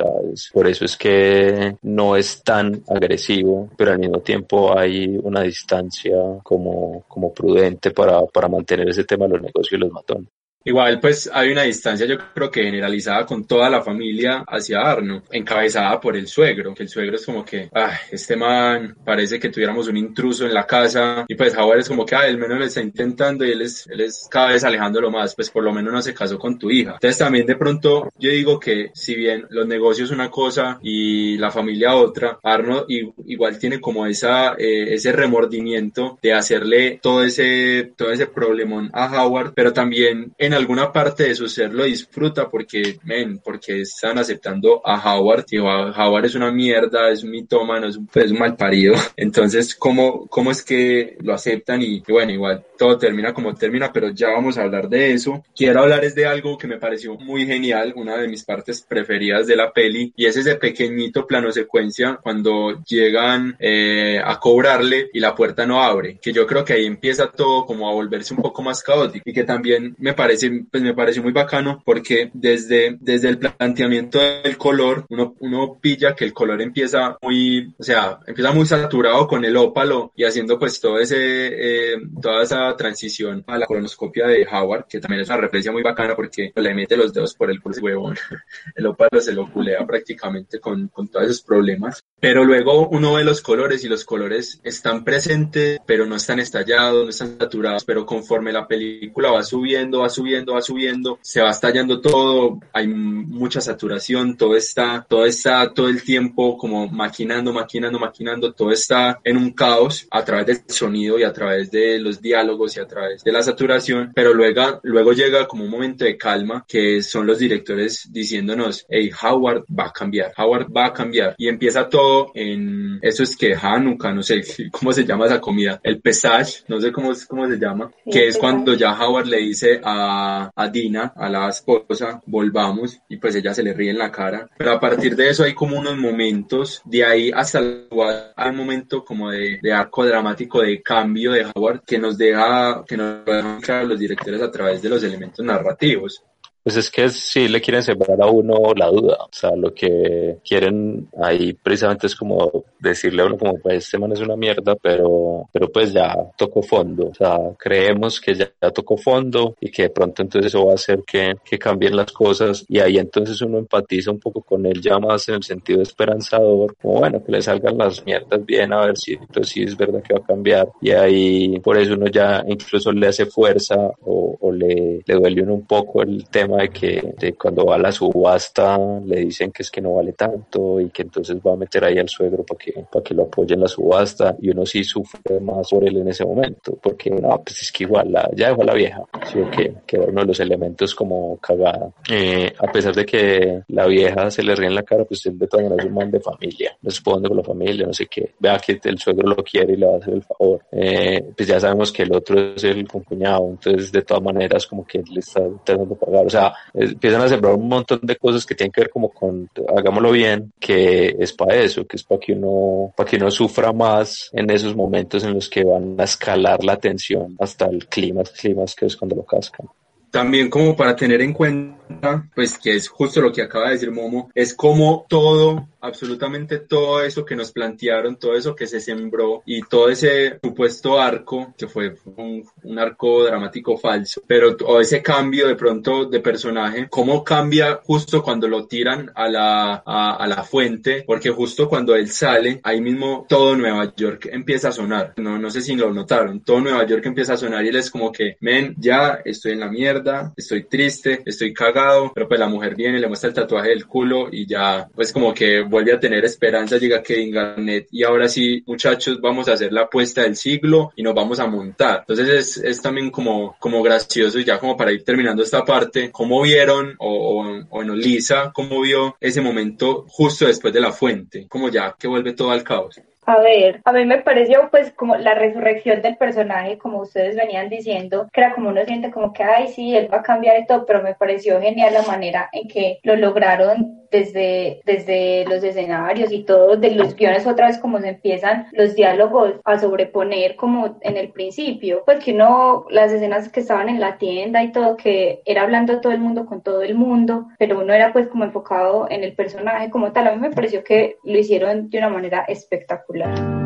por 0.53 0.67
eso 0.67 0.85
es 0.85 0.97
que 0.97 1.75
no 1.83 2.15
es 2.15 2.43
tan 2.43 2.83
agresivo, 2.87 3.69
pero 3.77 3.91
al 3.91 3.99
mismo 3.99 4.19
tiempo 4.19 4.77
hay 4.77 5.17
una 5.21 5.41
distancia 5.41 6.15
como, 6.43 7.03
como 7.07 7.33
prudente 7.33 7.91
para, 7.91 8.25
para 8.25 8.47
mantener 8.47 8.89
ese 8.89 9.03
tema 9.03 9.25
de 9.25 9.33
los 9.33 9.41
negocios 9.41 9.73
y 9.73 9.83
los 9.83 9.91
matones. 9.91 10.29
Igual, 10.67 10.99
pues 10.99 11.29
hay 11.31 11.51
una 11.51 11.61
distancia, 11.61 12.07
yo 12.07 12.17
creo 12.33 12.49
que 12.49 12.63
generalizada 12.63 13.23
con 13.23 13.45
toda 13.45 13.69
la 13.69 13.83
familia 13.83 14.43
hacia 14.47 14.81
Arno, 14.81 15.21
encabezada 15.29 16.01
por 16.01 16.17
el 16.17 16.27
suegro, 16.27 16.73
que 16.73 16.81
el 16.81 16.89
suegro 16.89 17.17
es 17.17 17.25
como 17.25 17.45
que, 17.45 17.69
ah, 17.71 17.93
este 18.11 18.35
man 18.35 18.97
parece 19.05 19.39
que 19.39 19.49
tuviéramos 19.49 19.87
un 19.87 19.97
intruso 19.97 20.43
en 20.43 20.55
la 20.55 20.65
casa, 20.65 21.23
y 21.27 21.35
pues 21.35 21.55
Howard 21.55 21.81
es 21.81 21.87
como 21.87 22.03
que, 22.03 22.15
ah, 22.15 22.25
el 22.25 22.39
menos 22.39 22.57
le 22.57 22.65
está 22.65 22.81
intentando 22.81 23.45
y 23.45 23.51
él 23.51 23.61
es, 23.61 23.85
él 23.91 24.01
es 24.01 24.27
cada 24.29 24.47
vez 24.47 24.63
alejándolo 24.63 25.11
más, 25.11 25.35
pues 25.35 25.51
por 25.51 25.63
lo 25.63 25.71
menos 25.71 25.93
no 25.93 26.01
se 26.01 26.15
casó 26.15 26.39
con 26.39 26.57
tu 26.57 26.71
hija. 26.71 26.93
Entonces 26.93 27.19
también 27.19 27.45
de 27.45 27.57
pronto 27.57 28.11
yo 28.17 28.31
digo 28.31 28.59
que 28.59 28.89
si 28.95 29.13
bien 29.13 29.45
los 29.51 29.67
negocios 29.67 30.09
una 30.09 30.31
cosa 30.31 30.79
y 30.81 31.37
la 31.37 31.51
familia 31.51 31.93
otra, 31.93 32.39
Arno 32.41 32.85
igual 32.87 33.59
tiene 33.59 33.79
como 33.79 34.07
esa, 34.07 34.55
eh, 34.57 34.95
ese 34.95 35.11
remordimiento 35.11 36.17
de 36.23 36.33
hacerle 36.33 36.99
todo 37.03 37.23
ese, 37.23 37.91
todo 37.95 38.11
ese 38.11 38.25
problemón 38.25 38.89
a 38.93 39.23
Howard, 39.23 39.53
pero 39.53 39.71
también 39.71 40.33
en 40.39 40.54
alguna 40.55 40.91
parte 40.91 41.27
de 41.27 41.35
su 41.35 41.47
ser 41.47 41.73
lo 41.73 41.83
disfruta 41.83 42.49
porque, 42.49 42.97
men, 43.03 43.39
porque 43.39 43.81
están 43.81 44.17
aceptando 44.17 44.81
a 44.85 45.15
Howard, 45.15 45.45
y 45.51 45.57
Howard 45.57 46.25
es 46.25 46.35
una 46.35 46.51
mierda, 46.51 47.09
es 47.09 47.23
un 47.23 47.31
mitómano, 47.31 47.87
es 47.87 47.97
un, 47.97 48.09
es 48.13 48.31
un 48.31 48.39
mal 48.39 48.55
parido. 48.55 48.95
Entonces, 49.17 49.75
¿cómo, 49.75 50.27
¿cómo 50.27 50.51
es 50.51 50.63
que 50.63 51.17
lo 51.21 51.33
aceptan? 51.33 51.81
Y, 51.81 52.01
bueno, 52.07 52.31
igual 52.31 52.65
todo 52.77 52.97
termina 52.97 53.33
como 53.33 53.55
termina, 53.55 53.91
pero 53.91 54.09
ya 54.09 54.29
vamos 54.29 54.57
a 54.57 54.63
hablar 54.63 54.89
de 54.89 55.13
eso. 55.13 55.43
Quiero 55.55 55.81
hablar 55.81 56.03
es 56.03 56.15
de 56.15 56.25
algo 56.25 56.57
que 56.57 56.67
me 56.67 56.77
pareció 56.77 57.15
muy 57.15 57.45
genial, 57.45 57.93
una 57.95 58.17
de 58.17 58.27
mis 58.27 58.43
partes 58.43 58.81
preferidas 58.81 59.47
de 59.47 59.55
la 59.55 59.71
peli, 59.71 60.13
y 60.15 60.25
es 60.25 60.37
ese 60.37 60.55
pequeñito 60.55 61.25
plano 61.25 61.51
secuencia 61.51 62.19
cuando 62.21 62.83
llegan 62.83 63.55
eh, 63.59 64.19
a 64.23 64.39
cobrarle 64.39 65.09
y 65.13 65.19
la 65.19 65.35
puerta 65.35 65.65
no 65.65 65.81
abre, 65.81 66.17
que 66.21 66.33
yo 66.33 66.45
creo 66.45 66.63
que 66.63 66.73
ahí 66.73 66.85
empieza 66.85 67.31
todo 67.31 67.65
como 67.65 67.89
a 67.89 67.93
volverse 67.93 68.33
un 68.33 68.41
poco 68.41 68.61
más 68.61 68.83
caótico 68.83 69.29
y 69.29 69.33
que 69.33 69.43
también 69.43 69.95
me 69.99 70.13
parece 70.13 70.44
pues 70.71 70.83
me 70.83 70.93
pareció 70.93 71.23
muy 71.23 71.31
bacano 71.31 71.81
porque 71.85 72.31
desde, 72.33 72.97
desde 72.99 73.29
el 73.29 73.37
planteamiento 73.37 74.19
del 74.19 74.57
color, 74.57 75.05
uno, 75.09 75.35
uno 75.39 75.77
pilla 75.79 76.15
que 76.15 76.25
el 76.25 76.33
color 76.33 76.61
empieza 76.61 77.17
muy, 77.21 77.73
o 77.77 77.83
sea, 77.83 78.19
empieza 78.25 78.51
muy 78.51 78.65
saturado 78.65 79.27
con 79.27 79.45
el 79.45 79.55
ópalo 79.57 80.11
y 80.15 80.23
haciendo 80.23 80.57
pues 80.57 80.79
todo 80.79 80.99
ese, 80.99 81.17
eh, 81.17 81.97
toda 82.21 82.43
esa 82.43 82.75
transición 82.75 83.43
a 83.47 83.57
la 83.57 83.65
colonoscopia 83.65 84.27
de 84.27 84.47
Howard, 84.51 84.85
que 84.87 84.99
también 84.99 85.21
es 85.21 85.29
una 85.29 85.37
referencia 85.37 85.71
muy 85.71 85.83
bacana 85.83 86.15
porque 86.15 86.51
le 86.55 86.73
mete 86.73 86.97
los 86.97 87.13
dedos 87.13 87.33
por 87.35 87.51
el 87.51 87.61
culo 87.61 87.75
huevón. 87.81 88.15
El 88.75 88.87
ópalo 88.87 89.21
se 89.21 89.33
lo 89.33 89.51
culea 89.51 89.85
prácticamente 89.85 90.59
con, 90.59 90.87
con 90.89 91.07
todos 91.07 91.25
esos 91.25 91.41
problemas. 91.41 92.03
Pero 92.19 92.43
luego 92.43 92.87
uno 92.89 93.13
ve 93.13 93.23
los 93.23 93.41
colores 93.41 93.83
y 93.83 93.87
los 93.87 94.05
colores 94.05 94.59
están 94.63 95.03
presentes, 95.03 95.79
pero 95.85 96.05
no 96.05 96.15
están 96.15 96.39
estallados, 96.39 97.03
no 97.03 97.09
están 97.09 97.37
saturados, 97.37 97.85
pero 97.85 98.05
conforme 98.05 98.51
la 98.51 98.67
película 98.67 99.31
va 99.31 99.43
subiendo, 99.43 99.99
va 99.99 100.09
subiendo, 100.09 100.34
subiendo, 100.35 100.53
va 100.53 100.61
subiendo, 100.61 101.19
se 101.21 101.41
va 101.41 101.51
estallando 101.51 102.01
todo, 102.01 102.59
hay 102.73 102.87
mucha 102.87 103.61
saturación, 103.61 104.35
todo 104.35 104.55
está, 104.55 105.05
todo 105.07 105.25
está 105.25 105.71
todo 105.73 105.87
el 105.87 106.03
tiempo 106.03 106.57
como 106.57 106.87
maquinando, 106.87 107.53
maquinando, 107.53 107.99
maquinando, 107.99 108.53
todo 108.53 108.71
está 108.71 109.19
en 109.23 109.37
un 109.37 109.51
caos 109.51 110.07
a 110.11 110.23
través 110.25 110.45
del 110.45 110.61
sonido 110.67 111.17
y 111.17 111.23
a 111.23 111.31
través 111.31 111.71
de 111.71 111.99
los 111.99 112.21
diálogos 112.21 112.75
y 112.75 112.79
a 112.79 112.87
través 112.87 113.23
de 113.23 113.31
la 113.31 113.41
saturación, 113.41 114.11
pero 114.13 114.33
luego, 114.33 114.79
luego 114.83 115.13
llega 115.13 115.47
como 115.47 115.63
un 115.63 115.69
momento 115.69 116.03
de 116.03 116.17
calma 116.17 116.65
que 116.67 117.01
son 117.01 117.25
los 117.25 117.39
directores 117.39 118.11
diciéndonos, 118.11 118.85
hey, 118.89 119.09
Howard 119.21 119.63
va 119.67 119.87
a 119.87 119.91
cambiar, 119.91 120.33
Howard 120.37 120.67
va 120.75 120.87
a 120.87 120.93
cambiar 120.93 121.35
y 121.37 121.47
empieza 121.47 121.87
todo 121.87 122.31
en, 122.33 122.99
eso 123.01 123.23
es 123.23 123.37
que 123.37 123.55
Hanukkah, 123.55 124.11
no 124.11 124.23
sé 124.23 124.41
cómo 124.71 124.91
se 124.91 125.05
llama 125.05 125.27
esa 125.27 125.39
comida, 125.39 125.79
el 125.83 126.01
Pesach, 126.01 126.63
no 126.67 126.81
sé 126.81 126.91
cómo, 126.91 127.13
cómo 127.27 127.47
se 127.47 127.57
llama, 127.57 127.89
que 128.11 128.27
es 128.27 128.37
cuando 128.37 128.73
ya 128.73 128.91
Howard 128.93 129.27
le 129.27 129.37
dice 129.37 129.79
a, 129.83 130.14
a 130.55 130.69
Dina, 130.71 131.13
a 131.15 131.29
la 131.29 131.49
esposa, 131.49 132.21
volvamos 132.25 132.99
y 133.09 133.17
pues 133.17 133.35
ella 133.35 133.53
se 133.53 133.63
le 133.63 133.73
ríe 133.73 133.91
en 133.91 133.97
la 133.97 134.11
cara, 134.11 134.49
pero 134.57 134.71
a 134.71 134.79
partir 134.79 135.15
de 135.15 135.29
eso 135.29 135.43
hay 135.43 135.53
como 135.53 135.77
unos 135.77 135.97
momentos, 135.97 136.81
de 136.85 137.05
ahí 137.05 137.31
hasta 137.33 137.59
el, 137.59 137.87
hay 138.35 138.49
un 138.49 138.55
momento 138.55 139.03
como 139.03 139.31
de, 139.31 139.59
arco 139.73 140.05
dramático 140.05 140.61
de 140.61 140.81
cambio 140.81 141.31
de 141.31 141.45
Howard 141.53 141.81
que 141.85 141.99
nos 141.99 142.17
deja, 142.17 142.83
que 142.87 142.97
nos 142.97 143.25
dejan 143.25 143.61
claro 143.61 143.87
los 143.87 143.99
directores 143.99 144.41
a 144.41 144.51
través 144.51 144.81
de 144.81 144.89
los 144.89 145.03
elementos 145.03 145.45
narrativos. 145.45 146.23
Pues 146.65 146.77
es 146.77 146.89
que 146.89 147.07
sí 147.09 147.47
le 147.47 147.61
quieren 147.61 147.83
sembrar 147.83 148.19
a 148.19 148.25
uno 148.25 148.73
la 148.75 148.87
duda. 148.87 149.17
O 149.21 149.29
sea, 149.31 149.55
lo 149.55 149.71
que 149.71 150.39
quieren 150.43 151.07
ahí 151.21 151.53
precisamente 151.53 152.07
es 152.07 152.15
como 152.15 152.65
decirle 152.79 153.21
a 153.21 153.27
uno 153.27 153.37
como, 153.37 153.59
pues 153.59 153.85
este 153.85 153.99
man 153.99 154.13
es 154.13 154.19
una 154.19 154.35
mierda, 154.35 154.75
pero, 154.75 155.47
pero 155.53 155.71
pues 155.71 155.93
ya 155.93 156.15
tocó 156.35 156.63
fondo. 156.63 157.09
O 157.09 157.13
sea, 157.13 157.37
creemos 157.59 158.19
que 158.19 158.33
ya, 158.33 158.49
tocó 158.73 158.97
fondo 158.97 159.55
y 159.61 159.69
que 159.69 159.83
de 159.83 159.89
pronto 159.91 160.23
entonces 160.23 160.51
eso 160.51 160.65
va 160.65 160.71
a 160.71 160.75
hacer 160.75 161.03
que, 161.05 161.35
que 161.47 161.59
cambien 161.59 161.95
las 161.95 162.11
cosas 162.11 162.65
y 162.67 162.79
ahí 162.79 162.97
entonces 162.97 163.39
uno 163.43 163.59
empatiza 163.59 164.09
un 164.09 164.19
poco 164.19 164.41
con 164.41 164.65
él 164.65 164.81
ya 164.81 164.97
más 164.97 165.29
en 165.29 165.35
el 165.35 165.43
sentido 165.43 165.83
esperanzador, 165.83 166.75
como 166.81 167.01
bueno, 167.01 167.23
que 167.23 167.31
le 167.31 167.43
salgan 167.43 167.77
las 167.77 168.03
mierdas 168.03 168.43
bien 168.43 168.73
a 168.73 168.87
ver 168.87 168.97
si 168.97 169.13
entonces 169.13 169.49
sí 169.49 169.61
es 169.61 169.77
verdad 169.77 170.01
que 170.01 170.15
va 170.15 170.19
a 170.19 170.27
cambiar 170.27 170.67
y 170.81 170.89
ahí 170.89 171.59
por 171.59 171.77
eso 171.77 171.93
uno 171.93 172.07
ya 172.07 172.43
incluso 172.47 172.91
le 172.91 173.05
hace 173.05 173.27
fuerza 173.27 173.75
o, 174.01 174.35
o 174.41 174.51
le, 174.51 175.03
le 175.05 175.13
duele 175.13 175.43
uno 175.43 175.53
un 175.53 175.67
poco 175.67 176.01
el 176.01 176.27
tema 176.27 176.54
de 176.57 176.69
que 176.69 177.13
de 177.17 177.33
cuando 177.33 177.65
va 177.65 177.75
a 177.75 177.79
la 177.79 177.91
subasta 177.91 178.77
le 179.05 179.21
dicen 179.21 179.51
que 179.51 179.63
es 179.63 179.71
que 179.71 179.81
no 179.81 179.95
vale 179.95 180.13
tanto 180.13 180.79
y 180.79 180.89
que 180.89 181.03
entonces 181.03 181.37
va 181.37 181.53
a 181.53 181.57
meter 181.57 181.83
ahí 181.83 181.97
al 181.97 182.09
suegro 182.09 182.43
para 182.43 182.57
que, 182.57 182.85
para 182.91 183.03
que 183.03 183.13
lo 183.13 183.23
apoye 183.23 183.53
en 183.53 183.61
la 183.61 183.67
subasta. 183.67 184.35
Y 184.41 184.49
uno 184.49 184.65
sí 184.65 184.83
sufre 184.83 185.39
más 185.39 185.69
por 185.69 185.87
él 185.87 185.97
en 185.97 186.07
ese 186.07 186.25
momento 186.25 186.77
porque 186.81 187.09
no, 187.09 187.41
pues 187.43 187.61
es 187.61 187.71
que 187.71 187.83
igual 187.83 188.11
la, 188.11 188.29
ya 188.35 188.49
dejó 188.49 188.61
a 188.61 188.65
la 188.65 188.73
vieja, 188.73 189.03
sí, 189.31 189.39
que, 189.51 189.95
era 189.95 190.05
uno 190.05 190.21
de 190.21 190.27
los 190.27 190.39
elementos 190.39 190.93
como 190.93 191.37
cagada. 191.37 191.91
Eh, 192.09 192.53
a 192.57 192.71
pesar 192.71 192.93
de 192.93 193.05
que 193.05 193.63
la 193.69 193.87
vieja 193.87 194.29
se 194.29 194.43
le 194.43 194.55
ríe 194.55 194.67
en 194.67 194.75
la 194.75 194.83
cara, 194.83 195.05
pues 195.05 195.25
él 195.25 195.37
de 195.39 195.47
todas 195.47 195.65
maneras 195.65 195.85
es 195.85 195.89
un 195.89 195.97
man 195.97 196.11
de 196.11 196.19
familia, 196.19 196.77
responde 196.81 197.29
con 197.29 197.37
la 197.37 197.43
familia, 197.43 197.85
no 197.85 197.93
sé 197.93 198.07
qué, 198.07 198.33
vea 198.39 198.59
que 198.59 198.79
el 198.83 198.99
suegro 198.99 199.29
lo 199.29 199.43
quiere 199.43 199.73
y 199.73 199.77
le 199.77 199.85
va 199.85 199.95
a 199.95 199.97
hacer 199.97 200.13
el 200.13 200.23
favor. 200.23 200.65
Eh, 200.71 201.31
pues 201.35 201.47
ya 201.47 201.59
sabemos 201.59 201.91
que 201.91 202.03
el 202.03 202.13
otro 202.13 202.39
es 202.39 202.63
el 202.63 202.87
cuñado, 202.87 203.47
entonces 203.49 203.91
de 203.91 204.01
todas 204.01 204.23
maneras 204.23 204.67
como 204.67 204.85
que 204.85 205.03
le 205.11 205.19
está 205.19 205.41
intentando 205.41 205.95
pagar, 205.95 206.25
o 206.25 206.29
sea, 206.29 206.44
empiezan 206.73 207.21
a 207.21 207.29
sembrar 207.29 207.53
un 207.53 207.67
montón 207.67 207.99
de 208.03 208.15
cosas 208.15 208.45
que 208.45 208.55
tienen 208.55 208.71
que 208.71 208.81
ver 208.81 208.89
como 208.89 209.09
con, 209.09 209.49
hagámoslo 209.75 210.11
bien, 210.11 210.53
que 210.59 211.15
es 211.19 211.33
para 211.33 211.55
eso, 211.55 211.85
que 211.85 211.97
es 211.97 212.03
para 212.03 212.19
que 212.19 212.33
uno, 212.33 212.93
para 212.95 213.09
que 213.09 213.17
uno 213.17 213.31
sufra 213.31 213.71
más 213.71 214.29
en 214.33 214.49
esos 214.49 214.75
momentos 214.75 215.23
en 215.23 215.33
los 215.33 215.49
que 215.49 215.63
van 215.63 215.95
a 215.99 216.03
escalar 216.03 216.63
la 216.63 216.77
tensión 216.77 217.35
hasta 217.39 217.65
el 217.65 217.87
clima, 217.87 218.23
clima 218.23 218.65
que 218.75 218.85
es 218.85 218.95
cuando 218.95 219.15
lo 219.15 219.23
cascan. 219.23 219.67
También 220.15 220.49
como 220.49 220.77
para 220.77 220.95
tener 220.95 221.21
en 221.21 221.33
cuenta, 221.33 222.25
pues 222.33 222.57
que 222.57 222.73
es 222.73 222.87
justo 222.87 223.19
lo 223.19 223.33
que 223.33 223.41
acaba 223.41 223.65
de 223.65 223.73
decir 223.73 223.91
Momo, 223.91 224.31
es 224.33 224.53
como 224.53 225.05
todo 225.09 225.67
absolutamente 225.81 226.59
todo 226.59 227.03
eso 227.03 227.23
que 227.25 227.35
nos 227.35 227.51
plantearon, 227.51 228.17
todo 228.17 228.35
eso 228.35 228.55
que 228.55 228.65
se 228.65 228.79
sembró 228.79 229.43
y 229.45 229.61
todo 229.61 229.89
ese 229.89 230.39
supuesto 230.43 230.99
arco, 230.99 231.53
que 231.57 231.67
fue 231.67 231.95
un, 232.15 232.43
arco 232.79 233.23
dramático 233.23 233.77
falso, 233.77 234.21
pero 234.27 234.55
o 234.65 234.81
ese 234.81 235.01
cambio 235.01 235.47
de 235.47 235.55
pronto 235.55 236.05
de 236.05 236.19
personaje, 236.19 236.87
cómo 236.89 237.23
cambia 237.23 237.79
justo 237.83 238.23
cuando 238.23 238.47
lo 238.47 238.67
tiran 238.67 239.11
a 239.15 239.29
la, 239.29 239.75
a, 239.85 240.27
la 240.27 240.43
fuente, 240.43 241.03
porque 241.05 241.29
justo 241.29 241.69
cuando 241.69 241.95
él 241.95 242.09
sale, 242.09 242.59
ahí 242.63 242.81
mismo 242.81 243.25
todo 243.29 243.55
Nueva 243.55 243.93
York 243.95 244.29
empieza 244.31 244.69
a 244.69 244.71
sonar. 244.71 245.13
No, 245.17 245.37
no 245.37 245.49
sé 245.49 245.61
si 245.61 245.75
lo 245.75 245.93
notaron, 245.93 246.41
todo 246.41 246.59
Nueva 246.59 246.85
York 246.85 247.05
empieza 247.05 247.33
a 247.33 247.37
sonar 247.37 247.63
y 247.63 247.69
él 247.69 247.75
es 247.75 247.91
como 247.91 248.11
que, 248.11 248.37
men, 248.41 248.75
ya 248.77 249.19
estoy 249.23 249.53
en 249.53 249.59
la 249.61 249.69
mierda, 249.69 250.04
estoy 250.35 250.63
triste, 250.63 251.21
estoy 251.25 251.53
cagado, 251.53 252.11
pero 252.13 252.27
pues 252.27 252.39
la 252.39 252.47
mujer 252.47 252.75
viene, 252.75 252.99
le 252.99 253.07
muestra 253.07 253.29
el 253.29 253.35
tatuaje 253.35 253.69
del 253.69 253.85
culo 253.85 254.29
y 254.31 254.45
ya, 254.45 254.87
pues 254.93 255.11
como 255.11 255.33
que 255.33 255.61
vuelve 255.61 255.93
a 255.93 255.99
tener 255.99 256.23
esperanza, 256.25 256.77
llega 256.77 257.03
Kevin 257.03 257.31
Garnett 257.31 257.87
y 257.91 258.03
ahora 258.03 258.27
sí, 258.27 258.63
muchachos, 258.65 259.19
vamos 259.21 259.47
a 259.47 259.53
hacer 259.53 259.71
la 259.71 259.81
apuesta 259.81 260.21
del 260.21 260.35
siglo 260.35 260.91
y 260.95 261.03
nos 261.03 261.13
vamos 261.13 261.39
a 261.39 261.47
montar. 261.47 261.99
Entonces 262.07 262.29
es, 262.29 262.57
es 262.57 262.81
también 262.81 263.11
como, 263.11 263.55
como 263.59 263.81
gracioso 263.81 264.39
y 264.39 264.45
ya 264.45 264.59
como 264.59 264.77
para 264.77 264.91
ir 264.91 265.03
terminando 265.03 265.43
esta 265.43 265.63
parte, 265.63 266.11
¿cómo 266.11 266.41
vieron 266.41 266.95
o, 266.99 267.41
o, 267.41 267.65
o 267.69 267.81
en 267.81 267.95
Lisa, 267.97 268.51
cómo 268.53 268.81
vio 268.81 269.15
ese 269.19 269.41
momento 269.41 270.05
justo 270.07 270.45
después 270.45 270.73
de 270.73 270.81
la 270.81 270.91
fuente, 270.91 271.47
como 271.49 271.69
ya 271.69 271.95
que 271.97 272.07
vuelve 272.07 272.33
todo 272.33 272.51
al 272.51 272.63
caos? 272.63 272.99
A 273.27 273.39
ver, 273.39 273.81
a 273.85 273.91
mí 273.91 274.05
me 274.05 274.19
pareció 274.19 274.69
pues 274.69 274.91
como 274.93 275.15
la 275.15 275.33
resurrección 275.33 276.01
del 276.03 276.15
personaje, 276.15 276.77
como 276.77 277.01
ustedes 277.01 277.35
venían 277.35 277.69
diciendo, 277.69 278.29
que 278.31 278.41
era 278.41 278.53
como 278.53 278.69
uno 278.69 278.85
siente 278.85 279.09
como 279.09 279.33
que, 279.33 279.41
ay, 279.41 279.67
sí, 279.69 279.95
él 279.95 280.13
va 280.13 280.17
a 280.17 280.23
cambiar 280.23 280.59
y 280.59 280.67
todo, 280.67 280.85
pero 280.85 281.01
me 281.01 281.15
pareció 281.15 281.59
genial 281.59 281.93
la 281.93 282.03
manera 282.03 282.49
en 282.51 282.67
que 282.67 282.99
lo 283.01 283.15
lograron 283.15 284.04
desde, 284.15 284.81
desde 284.85 285.45
los 285.45 285.63
escenarios 285.63 286.31
y 286.31 286.43
todo, 286.43 286.77
de 286.77 286.91
los 286.91 287.15
guiones 287.15 287.45
otra 287.45 287.67
vez 287.67 287.77
como 287.77 287.99
se 287.99 288.09
empiezan 288.09 288.67
los 288.71 288.95
diálogos 288.95 289.55
a 289.63 289.79
sobreponer 289.79 290.55
como 290.55 290.97
en 291.01 291.17
el 291.17 291.29
principio, 291.29 292.03
pues 292.05 292.23
que 292.23 292.33
uno, 292.33 292.85
las 292.89 293.11
escenas 293.11 293.49
que 293.49 293.59
estaban 293.59 293.89
en 293.89 293.99
la 293.99 294.17
tienda 294.17 294.63
y 294.63 294.71
todo, 294.71 294.97
que 294.97 295.41
era 295.45 295.63
hablando 295.63 296.01
todo 296.01 296.13
el 296.13 296.19
mundo 296.19 296.45
con 296.45 296.61
todo 296.61 296.81
el 296.81 296.95
mundo, 296.95 297.47
pero 297.57 297.79
uno 297.79 297.93
era 297.93 298.13
pues 298.13 298.27
como 298.27 298.45
enfocado 298.45 299.07
en 299.09 299.23
el 299.23 299.33
personaje 299.33 299.89
como 299.89 300.11
tal, 300.11 300.27
a 300.27 300.31
mí 300.31 300.39
me 300.39 300.51
pareció 300.51 300.83
que 300.83 301.17
lo 301.23 301.37
hicieron 301.37 301.89
de 301.89 301.97
una 301.97 302.09
manera 302.09 302.45
espectacular. 302.47 303.64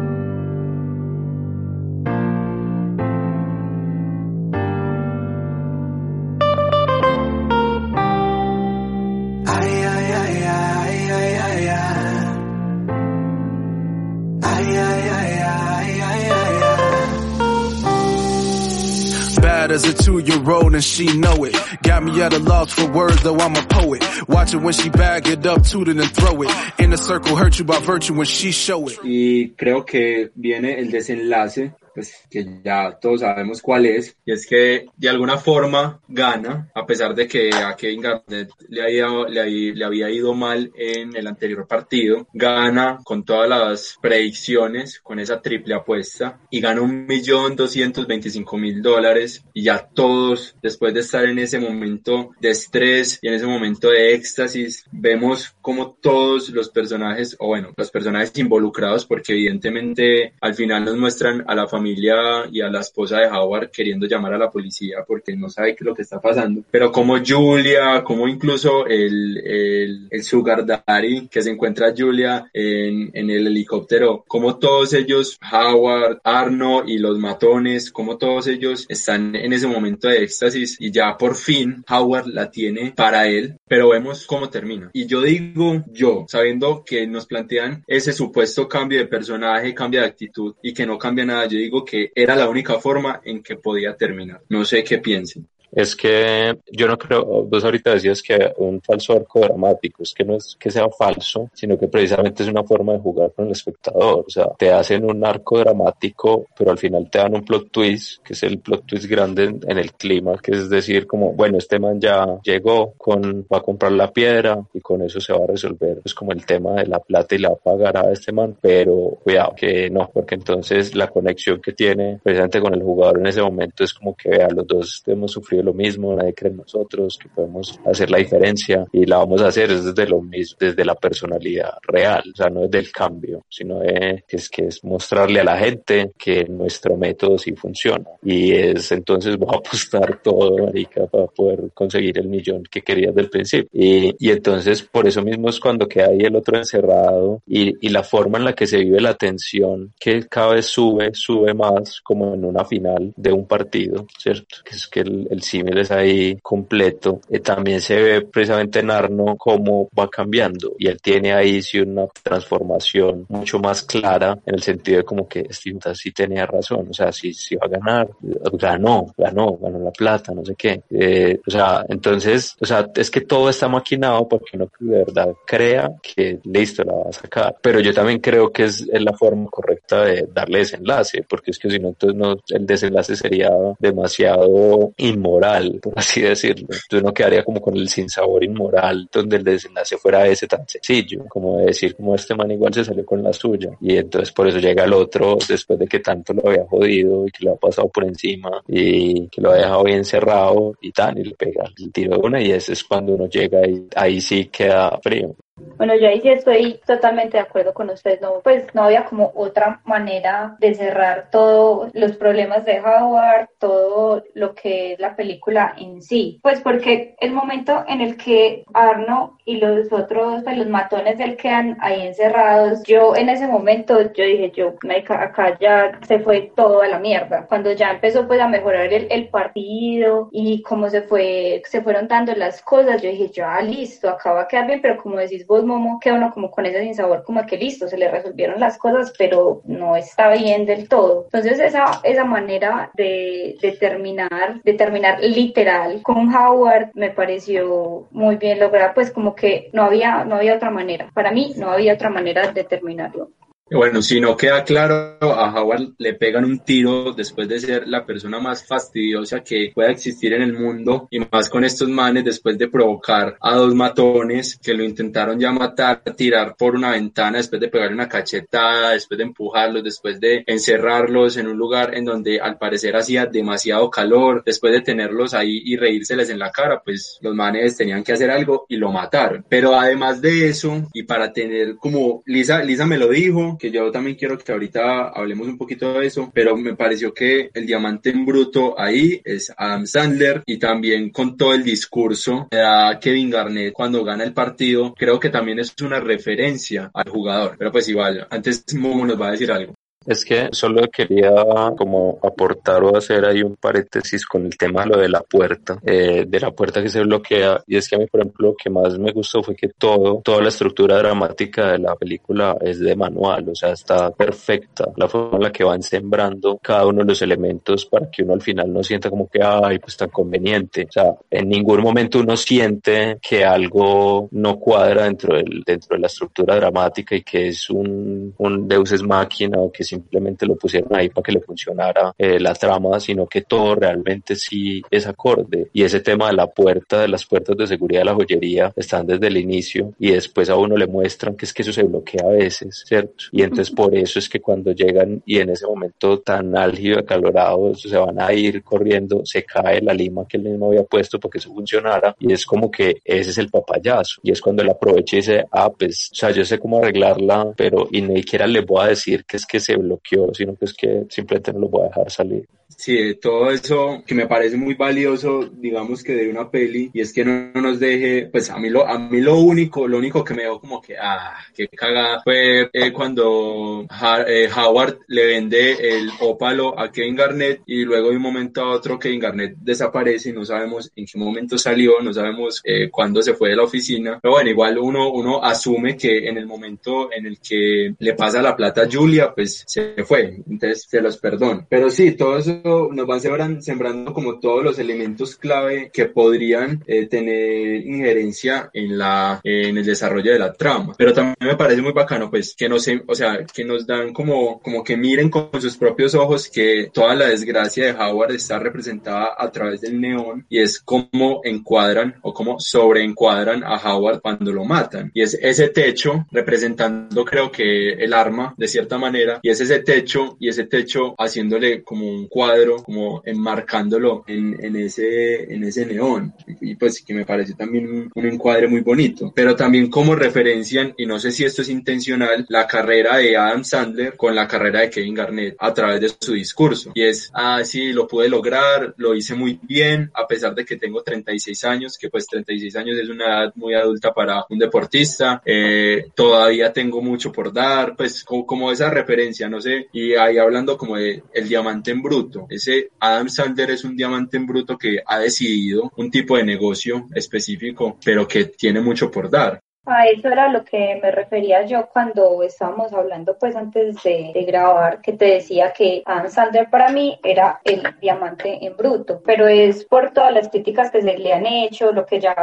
As 19.71 19.85
a 19.85 19.93
two-year-old 19.93 20.73
and 20.73 20.83
she 20.83 21.17
know 21.17 21.43
it. 21.43 21.55
Got 21.83 22.03
me 22.03 22.21
at 22.21 22.33
a 22.33 22.39
loss 22.39 22.73
for 22.73 22.89
words, 22.91 23.21
though 23.23 23.37
I'm 23.37 23.55
a 23.55 23.63
poet. 23.63 24.03
Watch 24.27 24.53
it 24.53 24.57
when 24.57 24.73
she 24.73 24.89
bag 24.89 25.27
it 25.27 25.45
up, 25.45 25.63
toot 25.63 25.87
it 25.87 25.97
and 25.97 26.11
throw 26.11 26.41
it. 26.41 26.51
In 26.79 26.89
the 26.89 26.97
circle, 26.97 27.35
hurt 27.35 27.59
you 27.59 27.65
by 27.65 27.79
virtue 27.79 28.13
when 28.13 28.25
she 28.25 28.51
show 28.51 28.87
it. 28.87 28.99
Y 29.03 29.53
creo 29.57 29.85
que 29.85 30.31
viene 30.35 30.79
el 30.79 30.91
desenlace 30.91 31.73
pues 31.93 32.13
que 32.29 32.45
ya 32.63 32.97
todos 32.99 33.21
sabemos 33.21 33.61
cuál 33.61 33.85
es, 33.85 34.15
y 34.25 34.31
es 34.31 34.45
que 34.45 34.85
de 34.95 35.09
alguna 35.09 35.37
forma 35.37 36.01
gana, 36.07 36.69
a 36.73 36.85
pesar 36.85 37.15
de 37.15 37.27
que 37.27 37.49
a 37.53 37.75
Kevin 37.75 38.01
Garnett 38.01 38.49
le, 38.67 39.03
le, 39.29 39.73
le 39.73 39.85
había 39.85 40.09
ido 40.09 40.33
mal 40.33 40.71
en 40.75 41.15
el 41.15 41.27
anterior 41.27 41.67
partido, 41.67 42.27
gana 42.33 42.99
con 43.03 43.23
todas 43.23 43.49
las 43.49 43.97
predicciones, 44.01 44.99
con 44.99 45.19
esa 45.19 45.41
triple 45.41 45.75
apuesta, 45.75 46.39
y 46.49 46.59
gana 46.61 46.81
un 46.81 47.05
millón 47.05 47.55
doscientos 47.55 48.07
veinticinco 48.07 48.57
mil 48.57 48.81
dólares, 48.81 49.43
y 49.53 49.63
ya 49.63 49.79
todos, 49.79 50.55
después 50.61 50.93
de 50.93 50.99
estar 51.01 51.25
en 51.25 51.39
ese 51.39 51.59
momento 51.59 52.31
de 52.39 52.51
estrés 52.51 53.19
y 53.21 53.27
en 53.27 53.33
ese 53.33 53.45
momento 53.45 53.89
de 53.89 54.13
éxtasis, 54.13 54.85
vemos 54.91 55.55
como 55.61 55.97
todos 56.01 56.49
los 56.49 56.69
personajes, 56.69 57.35
o 57.39 57.47
bueno, 57.47 57.73
los 57.75 57.91
personajes 57.91 58.31
involucrados, 58.37 59.05
porque 59.05 59.33
evidentemente 59.33 60.33
al 60.41 60.53
final 60.53 60.85
nos 60.85 60.97
muestran 60.97 61.43
a 61.47 61.55
la 61.55 61.67
familia 61.67 61.78
familia 61.79 62.45
y 62.51 62.61
a 62.61 62.69
la 62.69 62.81
esposa 62.81 63.19
de 63.19 63.27
Howard 63.27 63.71
queriendo 63.71 64.05
llamar 64.05 64.33
a 64.33 64.37
la 64.37 64.51
policía 64.51 64.97
porque 65.07 65.35
no 65.35 65.49
sabe 65.49 65.69
qué 65.69 65.83
es 65.83 65.85
lo 65.85 65.95
que 65.95 66.01
está 66.01 66.19
pasando. 66.19 66.61
Pero 66.69 66.91
como 66.91 67.17
Julia, 67.25 68.03
como 68.03 68.27
incluso 68.27 68.85
el, 68.85 69.37
el, 69.37 70.07
el 70.09 70.23
Sugar 70.23 70.65
Daddy 70.65 71.27
que 71.29 71.41
se 71.41 71.51
encuentra 71.51 71.93
Julia 71.97 72.49
en, 72.53 73.11
en 73.13 73.29
el 73.29 73.47
helicóptero, 73.47 74.25
como 74.27 74.57
todos 74.57 74.93
ellos, 74.93 75.39
Howard, 75.51 76.19
Arno 76.23 76.83
y 76.85 76.97
los 76.97 77.17
matones, 77.17 77.91
como 77.91 78.17
todos 78.17 78.47
ellos 78.47 78.85
están 78.89 79.35
en 79.35 79.53
ese 79.53 79.67
momento 79.67 80.09
de 80.09 80.23
éxtasis 80.23 80.75
y 80.79 80.91
ya 80.91 81.17
por 81.17 81.35
fin 81.35 81.83
Howard 81.89 82.27
la 82.27 82.51
tiene 82.51 82.93
para 82.95 83.27
él, 83.27 83.57
pero 83.67 83.89
vemos 83.89 84.25
cómo 84.25 84.49
termina. 84.49 84.89
Y 84.93 85.05
yo 85.05 85.21
digo, 85.21 85.83
yo, 85.93 86.25
sabiendo 86.27 86.83
que 86.85 87.07
nos 87.07 87.25
plantean 87.25 87.83
ese 87.87 88.11
supuesto 88.11 88.67
cambio 88.67 88.99
de 88.99 89.07
personaje, 89.07 89.73
cambio 89.73 90.01
de 90.01 90.07
actitud 90.07 90.55
y 90.61 90.73
que 90.73 90.85
no 90.85 90.97
cambia 90.97 91.25
nada, 91.25 91.45
yo 91.45 91.57
digo 91.57 91.68
que 91.85 92.11
era 92.15 92.35
la 92.35 92.49
única 92.49 92.79
forma 92.79 93.21
en 93.23 93.41
que 93.41 93.55
podía 93.55 93.95
terminar. 93.95 94.41
No 94.49 94.65
sé 94.65 94.83
qué 94.83 94.97
piensen. 94.97 95.47
Es 95.71 95.95
que 95.95 96.57
yo 96.71 96.87
no 96.87 96.97
creo, 96.97 97.43
vos 97.43 97.63
ahorita 97.63 97.93
decías 97.93 98.21
que 98.21 98.53
un 98.57 98.81
falso 98.81 99.13
arco 99.13 99.39
dramático, 99.41 100.03
es 100.03 100.13
que 100.13 100.23
no 100.23 100.35
es 100.35 100.55
que 100.59 100.71
sea 100.71 100.89
falso, 100.89 101.49
sino 101.53 101.77
que 101.77 101.87
precisamente 101.87 102.43
es 102.43 102.49
una 102.49 102.63
forma 102.63 102.93
de 102.93 102.99
jugar 102.99 103.31
con 103.33 103.45
el 103.45 103.51
espectador. 103.51 104.25
O 104.27 104.29
sea, 104.29 104.47
te 104.57 104.71
hacen 104.71 105.05
un 105.05 105.25
arco 105.25 105.59
dramático, 105.59 106.47
pero 106.57 106.71
al 106.71 106.77
final 106.77 107.09
te 107.09 107.19
dan 107.19 107.35
un 107.35 107.43
plot 107.43 107.71
twist, 107.71 108.23
que 108.23 108.33
es 108.33 108.43
el 108.43 108.59
plot 108.59 108.85
twist 108.85 109.05
grande 109.05 109.43
en, 109.43 109.77
el 109.77 109.93
clima, 109.93 110.37
que 110.41 110.51
es 110.51 110.69
decir, 110.69 111.07
como, 111.07 111.33
bueno, 111.33 111.57
este 111.57 111.79
man 111.79 111.99
ya 111.99 112.39
llegó 112.43 112.93
con, 112.97 113.45
va 113.51 113.57
a 113.57 113.61
comprar 113.61 113.91
la 113.91 114.11
piedra 114.11 114.59
y 114.73 114.81
con 114.81 115.01
eso 115.01 115.19
se 115.19 115.33
va 115.33 115.43
a 115.43 115.47
resolver, 115.47 115.99
pues 116.01 116.13
como 116.13 116.31
el 116.31 116.45
tema 116.45 116.73
de 116.73 116.87
la 116.87 116.99
plata 116.99 117.35
y 117.35 117.39
la 117.39 117.55
pagará 117.55 118.11
este 118.11 118.31
man, 118.31 118.57
pero 118.59 119.17
cuidado 119.23 119.53
que 119.55 119.89
no, 119.89 120.09
porque 120.13 120.35
entonces 120.35 120.95
la 120.95 121.07
conexión 121.07 121.61
que 121.61 121.73
tiene 121.73 122.19
precisamente 122.21 122.61
con 122.61 122.73
el 122.73 122.81
jugador 122.81 123.19
en 123.19 123.27
ese 123.27 123.41
momento 123.41 123.83
es 123.83 123.93
como 123.93 124.15
que, 124.15 124.29
vea, 124.29 124.49
los 124.49 124.67
dos 124.67 125.03
hemos 125.07 125.31
sufrido 125.31 125.58
lo 125.63 125.73
mismo, 125.73 126.15
nadie 126.15 126.33
cree 126.33 126.51
en 126.51 126.57
nosotros, 126.57 127.17
que 127.17 127.29
podemos 127.29 127.79
hacer 127.85 128.09
la 128.09 128.17
diferencia 128.17 128.85
y 128.91 129.05
la 129.05 129.17
vamos 129.17 129.41
a 129.41 129.47
hacer 129.47 129.69
desde 129.69 130.07
lo 130.07 130.21
mismo, 130.21 130.57
desde 130.59 130.85
la 130.85 130.95
personalidad 130.95 131.73
real, 131.87 132.23
o 132.33 132.35
sea, 132.35 132.49
no 132.49 132.65
es 132.65 132.71
del 132.71 132.91
cambio, 132.91 133.45
sino 133.49 133.79
de, 133.79 134.23
es 134.27 134.49
que 134.49 134.67
es 134.67 134.83
mostrarle 134.83 135.39
a 135.39 135.43
la 135.43 135.57
gente 135.57 136.11
que 136.17 136.45
nuestro 136.45 136.97
método 136.97 137.37
sí 137.37 137.53
funciona. 137.53 138.05
Y 138.23 138.51
es 138.51 138.91
entonces 138.91 139.37
voy 139.37 139.53
a 139.53 139.57
apostar 139.57 140.21
todo, 140.21 140.65
marica, 140.65 141.07
para 141.07 141.27
poder 141.27 141.71
conseguir 141.73 142.17
el 142.19 142.27
millón 142.27 142.63
que 142.63 142.81
querías 142.81 143.13
del 143.15 143.29
principio. 143.29 143.69
Y, 143.73 144.15
y 144.19 144.31
entonces 144.31 144.83
por 144.83 145.07
eso 145.07 145.21
mismo 145.21 145.49
es 145.49 145.59
cuando 145.59 145.87
queda 145.87 146.07
ahí 146.07 146.21
el 146.21 146.35
otro 146.35 146.57
encerrado 146.57 147.41
y, 147.47 147.73
y 147.85 147.89
la 147.89 148.03
forma 148.03 148.37
en 148.37 148.45
la 148.45 148.53
que 148.53 148.67
se 148.67 148.77
vive 148.77 149.01
la 149.01 149.15
tensión, 149.15 149.93
que 149.99 150.27
cada 150.27 150.53
vez 150.53 150.65
sube, 150.65 151.11
sube 151.13 151.53
más 151.53 152.01
como 152.01 152.33
en 152.33 152.45
una 152.45 152.65
final 152.65 153.13
de 153.15 153.31
un 153.31 153.47
partido, 153.47 154.07
¿cierto? 154.17 154.57
Que 154.63 154.75
es 154.75 154.87
que 154.87 155.01
el, 155.01 155.27
el 155.29 155.41
símil 155.49 155.77
es 155.79 155.91
ahí 155.91 156.37
completo. 156.41 157.21
Eh, 157.29 157.39
también 157.39 157.81
se 157.81 158.01
ve 158.01 158.21
precisamente 158.21 158.79
en 158.79 158.91
Arno 158.91 159.35
cómo 159.37 159.89
va 159.97 160.09
cambiando 160.09 160.75
y 160.77 160.87
él 160.87 160.99
tiene 161.01 161.33
ahí 161.33 161.61
sí 161.61 161.79
una 161.79 162.07
transformación 162.23 163.25
mucho 163.29 163.59
más 163.59 163.83
clara 163.83 164.37
en 164.45 164.55
el 164.55 164.61
sentido 164.61 164.99
de 164.99 165.03
como 165.03 165.27
que 165.27 165.47
Steve 165.51 165.79
sí 165.93 166.11
tenía 166.11 166.45
razón, 166.45 166.87
o 166.89 166.93
sea, 166.93 167.11
si, 167.11 167.33
si 167.33 167.55
va 167.55 167.65
a 167.65 167.69
ganar, 167.69 168.09
ganó, 168.53 169.13
ganó, 169.17 169.57
ganó 169.57 169.79
la 169.79 169.91
plata, 169.91 170.33
no 170.33 170.43
sé 170.43 170.55
qué. 170.55 170.81
Eh, 170.89 171.39
o 171.45 171.51
sea, 171.51 171.85
entonces, 171.87 172.55
o 172.59 172.65
sea, 172.65 172.87
es 172.95 173.09
que 173.09 173.21
todo 173.21 173.49
está 173.49 173.67
maquinado 173.67 174.27
porque 174.27 174.57
uno 174.57 174.69
de 174.79 174.97
verdad 174.99 175.33
crea 175.45 175.91
que 176.01 176.39
listo, 176.43 176.83
la 176.83 176.93
va 176.93 177.09
a 177.09 177.13
sacar. 177.13 177.55
Pero 177.61 177.79
yo 177.79 177.93
también 177.93 178.19
creo 178.19 178.51
que 178.51 178.65
es, 178.65 178.87
es 178.91 179.01
la 179.01 179.13
forma 179.13 179.49
correcta 179.49 180.03
de 180.03 180.27
darle 180.33 180.59
desenlace, 180.59 181.23
porque 181.27 181.51
es 181.51 181.59
que 181.59 181.69
si 181.69 181.79
no, 181.79 181.89
entonces 181.89 182.17
no, 182.17 182.35
el 182.49 182.65
desenlace 182.65 183.15
sería 183.15 183.51
demasiado 183.79 184.93
inmoral, 184.97 185.38
por 185.81 185.93
así 185.97 186.21
decirlo. 186.21 186.67
Uno 186.91 187.13
quedaría 187.13 187.43
como 187.43 187.61
con 187.61 187.75
el 187.75 187.87
sinsabor 187.87 188.43
inmoral, 188.43 189.07
donde 189.11 189.37
el 189.37 189.43
desenlace 189.43 189.97
fuera 189.97 190.27
ese 190.27 190.47
tan 190.47 190.67
sencillo, 190.67 191.25
como 191.27 191.57
de 191.57 191.67
decir, 191.67 191.95
como 191.95 192.15
este 192.15 192.35
man 192.35 192.51
igual 192.51 192.73
se 192.73 192.83
salió 192.83 193.05
con 193.05 193.23
la 193.23 193.33
suya. 193.33 193.71
Y 193.81 193.97
entonces 193.97 194.31
por 194.31 194.47
eso 194.47 194.59
llega 194.59 194.83
el 194.83 194.93
otro 194.93 195.37
después 195.47 195.79
de 195.79 195.87
que 195.87 195.99
tanto 195.99 196.33
lo 196.33 196.47
había 196.49 196.65
jodido 196.65 197.25
y 197.25 197.31
que 197.31 197.45
lo 197.45 197.53
ha 197.53 197.57
pasado 197.57 197.89
por 197.89 198.05
encima 198.05 198.61
y 198.67 199.27
que 199.27 199.41
lo 199.41 199.51
ha 199.51 199.55
dejado 199.55 199.83
bien 199.83 200.05
cerrado 200.05 200.73
y 200.81 200.91
tan, 200.91 201.17
y 201.17 201.23
le 201.23 201.35
pega 201.35 201.65
el 201.77 201.91
tiro 201.91 202.17
de 202.17 202.27
una 202.27 202.41
y 202.41 202.51
ese 202.51 202.73
es 202.73 202.83
cuando 202.83 203.13
uno 203.13 203.27
llega 203.27 203.67
y 203.67 203.87
ahí 203.95 204.21
sí 204.21 204.45
queda 204.45 204.97
frío. 205.01 205.35
Bueno, 205.77 205.95
yo 205.95 206.07
ahí 206.07 206.19
sí 206.21 206.29
estoy 206.29 206.79
totalmente 206.85 207.37
de 207.37 207.43
acuerdo 207.43 207.73
con 207.73 207.89
ustedes. 207.89 208.21
No, 208.21 208.41
pues 208.43 208.65
no 208.73 208.83
había 208.83 209.05
como 209.05 209.31
otra 209.35 209.81
manera 209.85 210.55
de 210.59 210.73
cerrar 210.73 211.29
todos 211.31 211.89
los 211.93 212.17
problemas 212.17 212.65
de 212.65 212.79
Howard, 212.79 213.49
todo 213.59 214.23
lo 214.33 214.53
que 214.55 214.93
es 214.93 214.99
la 214.99 215.15
película 215.15 215.73
en 215.77 216.01
sí. 216.01 216.39
Pues 216.43 216.61
porque 216.61 217.15
el 217.19 217.31
momento 217.31 217.83
en 217.87 218.01
el 218.01 218.17
que 218.17 218.65
Arno 218.73 219.37
y 219.45 219.57
los 219.57 219.91
otros, 219.91 220.43
pues 220.43 220.57
los 220.57 220.67
matones 220.67 221.17
del 221.17 221.37
quedan 221.37 221.77
ahí 221.81 222.07
encerrados, 222.07 222.83
yo 222.83 223.15
en 223.15 223.29
ese 223.29 223.47
momento 223.47 224.01
yo 224.13 224.23
dije, 224.23 224.51
yo, 224.51 224.75
acá 225.09 225.57
ya 225.59 225.99
se 226.07 226.19
fue 226.19 226.51
todo 226.55 226.81
a 226.81 226.87
la 226.87 226.99
mierda. 226.99 227.45
Cuando 227.47 227.71
ya 227.71 227.91
empezó 227.91 228.27
pues 228.27 228.39
a 228.39 228.47
mejorar 228.47 228.93
el, 228.93 229.07
el 229.09 229.29
partido 229.29 230.29
y 230.31 230.61
cómo 230.61 230.89
se 230.89 231.01
fue, 231.01 231.61
se 231.65 231.81
fueron 231.81 232.07
dando 232.07 232.33
las 232.35 232.61
cosas, 232.61 233.01
yo 233.01 233.09
dije, 233.09 233.29
ya 233.29 233.61
listo, 233.61 234.09
acá 234.09 234.33
va 234.33 234.41
a 234.41 234.47
quedar 234.47 234.67
bien, 234.67 234.81
pero 234.81 234.97
como 234.97 235.17
decís 235.17 235.45
vos, 235.49 235.65
Momo, 235.65 235.99
queda 235.99 236.13
uno 236.13 236.31
como 236.31 236.51
con 236.51 236.67
ese 236.67 236.83
sinsabor, 236.83 237.23
como 237.23 237.43
que 237.47 237.57
listo, 237.57 237.87
se 237.87 237.97
le 237.97 238.09
resolvieron 238.09 238.59
las 238.59 238.77
cosas, 238.77 239.11
pero 239.17 239.61
no 239.65 239.95
está 239.95 240.31
bien 240.33 240.67
del 240.67 240.87
todo. 240.87 241.23
Entonces 241.25 241.59
esa, 241.59 241.99
esa 242.03 242.23
manera 242.23 242.91
de, 242.93 243.57
de 243.59 243.71
terminar, 243.73 244.61
de 244.63 245.27
literal 245.27 246.01
con 246.03 246.33
Howard 246.33 246.91
me 246.93 247.09
pareció 247.09 248.07
muy 248.11 248.35
bien 248.35 248.59
lograda, 248.59 248.93
pues 248.93 249.09
como 249.09 249.33
que 249.33 249.71
no 249.73 249.83
había, 249.83 250.23
no 250.23 250.35
había 250.35 250.55
otra 250.55 250.69
manera. 250.69 251.09
Para 251.15 251.31
mí 251.31 251.53
no 251.57 251.71
había 251.71 251.95
otra 251.95 252.11
manera 252.11 252.51
de 252.51 252.63
terminarlo. 252.63 253.31
Bueno, 253.71 254.01
si 254.01 254.19
no 254.19 254.35
queda 254.35 254.63
claro, 254.63 255.17
a 255.21 255.53
Howard 255.53 255.93
le 255.99 256.15
pegan 256.15 256.43
un 256.43 256.59
tiro 256.59 257.13
después 257.13 257.47
de 257.47 257.59
ser 257.59 257.87
la 257.87 258.03
persona 258.03 258.39
más 258.39 258.65
fastidiosa 258.65 259.41
que 259.43 259.71
pueda 259.75 259.91
existir 259.91 260.33
en 260.33 260.41
el 260.41 260.53
mundo 260.53 261.07
y 261.11 261.19
más 261.19 261.49
con 261.49 261.63
estos 261.63 261.87
manes 261.87 262.23
después 262.23 262.57
de 262.57 262.67
provocar 262.67 263.37
a 263.39 263.55
dos 263.55 263.75
matones 263.75 264.57
que 264.57 264.73
lo 264.73 264.83
intentaron 264.83 265.39
ya 265.39 265.51
matar, 265.51 266.01
tirar 266.17 266.55
por 266.57 266.75
una 266.75 266.91
ventana, 266.91 267.37
después 267.37 267.61
de 267.61 267.67
pegarle 267.67 267.93
una 267.93 268.09
cachetada, 268.09 268.91
después 268.91 269.19
de 269.19 269.25
empujarlos, 269.25 269.83
después 269.83 270.19
de 270.19 270.43
encerrarlos 270.47 271.37
en 271.37 271.47
un 271.47 271.57
lugar 271.57 271.93
en 271.93 272.05
donde 272.05 272.39
al 272.39 272.57
parecer 272.57 272.95
hacía 272.95 273.27
demasiado 273.27 273.91
calor, 273.91 274.41
después 274.43 274.73
de 274.73 274.81
tenerlos 274.81 275.35
ahí 275.35 275.61
y 275.63 275.77
reírseles 275.77 276.31
en 276.31 276.39
la 276.39 276.51
cara, 276.51 276.81
pues 276.83 277.19
los 277.21 277.35
manes 277.35 277.77
tenían 277.77 278.03
que 278.03 278.13
hacer 278.13 278.31
algo 278.31 278.65
y 278.67 278.77
lo 278.77 278.91
mataron. 278.91 279.45
Pero 279.47 279.75
además 279.75 280.21
de 280.21 280.49
eso, 280.49 280.87
y 280.91 281.03
para 281.03 281.31
tener 281.31 281.75
como 281.75 282.23
Lisa, 282.25 282.63
Lisa 282.63 282.87
me 282.87 282.97
lo 282.97 283.09
dijo, 283.09 283.58
que 283.59 283.69
yo 283.69 283.91
también 283.91 284.15
quiero 284.15 284.37
que 284.37 284.51
ahorita 284.51 285.09
hablemos 285.09 285.47
un 285.47 285.57
poquito 285.57 285.99
de 285.99 286.07
eso, 286.07 286.31
pero 286.33 286.57
me 286.57 286.75
pareció 286.75 287.13
que 287.13 287.51
el 287.53 287.67
diamante 287.67 288.09
en 288.09 288.25
bruto 288.25 288.79
ahí 288.79 289.21
es 289.23 289.53
Adam 289.55 289.85
Sandler 289.85 290.41
y 290.45 290.57
también 290.57 291.11
con 291.11 291.37
todo 291.37 291.53
el 291.53 291.63
discurso 291.63 292.47
de 292.49 292.63
Kevin 292.99 293.29
Garnett 293.29 293.73
cuando 293.73 294.03
gana 294.03 294.23
el 294.23 294.33
partido, 294.33 294.95
creo 294.97 295.19
que 295.19 295.29
también 295.29 295.59
es 295.59 295.75
una 295.81 295.99
referencia 295.99 296.89
al 296.93 297.09
jugador. 297.09 297.55
Pero 297.57 297.71
pues 297.71 297.87
igual, 297.89 298.25
antes 298.29 298.63
Momo 298.73 299.05
nos 299.05 299.21
va 299.21 299.27
a 299.27 299.31
decir 299.31 299.51
algo. 299.51 299.75
Es 300.05 300.23
que 300.23 300.49
solo 300.51 300.83
quería 300.89 301.31
como 301.77 302.19
aportar 302.23 302.83
o 302.83 302.95
hacer 302.95 303.25
ahí 303.25 303.43
un 303.43 303.57
paréntesis 303.57 304.25
con 304.25 304.45
el 304.45 304.57
tema 304.57 304.83
de 304.83 304.87
lo 304.87 304.97
de 304.97 305.09
la 305.09 305.21
puerta, 305.21 305.77
eh, 305.85 306.25
de 306.27 306.39
la 306.39 306.51
puerta 306.51 306.81
que 306.81 306.89
se 306.89 307.01
bloquea. 307.01 307.61
Y 307.67 307.75
es 307.75 307.89
que 307.89 307.95
a 307.95 307.99
mí, 307.99 308.05
por 308.07 308.21
ejemplo, 308.21 308.49
lo 308.49 308.55
que 308.55 308.69
más 308.69 308.97
me 308.97 309.11
gustó 309.11 309.43
fue 309.43 309.55
que 309.55 309.69
todo, 309.69 310.21
toda 310.23 310.41
la 310.41 310.49
estructura 310.49 310.97
dramática 310.97 311.73
de 311.73 311.79
la 311.79 311.95
película 311.95 312.57
es 312.61 312.79
de 312.79 312.95
manual, 312.95 313.49
o 313.49 313.55
sea, 313.55 313.71
está 313.71 314.11
perfecta. 314.11 314.85
La 314.95 315.07
forma 315.07 315.37
en 315.37 315.43
la 315.43 315.51
que 315.51 315.63
van 315.63 315.83
sembrando 315.83 316.57
cada 316.61 316.85
uno 316.85 316.99
de 316.99 317.05
los 317.05 317.21
elementos 317.21 317.85
para 317.85 318.09
que 318.09 318.23
uno 318.23 318.33
al 318.33 318.41
final 318.41 318.71
no 318.71 318.83
sienta 318.83 319.09
como 319.09 319.29
que, 319.29 319.41
ay, 319.43 319.79
pues 319.79 319.97
tan 319.97 320.09
conveniente. 320.09 320.85
O 320.87 320.91
sea, 320.91 321.13
en 321.29 321.49
ningún 321.49 321.81
momento 321.81 322.19
uno 322.19 322.37
siente 322.37 323.17
que 323.21 323.43
algo 323.43 324.29
no 324.31 324.57
cuadra 324.59 325.03
dentro, 325.03 325.35
del, 325.35 325.61
dentro 325.65 325.95
de 325.95 326.01
la 326.01 326.07
estructura 326.07 326.55
dramática 326.55 327.15
y 327.15 327.21
que 327.21 327.49
es 327.49 327.69
un, 327.69 328.33
un 328.37 328.67
Deus 328.67 328.91
es 328.93 329.03
máquina 329.03 329.59
o 329.59 329.71
que 329.71 329.83
simplemente 329.89 330.45
lo 330.45 330.55
pusieron 330.55 330.95
ahí 330.95 331.09
para 331.09 331.23
que 331.23 331.31
le 331.31 331.41
funcionara 331.41 332.13
eh, 332.17 332.39
la 332.39 332.53
trama, 332.53 332.99
sino 332.99 333.27
que 333.27 333.41
todo 333.41 333.75
realmente 333.75 334.35
sí 334.35 334.81
es 334.89 335.07
acorde. 335.07 335.69
Y 335.73 335.83
ese 335.83 335.99
tema 335.99 336.27
de 336.27 336.33
la 336.33 336.47
puerta, 336.47 337.01
de 337.01 337.07
las 337.07 337.25
puertas 337.25 337.57
de 337.57 337.67
seguridad 337.67 338.01
de 338.01 338.05
la 338.05 338.15
joyería, 338.15 338.73
están 338.75 339.05
desde 339.07 339.27
el 339.27 339.37
inicio 339.37 339.93
y 339.99 340.11
después 340.11 340.49
a 340.49 340.55
uno 340.55 340.75
le 340.77 340.87
muestran 340.87 341.35
que 341.35 341.45
es 341.45 341.53
que 341.53 341.63
eso 341.63 341.73
se 341.73 341.83
bloquea 341.83 342.25
a 342.25 342.31
veces, 342.31 342.83
¿cierto? 342.87 343.25
Y 343.31 343.41
entonces 343.41 343.73
por 343.73 343.95
eso 343.95 344.19
es 344.19 344.29
que 344.29 344.39
cuando 344.39 344.71
llegan 344.71 345.21
y 345.25 345.39
en 345.39 345.49
ese 345.49 345.65
momento 345.65 346.19
tan 346.19 346.55
álgido, 346.55 346.99
acalorado, 346.99 347.73
se 347.75 347.95
van 347.97 348.19
a 348.21 348.31
ir 348.33 348.63
corriendo, 348.63 349.21
se 349.25 349.43
cae 349.43 349.81
la 349.81 349.93
lima 349.93 350.27
que 350.27 350.37
él 350.37 350.43
mismo 350.43 350.67
había 350.67 350.83
puesto 350.83 351.19
para 351.19 351.31
que 351.31 351.37
eso 351.39 351.53
funcionara 351.53 352.15
y 352.19 352.33
es 352.33 352.45
como 352.45 352.69
que 352.69 353.01
ese 353.03 353.31
es 353.31 353.37
el 353.37 353.49
papayazo 353.49 354.19
y 354.23 354.31
es 354.31 354.41
cuando 354.41 354.61
él 354.61 354.69
aprovecha 354.69 355.15
y 355.15 355.19
dice, 355.19 355.45
ah, 355.51 355.71
pues, 355.71 356.09
o 356.11 356.15
sea, 356.15 356.31
yo 356.31 356.45
sé 356.45 356.59
cómo 356.59 356.77
arreglarla, 356.77 357.53
pero 357.55 357.87
y 357.91 358.01
ni 358.01 358.17
siquiera 358.17 358.47
le 358.47 358.61
voy 358.61 358.83
a 358.83 358.87
decir 358.89 359.25
que 359.25 359.37
es 359.37 359.45
que 359.45 359.59
se 359.59 359.75
bloqueó, 359.79 360.33
sino 360.33 360.55
que 360.55 360.65
es 360.65 360.73
que 360.73 361.05
simplemente 361.09 361.53
no 361.53 361.59
lo 361.59 361.69
voy 361.69 361.81
a 361.83 361.89
dejar 361.89 362.11
salir. 362.11 362.47
Sí, 362.77 363.15
todo 363.15 363.49
eso 363.51 364.03
que 364.05 364.15
me 364.15 364.27
parece 364.27 364.55
muy 364.55 364.75
valioso, 364.75 365.49
digamos 365.51 366.03
que 366.03 366.13
de 366.13 366.29
una 366.29 366.49
peli, 366.49 366.91
y 366.93 367.01
es 367.01 367.11
que 367.11 367.25
no, 367.25 367.51
nos 367.59 367.79
deje, 367.79 368.29
pues 368.31 368.49
a 368.49 368.57
mí 368.57 368.69
lo, 368.69 368.87
a 368.87 368.97
mí 368.97 369.19
lo 369.21 369.37
único, 369.37 369.87
lo 369.87 369.97
único 369.97 370.23
que 370.23 370.33
me 370.33 370.43
dio 370.43 370.59
como 370.59 370.81
que, 370.81 370.95
ah, 370.97 371.35
qué 371.53 371.67
cagada, 371.67 372.21
fue 372.23 372.69
eh, 372.71 372.93
cuando 372.93 373.85
eh, 374.27 374.49
Howard 374.55 374.99
le 375.07 375.25
vende 375.25 375.71
el 375.97 376.09
ópalo 376.21 376.79
a 376.79 376.91
Kevin 376.91 377.15
Garnett 377.15 377.61
y 377.65 377.83
luego 377.83 378.09
de 378.09 378.15
un 378.15 378.21
momento 378.21 378.61
a 378.61 378.71
otro 378.71 378.99
Kevin 378.99 379.19
Garnett 379.19 379.55
desaparece 379.57 380.29
y 380.29 380.33
no 380.33 380.45
sabemos 380.45 380.91
en 380.95 381.05
qué 381.05 381.17
momento 381.17 381.57
salió, 381.57 381.99
no 382.01 382.13
sabemos 382.13 382.61
eh, 382.63 382.89
cuándo 382.89 383.21
se 383.21 383.33
fue 383.33 383.49
de 383.49 383.55
la 383.55 383.63
oficina, 383.63 384.19
pero 384.21 384.35
bueno, 384.35 384.51
igual 384.51 384.77
uno, 384.77 385.11
uno 385.11 385.43
asume 385.43 385.97
que 385.97 386.29
en 386.29 386.37
el 386.37 386.45
momento 386.45 387.11
en 387.11 387.25
el 387.25 387.39
que 387.39 387.93
le 387.97 388.13
pasa 388.13 388.41
la 388.41 388.55
plata 388.55 388.83
a 388.83 388.89
Julia, 388.89 389.33
pues 389.33 389.63
se 389.67 389.95
fue, 390.05 390.41
entonces 390.49 390.85
se 390.87 391.01
los 391.01 391.17
perdono. 391.17 391.65
Pero 391.67 391.89
sí, 391.89 392.11
todo 392.11 392.37
eso 392.37 392.58
nos 392.63 393.07
van 393.07 393.21
sembrando, 393.21 393.61
sembrando 393.61 394.13
como 394.13 394.39
todos 394.39 394.63
los 394.63 394.79
elementos 394.79 395.35
clave 395.35 395.89
que 395.93 396.05
podrían 396.05 396.83
eh, 396.87 397.07
tener 397.07 397.85
injerencia 397.85 398.69
en 398.73 398.97
la, 398.97 399.39
en 399.43 399.77
el 399.77 399.85
desarrollo 399.85 400.31
de 400.31 400.39
la 400.39 400.53
trama. 400.53 400.93
Pero 400.97 401.13
también 401.13 401.35
me 401.39 401.55
parece 401.55 401.81
muy 401.81 401.93
bacano, 401.93 402.29
pues, 402.29 402.55
que 402.55 402.69
nos, 402.69 402.87
o 403.07 403.15
sea, 403.15 403.45
que 403.45 403.63
nos 403.63 403.85
dan 403.85 404.13
como, 404.13 404.59
como 404.61 404.83
que 404.83 404.97
miren 404.97 405.29
con 405.29 405.49
sus 405.61 405.77
propios 405.77 406.15
ojos 406.15 406.49
que 406.49 406.89
toda 406.93 407.15
la 407.15 407.27
desgracia 407.27 407.85
de 407.85 407.99
Howard 407.99 408.31
está 408.31 408.59
representada 408.59 409.35
a 409.37 409.51
través 409.51 409.81
del 409.81 409.99
neón 409.99 410.45
y 410.49 410.59
es 410.59 410.79
como 410.79 411.41
encuadran 411.43 412.15
o 412.21 412.33
como 412.33 412.59
sobreencuadran 412.59 413.63
a 413.63 413.77
Howard 413.77 414.21
cuando 414.21 414.51
lo 414.51 414.65
matan. 414.65 415.11
Y 415.13 415.21
es 415.21 415.37
ese 415.41 415.69
techo 415.69 416.25
representando 416.31 417.25
creo 417.25 417.51
que 417.51 417.93
el 417.93 418.13
arma 418.13 418.53
de 418.57 418.67
cierta 418.67 418.97
manera 418.97 419.39
y 419.41 419.49
es 419.49 419.61
ese 419.61 419.79
techo 419.79 420.37
y 420.39 420.49
ese 420.49 420.65
techo 420.65 421.15
haciéndole 421.17 421.83
como 421.83 422.07
un 422.07 422.27
cuadro, 422.27 422.48
como 422.83 423.21
enmarcándolo 423.25 424.23
en, 424.27 424.57
en 424.63 424.75
ese, 424.75 425.53
en 425.53 425.63
ese 425.63 425.85
neón. 425.85 426.33
Y 426.61 426.75
pues 426.75 427.03
que 427.03 427.13
me 427.13 427.25
parece 427.25 427.53
también 427.53 427.87
un, 427.87 428.11
un 428.13 428.25
encuadre 428.25 428.67
muy 428.67 428.81
bonito. 428.81 429.31
Pero 429.35 429.55
también 429.55 429.89
como 429.89 430.15
referencian, 430.15 430.93
y 430.97 431.05
no 431.05 431.19
sé 431.19 431.31
si 431.31 431.43
esto 431.45 431.61
es 431.61 431.69
intencional, 431.69 432.45
la 432.49 432.67
carrera 432.67 433.17
de 433.17 433.37
Adam 433.37 433.63
Sandler 433.63 434.15
con 434.15 434.35
la 434.35 434.47
carrera 434.47 434.81
de 434.81 434.89
Kevin 434.89 435.15
Garnett 435.15 435.55
a 435.59 435.73
través 435.73 436.01
de 436.01 436.11
su 436.19 436.33
discurso. 436.33 436.91
Y 436.93 437.03
es, 437.03 437.29
ah, 437.33 437.61
sí, 437.63 437.91
lo 437.91 438.07
pude 438.07 438.29
lograr, 438.29 438.93
lo 438.97 439.15
hice 439.15 439.35
muy 439.35 439.59
bien, 439.61 440.11
a 440.13 440.27
pesar 440.27 440.55
de 440.55 440.65
que 440.65 440.77
tengo 440.77 441.01
36 441.01 441.63
años, 441.65 441.97
que 441.97 442.09
pues 442.09 442.25
36 442.27 442.75
años 442.75 442.97
es 442.97 443.09
una 443.09 443.25
edad 443.25 443.53
muy 443.55 443.73
adulta 443.73 444.13
para 444.13 444.45
un 444.49 444.59
deportista, 444.59 445.41
eh, 445.45 446.07
todavía 446.15 446.71
tengo 446.73 447.01
mucho 447.01 447.31
por 447.31 447.53
dar, 447.53 447.95
pues 447.95 448.23
como, 448.23 448.45
como, 448.45 448.71
esa 448.71 448.89
referencia, 448.89 449.49
no 449.49 449.61
sé, 449.61 449.87
y 449.91 450.13
ahí 450.13 450.37
hablando 450.37 450.77
como 450.77 450.95
de 450.95 451.23
el 451.33 451.47
diamante 451.47 451.91
en 451.91 452.01
bruto, 452.01 452.38
ese 452.49 452.89
Adam 452.99 453.29
Sandler 453.29 453.71
es 453.71 453.83
un 453.83 453.95
diamante 453.95 454.37
en 454.37 454.45
bruto 454.45 454.77
que 454.77 454.99
ha 455.05 455.19
decidido 455.19 455.91
un 455.97 456.11
tipo 456.11 456.37
de 456.37 456.43
negocio 456.43 457.07
específico, 457.13 457.97
pero 458.03 458.27
que 458.27 458.45
tiene 458.45 458.81
mucho 458.81 459.09
por 459.09 459.29
dar. 459.29 459.61
A 459.85 460.07
eso 460.07 460.27
era 460.27 460.49
lo 460.49 460.63
que 460.63 460.99
me 461.01 461.09
refería 461.11 461.65
yo 461.65 461.87
cuando 461.91 462.43
estábamos 462.43 462.93
hablando 462.93 463.37
pues 463.39 463.55
antes 463.55 464.01
de, 464.03 464.31
de, 464.33 464.43
grabar, 464.43 465.01
que 465.01 465.13
te 465.13 465.25
decía 465.25 465.73
que 465.73 466.03
Adam 466.05 466.29
Sandler 466.29 466.69
para 466.69 466.89
mí 466.89 467.19
era 467.23 467.59
el 467.63 467.81
diamante 467.99 468.59
en 468.63 468.75
bruto, 468.77 469.21
pero 469.25 469.47
es 469.47 469.85
por 469.85 470.11
todas 470.11 470.33
las 470.33 470.49
críticas 470.49 470.91
que 470.91 471.01
se 471.01 471.17
le 471.17 471.33
han 471.33 471.45
hecho, 471.45 471.91
lo 471.91 472.05
que 472.05 472.19
ya 472.19 472.35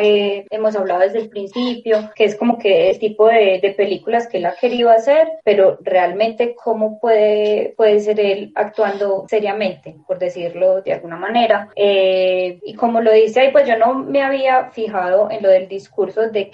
eh, 0.00 0.44
hemos 0.50 0.74
hablado 0.76 1.00
desde 1.00 1.20
el 1.20 1.28
principio, 1.28 2.10
que 2.14 2.24
es 2.24 2.34
como 2.34 2.58
que 2.58 2.90
el 2.90 2.98
tipo 2.98 3.28
de, 3.28 3.60
de, 3.62 3.74
películas 3.76 4.26
que 4.26 4.38
él 4.38 4.46
ha 4.46 4.56
querido 4.56 4.90
hacer, 4.90 5.28
pero 5.44 5.78
realmente 5.82 6.56
cómo 6.56 6.98
puede, 6.98 7.74
puede 7.76 8.00
ser 8.00 8.18
él 8.18 8.50
actuando 8.56 9.26
seriamente, 9.28 9.94
por 10.06 10.18
decirlo 10.18 10.82
de 10.82 10.94
alguna 10.94 11.16
manera. 11.16 11.68
Eh, 11.76 12.58
y 12.64 12.74
como 12.74 13.00
lo 13.00 13.12
dice 13.12 13.40
ahí, 13.40 13.52
pues 13.52 13.68
yo 13.68 13.76
no 13.78 13.94
me 13.94 14.22
había 14.22 14.70
fijado 14.70 15.30
en 15.30 15.42
lo 15.42 15.48
del 15.48 15.68
discurso 15.68 16.28
de 16.28 16.50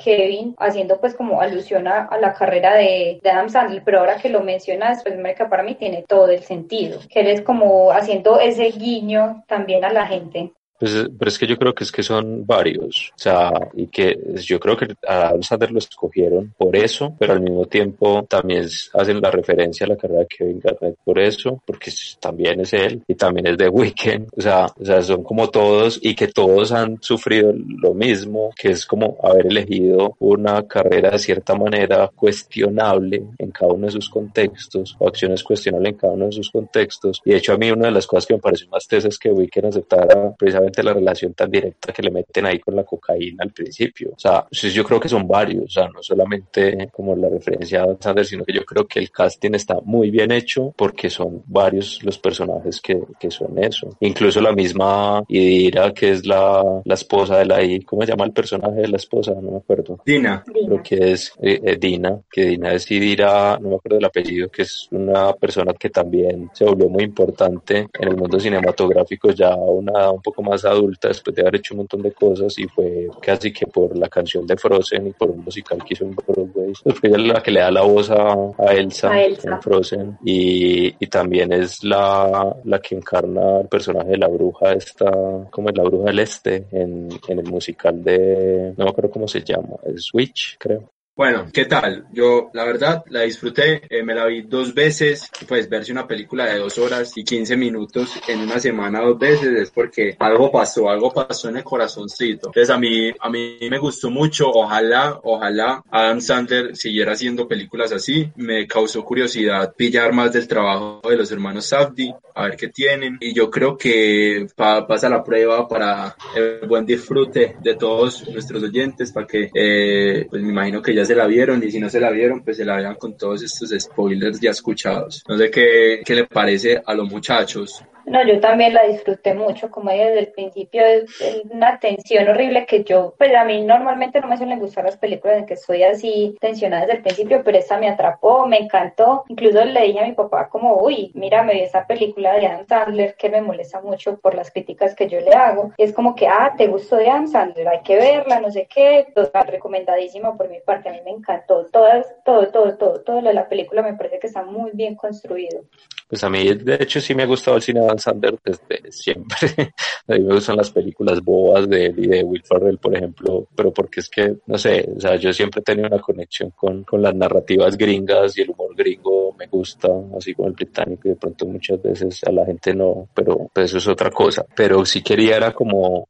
Haciendo 0.59 1.01
pues 1.01 1.15
como 1.15 1.41
alusión 1.41 1.87
a, 1.89 2.09
la 2.21 2.35
carrera 2.35 2.75
de, 2.75 3.21
Adam 3.25 3.49
Sandler, 3.49 3.83
pero 3.85 4.01
ahora 4.01 4.17
que 4.17 4.29
lo 4.29 4.43
mencionas, 4.43 5.03
pues 5.03 5.17
que 5.37 5.45
para 5.47 5.63
mí 5.63 5.75
tiene 5.75 6.05
todo 6.07 6.29
el 6.29 6.43
sentido, 6.43 7.01
que 7.09 7.21
él 7.21 7.29
es 7.29 7.43
como 7.43 7.93
haciendo 7.93 8.41
ese 8.41 8.65
guiño 8.65 9.45
también 9.47 9.85
a 9.85 9.93
la 9.93 10.07
gente. 10.07 10.53
Pues, 10.85 11.09
pero 11.19 11.31
es 11.31 11.39
que 11.39 11.47
yo 11.47 11.57
creo 11.57 11.75
que 11.75 11.83
es 11.83 11.91
que 11.91 12.03
son 12.03 12.45
varios, 12.45 13.11
o 13.17 13.19
sea, 13.19 13.51
y 13.73 13.87
que 13.87 14.19
yo 14.43 14.61
creo 14.61 14.77
que 14.77 14.89
a 15.09 15.29
Adam 15.29 15.73
lo 15.73 15.79
escogieron 15.79 16.53
por 16.59 16.77
eso, 16.77 17.17
pero 17.19 17.33
al 17.33 17.41
mismo 17.41 17.65
tiempo 17.65 18.27
también 18.29 18.67
hacen 18.93 19.19
la 19.23 19.31
referencia 19.31 19.87
a 19.87 19.89
la 19.89 19.97
carrera 19.97 20.21
de 20.21 20.27
Kevin 20.27 20.61
Garnett 20.63 20.99
por 21.03 21.19
eso, 21.19 21.63
porque 21.65 21.91
también 22.21 22.61
es 22.61 22.75
él 22.75 23.03
y 23.09 23.15
también 23.15 23.47
es 23.47 23.57
de 23.57 23.71
Weekend, 23.71 24.29
o 24.37 24.43
sea, 24.43 24.67
o 24.79 24.85
sea, 24.85 25.01
son 25.01 25.23
como 25.23 25.49
todos 25.49 25.99
y 26.03 26.15
que 26.15 26.29
todos 26.29 26.71
han 26.71 26.99
sufrido 27.01 27.55
lo 27.55 27.95
mismo, 27.95 28.51
que 28.55 28.73
es 28.73 28.85
como 28.85 29.17
haber 29.23 29.47
elegido 29.47 30.17
una 30.19 30.67
carrera 30.69 31.13
de 31.13 31.19
cierta 31.19 31.55
manera 31.55 32.11
cuestionable 32.15 33.23
en 33.39 33.51
cada 33.53 33.73
uno 33.73 33.87
de 33.87 33.93
sus 33.93 34.11
contextos 34.11 34.97
o 34.99 35.09
acciones 35.09 35.43
cuestionables 35.43 35.93
en 35.93 35.99
cada 35.99 36.13
uno 36.13 36.27
de 36.27 36.33
sus 36.33 36.51
contextos. 36.51 37.23
Y 37.25 37.31
de 37.31 37.39
hecho 37.39 37.55
a 37.55 37.57
mí 37.57 37.71
una 37.71 37.87
de 37.87 37.93
las 37.93 38.07
cosas 38.07 38.27
que 38.27 38.35
me 38.35 38.41
pareció 38.41 38.69
más 38.69 38.87
tesa 38.87 39.09
es 39.09 39.19
que 39.19 39.33
Weekend 39.33 39.69
aceptara 39.69 40.35
precisamente 40.37 40.74
la 40.83 40.93
relación 40.93 41.35
tan 41.35 41.51
directa 41.51 41.93
que 41.93 42.03
le 42.03 42.11
meten 42.11 42.47
ahí 42.47 42.59
con 42.59 42.75
la 42.75 42.85
cocaína 42.85 43.45
al 43.45 43.53
principio. 43.53 44.13
O 44.17 44.19
sea, 44.19 44.45
pues 44.49 44.73
yo 44.73 44.85
creo 44.85 45.01
que 45.01 45.09
son 45.09 45.27
varios, 45.27 45.65
o 45.65 45.69
sea, 45.69 45.89
no 45.89 46.03
solamente 46.03 46.89
como 46.93 47.15
la 47.15 47.29
referencia 47.29 47.85
a 47.85 47.97
Sanders, 48.01 48.29
sino 48.29 48.45
que 48.45 48.53
yo 48.53 48.65
creo 48.65 48.87
que 48.87 48.99
el 48.99 49.11
casting 49.11 49.55
está 49.55 49.77
muy 49.85 50.11
bien 50.11 50.33
hecho 50.33 50.73
porque 50.77 51.11
son 51.11 51.43
varios 51.47 52.03
los 52.03 52.19
personajes 52.19 52.81
que, 52.81 53.01
que 53.19 53.31
son 53.31 53.59
eso. 53.59 53.97
Incluso 54.01 54.41
la 54.41 54.53
misma 54.53 55.23
Idira, 55.29 55.93
que 55.93 56.11
es 56.11 56.27
la, 56.27 56.83
la 56.85 56.95
esposa 56.95 57.39
de 57.39 57.47
la 57.47 57.63
I, 57.63 57.81
¿cómo 57.83 58.03
se 58.03 58.09
llama 58.09 58.25
el 58.25 58.33
personaje 58.33 58.81
de 58.81 58.89
la 58.89 58.97
esposa? 58.97 59.33
No 59.35 59.53
me 59.53 59.57
acuerdo. 59.59 60.01
Dina. 60.05 60.45
Creo 60.45 60.83
que 60.83 61.13
es 61.13 61.33
eh, 61.43 61.61
eh, 61.63 61.77
Dina, 61.77 62.21
que 62.31 62.47
Dina 62.47 62.73
es 62.73 62.91
Idira, 62.91 63.59
no 63.61 63.71
me 63.71 63.75
acuerdo 63.77 63.97
del 63.97 64.05
apellido, 64.07 64.49
que 64.51 64.63
es 64.63 64.89
una 64.91 65.33
persona 65.35 65.73
que 65.75 65.91
también 65.91 66.51
se 66.53 66.65
volvió 66.65 66.89
muy 66.89 67.05
importante 67.05 67.89
en 67.93 68.09
el 68.09 68.17
mundo 68.17 68.39
cinematográfico 68.39 69.31
ya 69.31 69.55
una 69.55 70.11
un 70.11 70.23
poco 70.23 70.43
más 70.43 70.64
adulta 70.65 71.09
después 71.09 71.35
de 71.35 71.43
haber 71.43 71.57
hecho 71.57 71.75
un 71.75 71.79
montón 71.79 72.03
de 72.03 72.13
cosas 72.13 72.59
y 72.59 72.65
fue 72.65 73.09
casi 73.21 73.53
que 73.53 73.67
por 73.67 73.97
la 73.97 74.09
canción 74.09 74.47
de 74.47 74.57
Frozen 74.57 75.09
y 75.09 75.13
por 75.13 75.31
un 75.31 75.45
musical 75.45 75.79
que 75.85 75.95
hizo 75.95 76.05
en 76.05 76.15
Broadway. 76.15 76.73
Pues 76.83 76.97
ella 77.03 77.17
es 77.17 77.23
la 77.23 77.43
que 77.43 77.51
le 77.51 77.61
da 77.61 77.71
la 77.71 77.83
voz 77.83 78.11
a, 78.11 78.73
Elsa, 78.73 79.23
en 79.23 79.63
Frozen 79.63 80.19
y, 80.25 80.95
y, 80.99 81.07
también 81.09 81.53
es 81.53 81.83
la, 81.85 82.57
la 82.65 82.79
que 82.81 82.95
encarna 82.95 83.61
el 83.61 83.69
personaje 83.69 84.11
de 84.11 84.19
la 84.19 84.29
bruja 84.29 84.73
esta, 84.73 85.11
como 85.51 85.69
es 85.69 85.77
la 85.77 85.85
bruja 85.85 86.07
del 86.07 86.19
este 86.19 86.67
en, 86.71 87.09
en 87.29 87.39
el 87.39 87.47
musical 87.47 88.03
de, 88.03 88.75
no 88.77 88.85
me 88.85 88.91
acuerdo 88.91 89.11
cómo 89.11 89.29
se 89.29 89.43
llama, 89.43 89.77
es 89.85 90.05
Switch 90.05 90.57
creo. 90.59 90.94
Bueno, 91.17 91.47
¿qué 91.53 91.67
tal? 91.67 92.09
Yo, 92.13 92.51
la 92.55 92.65
verdad, 92.65 93.05
la 93.09 93.21
disfruté, 93.21 93.83
eh, 93.89 94.03
me 94.03 94.17
la 94.17 94.27
vi 94.27 94.43
dos 94.43 94.75
veces, 94.75 95.31
pues 95.47 95.69
verse 95.69 95.93
una 95.93 96.09
película 96.09 96.47
de 96.47 96.59
dos 96.59 96.77
horas 96.77 97.13
y 97.15 97.23
quince 97.23 97.57
minutos 97.57 98.21
en 98.27 98.41
una 98.41 98.59
semana 98.59 99.01
dos 99.01 99.17
veces 99.17 99.57
es 99.57 99.71
porque 99.71 100.17
algo 100.19 100.51
pasó, 100.51 100.91
algo 100.91 101.13
pasó 101.15 101.51
en 101.51 101.59
el 101.59 101.63
corazoncito. 101.63 102.49
Entonces 102.49 102.69
a 102.69 102.79
mí, 102.79 103.13
a 103.21 103.31
mí 103.31 103.59
me 103.71 103.79
gustó 103.79 104.11
mucho, 104.11 104.51
ojalá, 104.51 105.21
ojalá 105.23 105.85
Adam 105.89 106.21
Sandler 106.21 106.75
siguiera 106.77 107.13
haciendo 107.13 107.47
películas 107.47 107.93
así, 107.93 108.29
me 108.35 108.67
causó 108.67 109.05
curiosidad 109.05 109.73
pillar 109.77 110.13
más 110.13 110.33
del 110.33 110.49
trabajo 110.49 111.01
de 111.09 111.17
los 111.17 111.31
hermanos 111.31 111.67
Safdie, 111.67 112.13
a 112.35 112.47
ver 112.47 112.57
qué 112.57 112.71
tienen 112.71 113.19
y 113.21 113.33
yo 113.33 113.49
creo 113.53 113.79
que 113.79 114.49
pa 114.57 114.85
pasa 114.85 115.09
la 115.09 115.23
prueba 115.23 115.69
para 115.69 116.17
el 116.35 116.67
buen 116.67 116.85
disfrute 116.85 117.55
de 117.63 117.77
todos 117.77 118.29
nuestros 118.31 118.65
oyentes, 118.65 119.13
para 119.13 119.29
que, 119.29 119.49
eh, 119.55 120.27
pues 120.29 120.43
me 120.43 120.49
imagino 120.49 120.83
que 120.83 120.93
ya 120.93 121.04
se 121.05 121.15
la 121.15 121.27
vieron 121.27 121.63
y 121.63 121.71
si 121.71 121.79
no 121.81 121.89
se 121.89 122.01
la 122.01 122.11
vieron, 122.11 122.43
pues 122.43 122.57
se 122.57 122.65
la 122.65 122.77
vean 122.77 122.95
con 122.97 123.17
todos 123.17 123.43
estos 123.43 123.75
spoilers 123.79 124.41
ya 124.41 124.51
escuchados. 124.51 125.23
No 125.29 125.37
sé 125.37 125.51
qué, 125.51 126.03
qué 126.05 126.15
le 126.15 126.27
parece 126.27 126.81
a 126.85 126.95
los 126.95 127.09
muchachos. 127.11 127.85
No, 128.07 128.23
yo 128.27 128.39
también 128.41 128.75
la 128.75 128.85
disfruté 128.85 129.35
mucho, 129.35 129.71
como 129.71 129.91
desde 129.91 130.19
el 130.19 130.33
principio 130.33 130.85
es, 130.85 131.05
una 131.51 131.79
tensión 131.79 132.29
horrible 132.29 132.67
que 132.67 132.85
yo, 132.85 133.15
pues 133.17 133.35
a 133.35 133.45
mí 133.45 133.63
normalmente 133.65 134.21
no 134.21 134.29
me 134.29 134.37
suelen 134.37 134.59
gustar 134.59 134.85
las 134.85 134.97
películas 134.97 135.39
en 135.39 135.47
que 135.47 135.55
estoy 135.55 135.83
así 135.83 136.37
tensionada 136.41 136.83
desde 136.83 136.97
el 136.99 137.03
principio, 137.03 137.43
pero 137.45 137.59
esta 137.59 137.79
me 137.79 137.89
atrapó, 137.89 138.47
me 138.47 138.59
encantó. 138.59 139.25
Incluso 139.29 139.65
le 139.65 139.81
dije 139.83 140.01
a 140.01 140.07
mi 140.07 140.13
papá 140.13 140.49
como, 140.49 140.77
uy, 140.83 141.13
mira, 141.15 141.43
me 141.43 141.55
vi 141.55 141.61
esa 141.61 141.87
película 141.87 142.35
de 142.35 142.47
Adam 142.47 142.67
Sandler 142.67 143.17
que 143.17 143.31
me 143.31 143.41
molesta 143.41 143.81
mucho 143.81 144.19
por 144.19 144.35
las 144.35 144.51
críticas 144.51 144.95
que 144.95 145.09
yo 145.09 145.21
le 145.21 145.33
hago. 145.33 145.73
Y 145.77 145.85
es 145.85 145.93
como 145.93 146.15
que, 146.15 146.27
ah, 146.27 146.55
te 146.57 146.67
gustó 146.67 146.97
de 146.97 147.09
Adam 147.09 147.27
Sandler, 147.27 147.69
hay 147.69 147.83
que 147.83 147.97
verla, 147.97 148.41
no 148.41 148.51
sé 148.51 148.67
qué, 148.73 149.07
total, 149.15 149.47
recomendadísima 149.47 150.37
por 150.37 150.49
mi 150.51 150.61
parte, 150.61 150.89
a 150.89 150.93
mí 150.93 151.01
me 151.05 151.11
encantó. 151.11 151.67
Todas, 151.67 152.15
todo, 152.25 152.49
todo, 152.49 152.77
todo, 152.77 153.01
todo 153.03 153.21
lo 153.21 153.29
de 153.29 153.35
la 153.35 153.49
película 153.49 153.83
me 153.83 153.95
parece 153.95 154.19
que 154.19 154.27
está 154.27 154.43
muy 154.43 154.71
bien 154.75 154.95
construido. 154.95 155.63
Pues 156.09 156.23
a 156.25 156.31
mí, 156.31 156.55
de 156.55 156.75
hecho, 156.81 157.01
sí 157.01 157.15
me 157.15 157.23
ha 157.23 157.27
gustado 157.27 157.57
el 157.57 157.63
cine 157.63 157.81
de 157.81 157.87
Adam 157.87 157.99
Sandler 157.99 158.39
desde 158.45 158.93
siempre. 158.93 159.37
a 160.09 160.15
mí 160.15 160.21
me 160.21 160.35
gustan 160.35 160.57
las 160.57 160.71
películas 160.71 161.21
bobas 161.23 161.69
de 161.69 161.87
él 161.87 161.95
y 161.99 162.07
de 162.07 162.23
Will 162.23 162.43
Ferrell, 162.45 162.79
por 162.79 162.97
ejemplo, 162.97 163.49
pero 163.55 163.73
porque 163.73 164.01
es 164.01 164.09
que, 164.09 164.37
no 164.47 164.59
sé, 164.59 164.89
o 164.97 165.01
sea, 165.01 165.17
yo 165.17 165.33
siempre 165.33 165.61
he 165.61 165.65
tenido 165.65 165.89
una 165.89 166.01
conexión 166.01 166.51
con, 166.51 166.85
con 166.85 167.03
las 167.03 167.15
narrativas 167.15 167.77
gringas 167.77 168.37
y 168.37 168.43
el 168.43 168.51
humor 168.51 168.75
gringo 168.77 169.35
me 169.39 169.47
gusta, 169.47 169.89
así 170.17 170.35
como 170.35 170.49
el 170.49 170.55
británico, 170.55 171.03
y 171.09 171.11
de 171.11 171.17
pronto 171.17 171.47
muchas 171.47 171.83
veces 171.83 172.23
a 172.25 172.33
la 172.33 172.45
gente 172.45 172.75
no, 172.75 173.09
pero 173.15 173.51
pues 173.53 173.71
eso 173.71 173.79
es 173.79 173.89
otra 173.89 174.11
cosa. 174.11 174.45
Pero 174.55 174.85
sí 174.85 175.03
quería 175.03 175.37
era 175.37 175.53
como, 175.53 176.07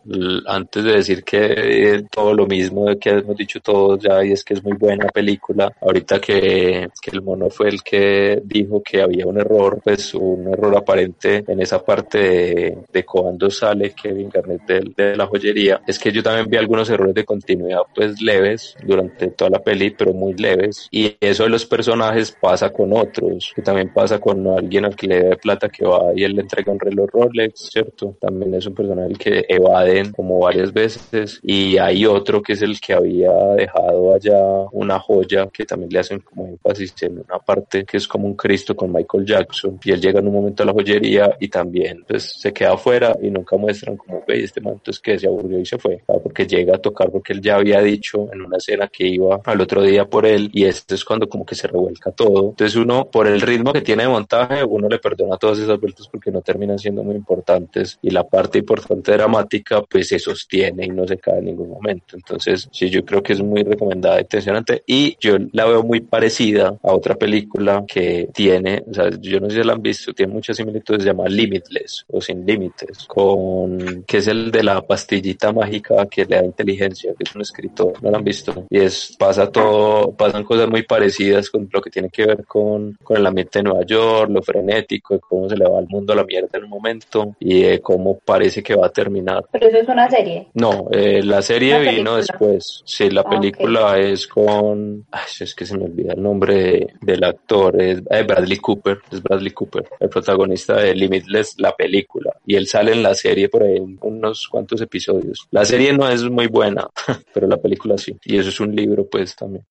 antes 0.47 0.85
de 0.85 0.93
decir 0.93 1.25
que 1.25 2.05
todo 2.11 2.35
lo 2.35 2.47
mismo 2.47 2.87
que 2.99 3.11
hemos 3.11 3.37
dicho 3.37 3.61
todos 3.61 4.01
ya, 4.03 4.25
y 4.25 4.33
es 4.33 4.45
que 4.45 4.55
es 4.55 4.63
muy 4.63 4.75
buena 4.75 5.07
película, 5.09 5.73
ahorita 5.81 6.21
que, 6.21 6.89
que 7.01 7.11
el 7.11 7.23
mono 7.23 7.49
fue 7.51 7.69
el 7.69 7.83
que 7.83 8.43
dijo 8.45 8.83
que 8.83 9.03
había 9.03 9.27
un 9.27 9.39
error, 9.39 9.81
pues 9.85 10.15
un 10.15 10.49
error 10.49 10.77
aparente 10.77 11.45
en 11.47 11.61
esa 11.61 11.85
parte 11.85 12.19
de, 12.19 12.79
de 12.93 13.05
cuando 13.05 13.51
sale 13.51 13.93
Kevin 13.93 14.31
Garnett 14.31 14.63
de, 14.67 14.93
de, 14.97 15.17
la 15.17 15.27
joyería, 15.27 15.83
es 15.87 15.99
que 15.99 16.11
yo 16.11 16.23
también 16.23 16.49
vi 16.49 16.57
algunos 16.57 16.89
errores 16.91 17.15
de 17.15 17.25
continuidad 17.25 17.83
pues 17.95 18.21
leves 18.21 18.77
durante 18.83 19.29
toda 19.29 19.51
la 19.51 19.59
peli, 19.61 19.91
pero 19.91 20.13
muy 20.13 20.35
leves, 20.35 20.89
y 20.91 21.17
eso 21.21 21.45
de 21.45 21.51
los 21.51 21.67
personajes 21.67 22.37
pasa 22.41 22.71
con 22.71 22.93
otros, 22.93 23.53
que 23.55 23.63
también 23.63 23.93
pasa 23.93 24.19
con 24.19 24.47
alguien 24.49 24.85
al 24.85 24.97
que 24.97 25.07
le 25.07 25.23
debe 25.23 25.37
plata 25.37 25.69
que 25.69 25.85
va 25.85 26.13
y 26.15 26.25
él 26.25 26.35
le 26.35 26.43
entrega 26.43 26.73
un 26.73 26.81
reloj 26.81 27.11
Rolex, 27.13 27.71
¿cierto? 27.71 28.17
También 28.21 28.55
es 28.55 28.67
un 28.67 28.75
personaje 28.75 29.15
que 29.15 29.45
evaden 29.49 30.13
como 30.13 30.39
varias 30.39 30.73
veces. 30.73 31.41
Y 31.43 31.79
hay 31.79 32.07
otro 32.07 32.43
que 32.43 32.55
es 32.55 32.63
el 32.63 32.81
que 32.81 32.95
había 32.95 33.33
dejado 33.57 34.15
allá 34.15 34.39
una 34.73 34.99
joya 34.99 35.49
que 35.53 35.65
también 35.65 35.91
le 35.93 35.99
hacen 36.01 36.21
como 36.21 36.47
énfasis 36.47 36.95
en 37.03 37.19
una 37.19 37.39
parte 37.39 37.85
que 37.85 37.97
es 37.97 38.09
como 38.09 38.27
un 38.27 38.35
Cristo 38.35 38.75
con 38.75 38.93
Michael 38.93 39.27
Jackson 39.27 39.74
y 39.83 39.91
él 39.93 40.01
llega 40.01 40.21
en 40.21 40.29
un 40.29 40.35
momento 40.35 40.63
a 40.63 40.67
la 40.67 40.73
joyería 40.73 41.37
y 41.41 41.49
también 41.49 42.05
pues 42.07 42.41
se 42.41 42.53
queda 42.53 42.75
afuera 42.75 43.17
y 43.21 43.31
nunca 43.31 43.57
muestran 43.57 43.97
como 43.97 44.23
ve 44.27 44.45
este 44.45 44.61
manto 44.61 44.91
es 44.91 45.01
que 45.01 45.19
se 45.19 45.27
aburrió 45.27 45.59
y 45.59 45.67
se 45.67 45.79
fue 45.79 46.03
porque 46.23 46.47
llega 46.47 46.77
a 46.77 46.79
tocar 46.79 47.11
porque 47.11 47.33
él 47.33 47.41
ya 47.41 47.57
había 47.57 47.81
dicho 47.81 48.29
en 48.33 48.43
una 48.43 48.57
escena 48.57 48.89
que 48.89 49.07
iba 49.07 49.41
al 49.45 49.61
otro 49.61 49.83
día 49.83 50.05
por 50.07 50.27
él 50.27 50.51
y 50.53 50.65
este 50.65 50.95
es 50.95 51.05
cuando 51.05 51.29
como 51.29 51.45
que 51.45 51.55
se 51.55 51.67
revuelca 51.67 52.11
todo. 52.13 52.51
Entonces 52.51 52.77
uno 52.77 53.09
por 53.11 53.27
el 53.27 53.41
ritmo 53.41 53.73
que 53.73 53.83
tiene 53.83 54.05
de 54.05 54.09
montaje 54.09 54.65
uno 54.65 54.89
le 54.89 54.99
perdona 54.99 55.37
todas 55.37 55.59
esas 55.59 55.79
vueltas 55.81 56.09
porque 56.09 56.31
no 56.31 56.41
terminan 56.41 56.79
siendo 56.79 57.03
muy 57.03 57.15
importantes 57.15 57.99
y 58.03 58.11
la 58.11 58.25
parte 58.25 58.59
importante 58.59 59.13
dramática 59.13 59.83
pues 59.83 60.09
se 60.09 60.19
sostiene 60.19 60.87
y 60.87 60.89
no 60.89 61.07
se 61.07 61.19
cae 61.19 61.39
en 61.39 61.47
ningún 61.47 61.71
momento. 61.71 62.17
Entonces 62.17 62.69
sí 62.73 62.91
yo 62.91 63.05
creo 63.05 63.23
que 63.23 63.33
es 63.33 63.43
muy 63.43 63.63
recomendada 63.63 64.19
y 64.19 64.23
intencionante 64.23 64.83
y 64.87 65.17
yo 65.21 65.37
la 65.53 65.67
veo 65.67 65.83
muy 65.83 66.01
parecida 66.01 66.77
a 66.83 66.93
otra 66.93 67.15
película 67.15 67.85
que 67.87 68.29
tiene 68.33 68.83
o 68.89 68.95
sea 68.95 69.11
yo 69.21 69.41
no 69.41 69.51
sé 69.51 69.63
si 69.63 69.64
la 69.65 69.75
han 69.75 69.83
visto 69.83 70.13
tiene 70.13 70.33
muchas 70.33 70.57
similitudes 70.57 71.03
se 71.03 71.09
llama 71.09 71.29
Limitless 71.29 72.05
o 72.11 72.21
Sin 72.21 72.45
Límites 72.45 73.07
con 73.07 74.05
que 74.07 74.19
es 74.19 74.29
el 74.29 74.51
de 74.51 74.63
la 74.63 74.81
pastillita 74.83 75.53
mágica 75.53 76.07
que 76.07 76.25
le 76.25 76.37
da 76.37 76.45
inteligencia 76.45 77.13
que 77.17 77.25
es 77.25 77.35
un 77.35 77.43
escritor 77.43 78.03
no 78.03 78.11
la 78.11 78.19
han 78.19 78.25
visto. 78.25 78.67
Y 78.71 78.79
es 78.79 79.17
pasa 79.19 79.51
todo 79.51 80.13
pasan 80.13 80.45
cosas 80.45 80.69
muy 80.69 80.83
parecidas 80.83 81.51
con 81.51 81.69
lo 81.73 81.81
que 81.81 81.91
tiene 81.91 82.11
que 82.11 82.27
ver 82.27 82.45
con, 82.45 82.99
con 83.03 83.17
el 83.17 83.27
ambiente 83.27 83.59
de 83.59 83.65
Nueva 83.65 83.85
York 83.85 84.31
lo 84.31 84.43
frenético 84.43 85.15
de 85.15 85.21
cómo 85.21 85.49
se 85.49 85.57
le 85.57 85.65
va 85.65 85.79
al 85.79 85.89
mundo 85.89 86.13
a 86.13 86.17
la 86.17 86.25
mierda 86.25 86.59
en 86.59 86.65
un 86.65 86.71
momento 86.71 87.37
y 87.41 87.63
de 87.63 87.81
cómo 87.81 88.19
parece 88.19 88.63
que 88.63 88.75
va 88.75 88.87
a 88.87 88.93
terminar. 88.93 89.45
Pero 89.53 89.69
eso 89.69 89.79
es 89.79 89.89
una 89.89 90.09
serie 90.11 90.49
no 90.55 90.89
eh, 90.93 91.23
la 91.23 91.43
serie 91.43 91.79
vino 91.81 92.17
después. 92.17 92.83
Sí 92.85 93.11
la 93.11 93.25
película 93.25 93.99
es 93.99 94.27
con 94.27 95.07
ay, 95.11 95.23
es 95.41 95.55
que 95.55 95.67
se 95.67 95.77
me 95.77 95.85
olvida 95.85 96.15
el 96.15 96.23
nombre 96.23 96.87
del 97.01 97.25
actor 97.25 97.81
es 97.81 98.03
eh, 98.11 98.23
Bradley 98.23 98.59
Cooper 98.59 98.99
es 99.11 99.23
Bradley 99.23 99.53
Cooper 99.55 99.89
el 100.01 100.09
protagonista 100.09 100.77
de 100.77 100.95
Limitless 100.95 101.55
la 101.59 101.75
película. 101.75 102.35
Y 102.45 102.57
él 102.57 102.67
sale 102.67 102.93
en 102.93 103.03
la 103.03 103.15
serie 103.15 103.49
por 103.49 103.63
ahí 103.63 103.79
unos 104.01 104.49
cuantos 104.49 104.81
episodios. 104.81 105.47
La 105.51 105.65
serie 105.65 105.93
no 105.93 106.09
es 106.09 106.23
muy 106.25 106.47
buena 106.47 106.89
pero 107.35 107.47
la 107.47 107.57
película 107.57 107.97
sí. 107.99 108.17
Y 108.25 108.39
eso 108.39 108.49
es 108.49 108.61
un 108.61 108.75
libro 108.75 109.07
pues 109.09 109.35
también. 109.35 109.65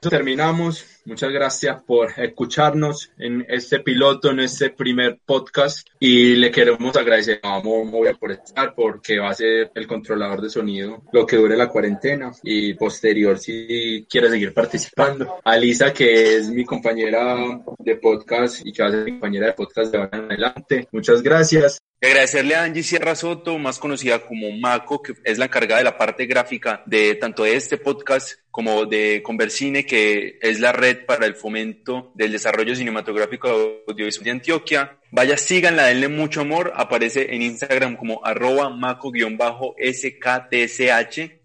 Terminamos. 0.00 0.84
Muchas 1.08 1.32
gracias 1.32 1.82
por 1.84 2.12
escucharnos 2.20 3.10
en 3.16 3.46
este 3.48 3.80
piloto, 3.80 4.30
en 4.30 4.40
este 4.40 4.68
primer 4.68 5.18
podcast. 5.24 5.88
Y 5.98 6.36
le 6.36 6.50
queremos 6.50 6.94
agradecer 6.94 7.40
a 7.42 7.60
Momo 7.60 8.02
por 8.20 8.32
estar, 8.32 8.74
porque 8.74 9.18
va 9.18 9.30
a 9.30 9.34
ser 9.34 9.70
el 9.74 9.86
controlador 9.86 10.42
de 10.42 10.50
sonido 10.50 11.02
lo 11.10 11.24
que 11.24 11.36
dure 11.36 11.56
la 11.56 11.70
cuarentena 11.70 12.30
y 12.42 12.74
posterior 12.74 13.38
si 13.38 14.06
quiere 14.06 14.28
seguir 14.28 14.52
participando. 14.52 15.36
A 15.42 15.56
Lisa, 15.56 15.94
que 15.94 16.36
es 16.36 16.50
mi 16.50 16.66
compañera 16.66 17.38
de 17.78 17.96
podcast 17.96 18.66
y 18.66 18.70
que 18.70 18.82
va 18.82 18.90
a 18.90 18.92
ser 18.92 19.04
mi 19.04 19.12
compañera 19.12 19.46
de 19.46 19.52
podcast 19.54 19.90
de 19.90 19.98
ahora 19.98 20.18
en 20.18 20.24
adelante. 20.24 20.88
Muchas 20.92 21.22
gracias. 21.22 21.78
Agradecerle 22.00 22.54
a 22.54 22.62
Angie 22.62 22.84
Sierra 22.84 23.16
Soto, 23.16 23.58
más 23.58 23.80
conocida 23.80 24.20
como 24.20 24.52
Maco, 24.52 25.02
que 25.02 25.14
es 25.24 25.36
la 25.36 25.46
encargada 25.46 25.78
de 25.78 25.84
la 25.84 25.98
parte 25.98 26.26
gráfica 26.26 26.82
de 26.86 27.16
tanto 27.16 27.42
de 27.42 27.56
este 27.56 27.76
podcast 27.76 28.38
como 28.52 28.86
de 28.86 29.20
Conversine, 29.24 29.84
que 29.84 30.38
es 30.40 30.60
la 30.60 30.72
red 30.72 30.97
para 31.06 31.26
el 31.26 31.34
fomento 31.34 32.12
del 32.14 32.32
desarrollo 32.32 32.74
cinematográfico 32.74 33.48
audiovisual 33.86 34.24
de 34.24 34.30
Antioquia. 34.30 34.98
Vaya, 35.10 35.36
síganla, 35.36 35.86
denle 35.86 36.08
mucho 36.08 36.42
amor. 36.42 36.72
Aparece 36.76 37.34
en 37.34 37.42
Instagram 37.42 37.96
como 37.96 38.24
arroba 38.24 38.68
maco-sktsh, 38.70 39.10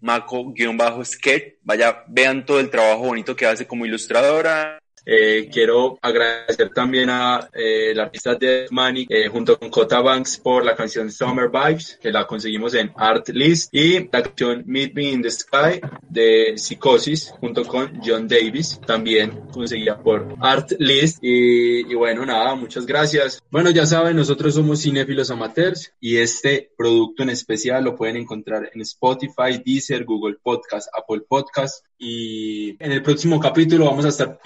maco-sketch. 0.00 1.54
Vaya, 1.62 2.04
vean 2.08 2.44
todo 2.44 2.60
el 2.60 2.70
trabajo 2.70 3.04
bonito 3.04 3.34
que 3.34 3.46
hace 3.46 3.66
como 3.66 3.86
ilustradora. 3.86 4.78
Eh, 5.06 5.48
quiero 5.52 5.98
agradecer 6.00 6.70
también 6.70 7.10
a 7.10 7.48
eh, 7.52 7.90
el 7.90 8.00
artista 8.00 8.34
de 8.34 8.66
Money 8.70 9.06
eh, 9.08 9.28
junto 9.28 9.58
con 9.58 9.68
Cota 9.70 10.00
Banks 10.00 10.38
por 10.38 10.64
la 10.64 10.74
canción 10.74 11.10
Summer 11.10 11.50
Vibes, 11.50 11.98
que 12.00 12.10
la 12.10 12.26
conseguimos 12.26 12.74
en 12.74 12.90
Art 12.96 13.28
List, 13.28 13.74
y 13.74 14.08
la 14.10 14.22
canción 14.22 14.62
Meet 14.66 14.94
Me 14.94 15.10
in 15.10 15.22
the 15.22 15.30
Sky 15.30 15.80
de 16.08 16.54
Psicosis 16.56 17.30
junto 17.40 17.64
con 17.64 18.00
John 18.04 18.26
Davis, 18.26 18.80
también 18.86 19.30
conseguida 19.52 19.98
por 19.98 20.36
Art 20.40 20.72
List. 20.78 21.18
Y, 21.22 21.80
y 21.90 21.94
bueno, 21.94 22.24
nada, 22.24 22.54
muchas 22.54 22.86
gracias. 22.86 23.42
Bueno, 23.50 23.70
ya 23.70 23.86
saben, 23.86 24.16
nosotros 24.16 24.54
somos 24.54 24.82
cinéfilos 24.82 25.30
amateurs 25.30 25.92
y 26.00 26.16
este 26.16 26.70
producto 26.76 27.22
en 27.22 27.30
especial 27.30 27.84
lo 27.84 27.96
pueden 27.96 28.16
encontrar 28.16 28.70
en 28.72 28.80
Spotify, 28.80 29.62
Deezer, 29.64 30.04
Google 30.04 30.36
Podcast, 30.42 30.88
Apple 30.96 31.22
Podcast. 31.28 31.84
Y 31.98 32.76
en 32.82 32.92
el 32.92 33.02
próximo 33.02 33.40
capítulo 33.40 33.86
vamos 33.86 34.04
a 34.04 34.08
estar 34.08 34.38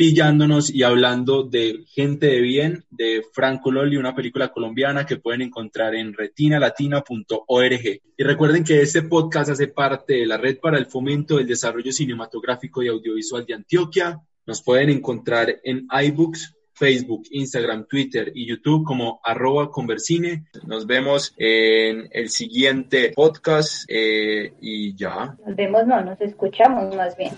y 0.48 0.82
hablando 0.82 1.42
de 1.42 1.84
Gente 1.88 2.26
de 2.26 2.40
Bien, 2.40 2.84
de 2.90 3.22
Franco 3.34 3.70
Loli, 3.70 3.98
una 3.98 4.14
película 4.14 4.48
colombiana 4.48 5.04
que 5.04 5.18
pueden 5.18 5.42
encontrar 5.42 5.94
en 5.94 6.14
retinalatina.org. 6.14 8.00
Y 8.16 8.22
recuerden 8.22 8.64
que 8.64 8.80
este 8.80 9.02
podcast 9.02 9.50
hace 9.50 9.68
parte 9.68 10.14
de 10.14 10.26
la 10.26 10.38
Red 10.38 10.58
para 10.60 10.78
el 10.78 10.86
Fomento 10.86 11.36
del 11.36 11.46
Desarrollo 11.46 11.92
Cinematográfico 11.92 12.82
y 12.82 12.88
Audiovisual 12.88 13.44
de 13.44 13.54
Antioquia. 13.54 14.22
Nos 14.46 14.62
pueden 14.62 14.88
encontrar 14.88 15.54
en 15.62 15.86
iBooks, 15.90 16.56
Facebook, 16.72 17.24
Instagram, 17.30 17.86
Twitter 17.86 18.32
y 18.34 18.48
YouTube 18.48 18.84
como 18.84 19.20
arroba 19.22 19.70
conversine. 19.70 20.46
Nos 20.66 20.86
vemos 20.86 21.34
en 21.36 22.08
el 22.10 22.30
siguiente 22.30 23.12
podcast 23.14 23.84
eh, 23.88 24.54
y 24.62 24.96
ya. 24.96 25.36
Nos 25.46 25.54
vemos, 25.54 25.86
no, 25.86 26.02
nos 26.02 26.18
escuchamos 26.22 26.96
más 26.96 27.14
bien. 27.18 27.34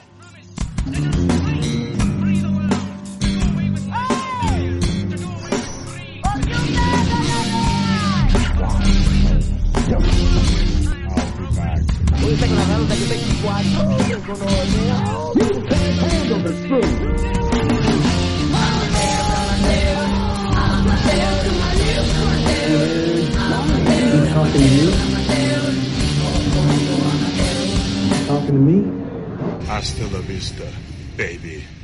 We 12.30 12.36
a 12.36 12.38
You. 12.38 12.70
Talking 24.30 24.52
to 24.52 24.68
you? 24.68 24.90
Talking 28.26 28.46
to 28.46 28.52
me? 28.52 28.78
Hasta 29.66 30.04
la 30.12 30.20
vista, 30.20 30.64
baby. 31.16 31.79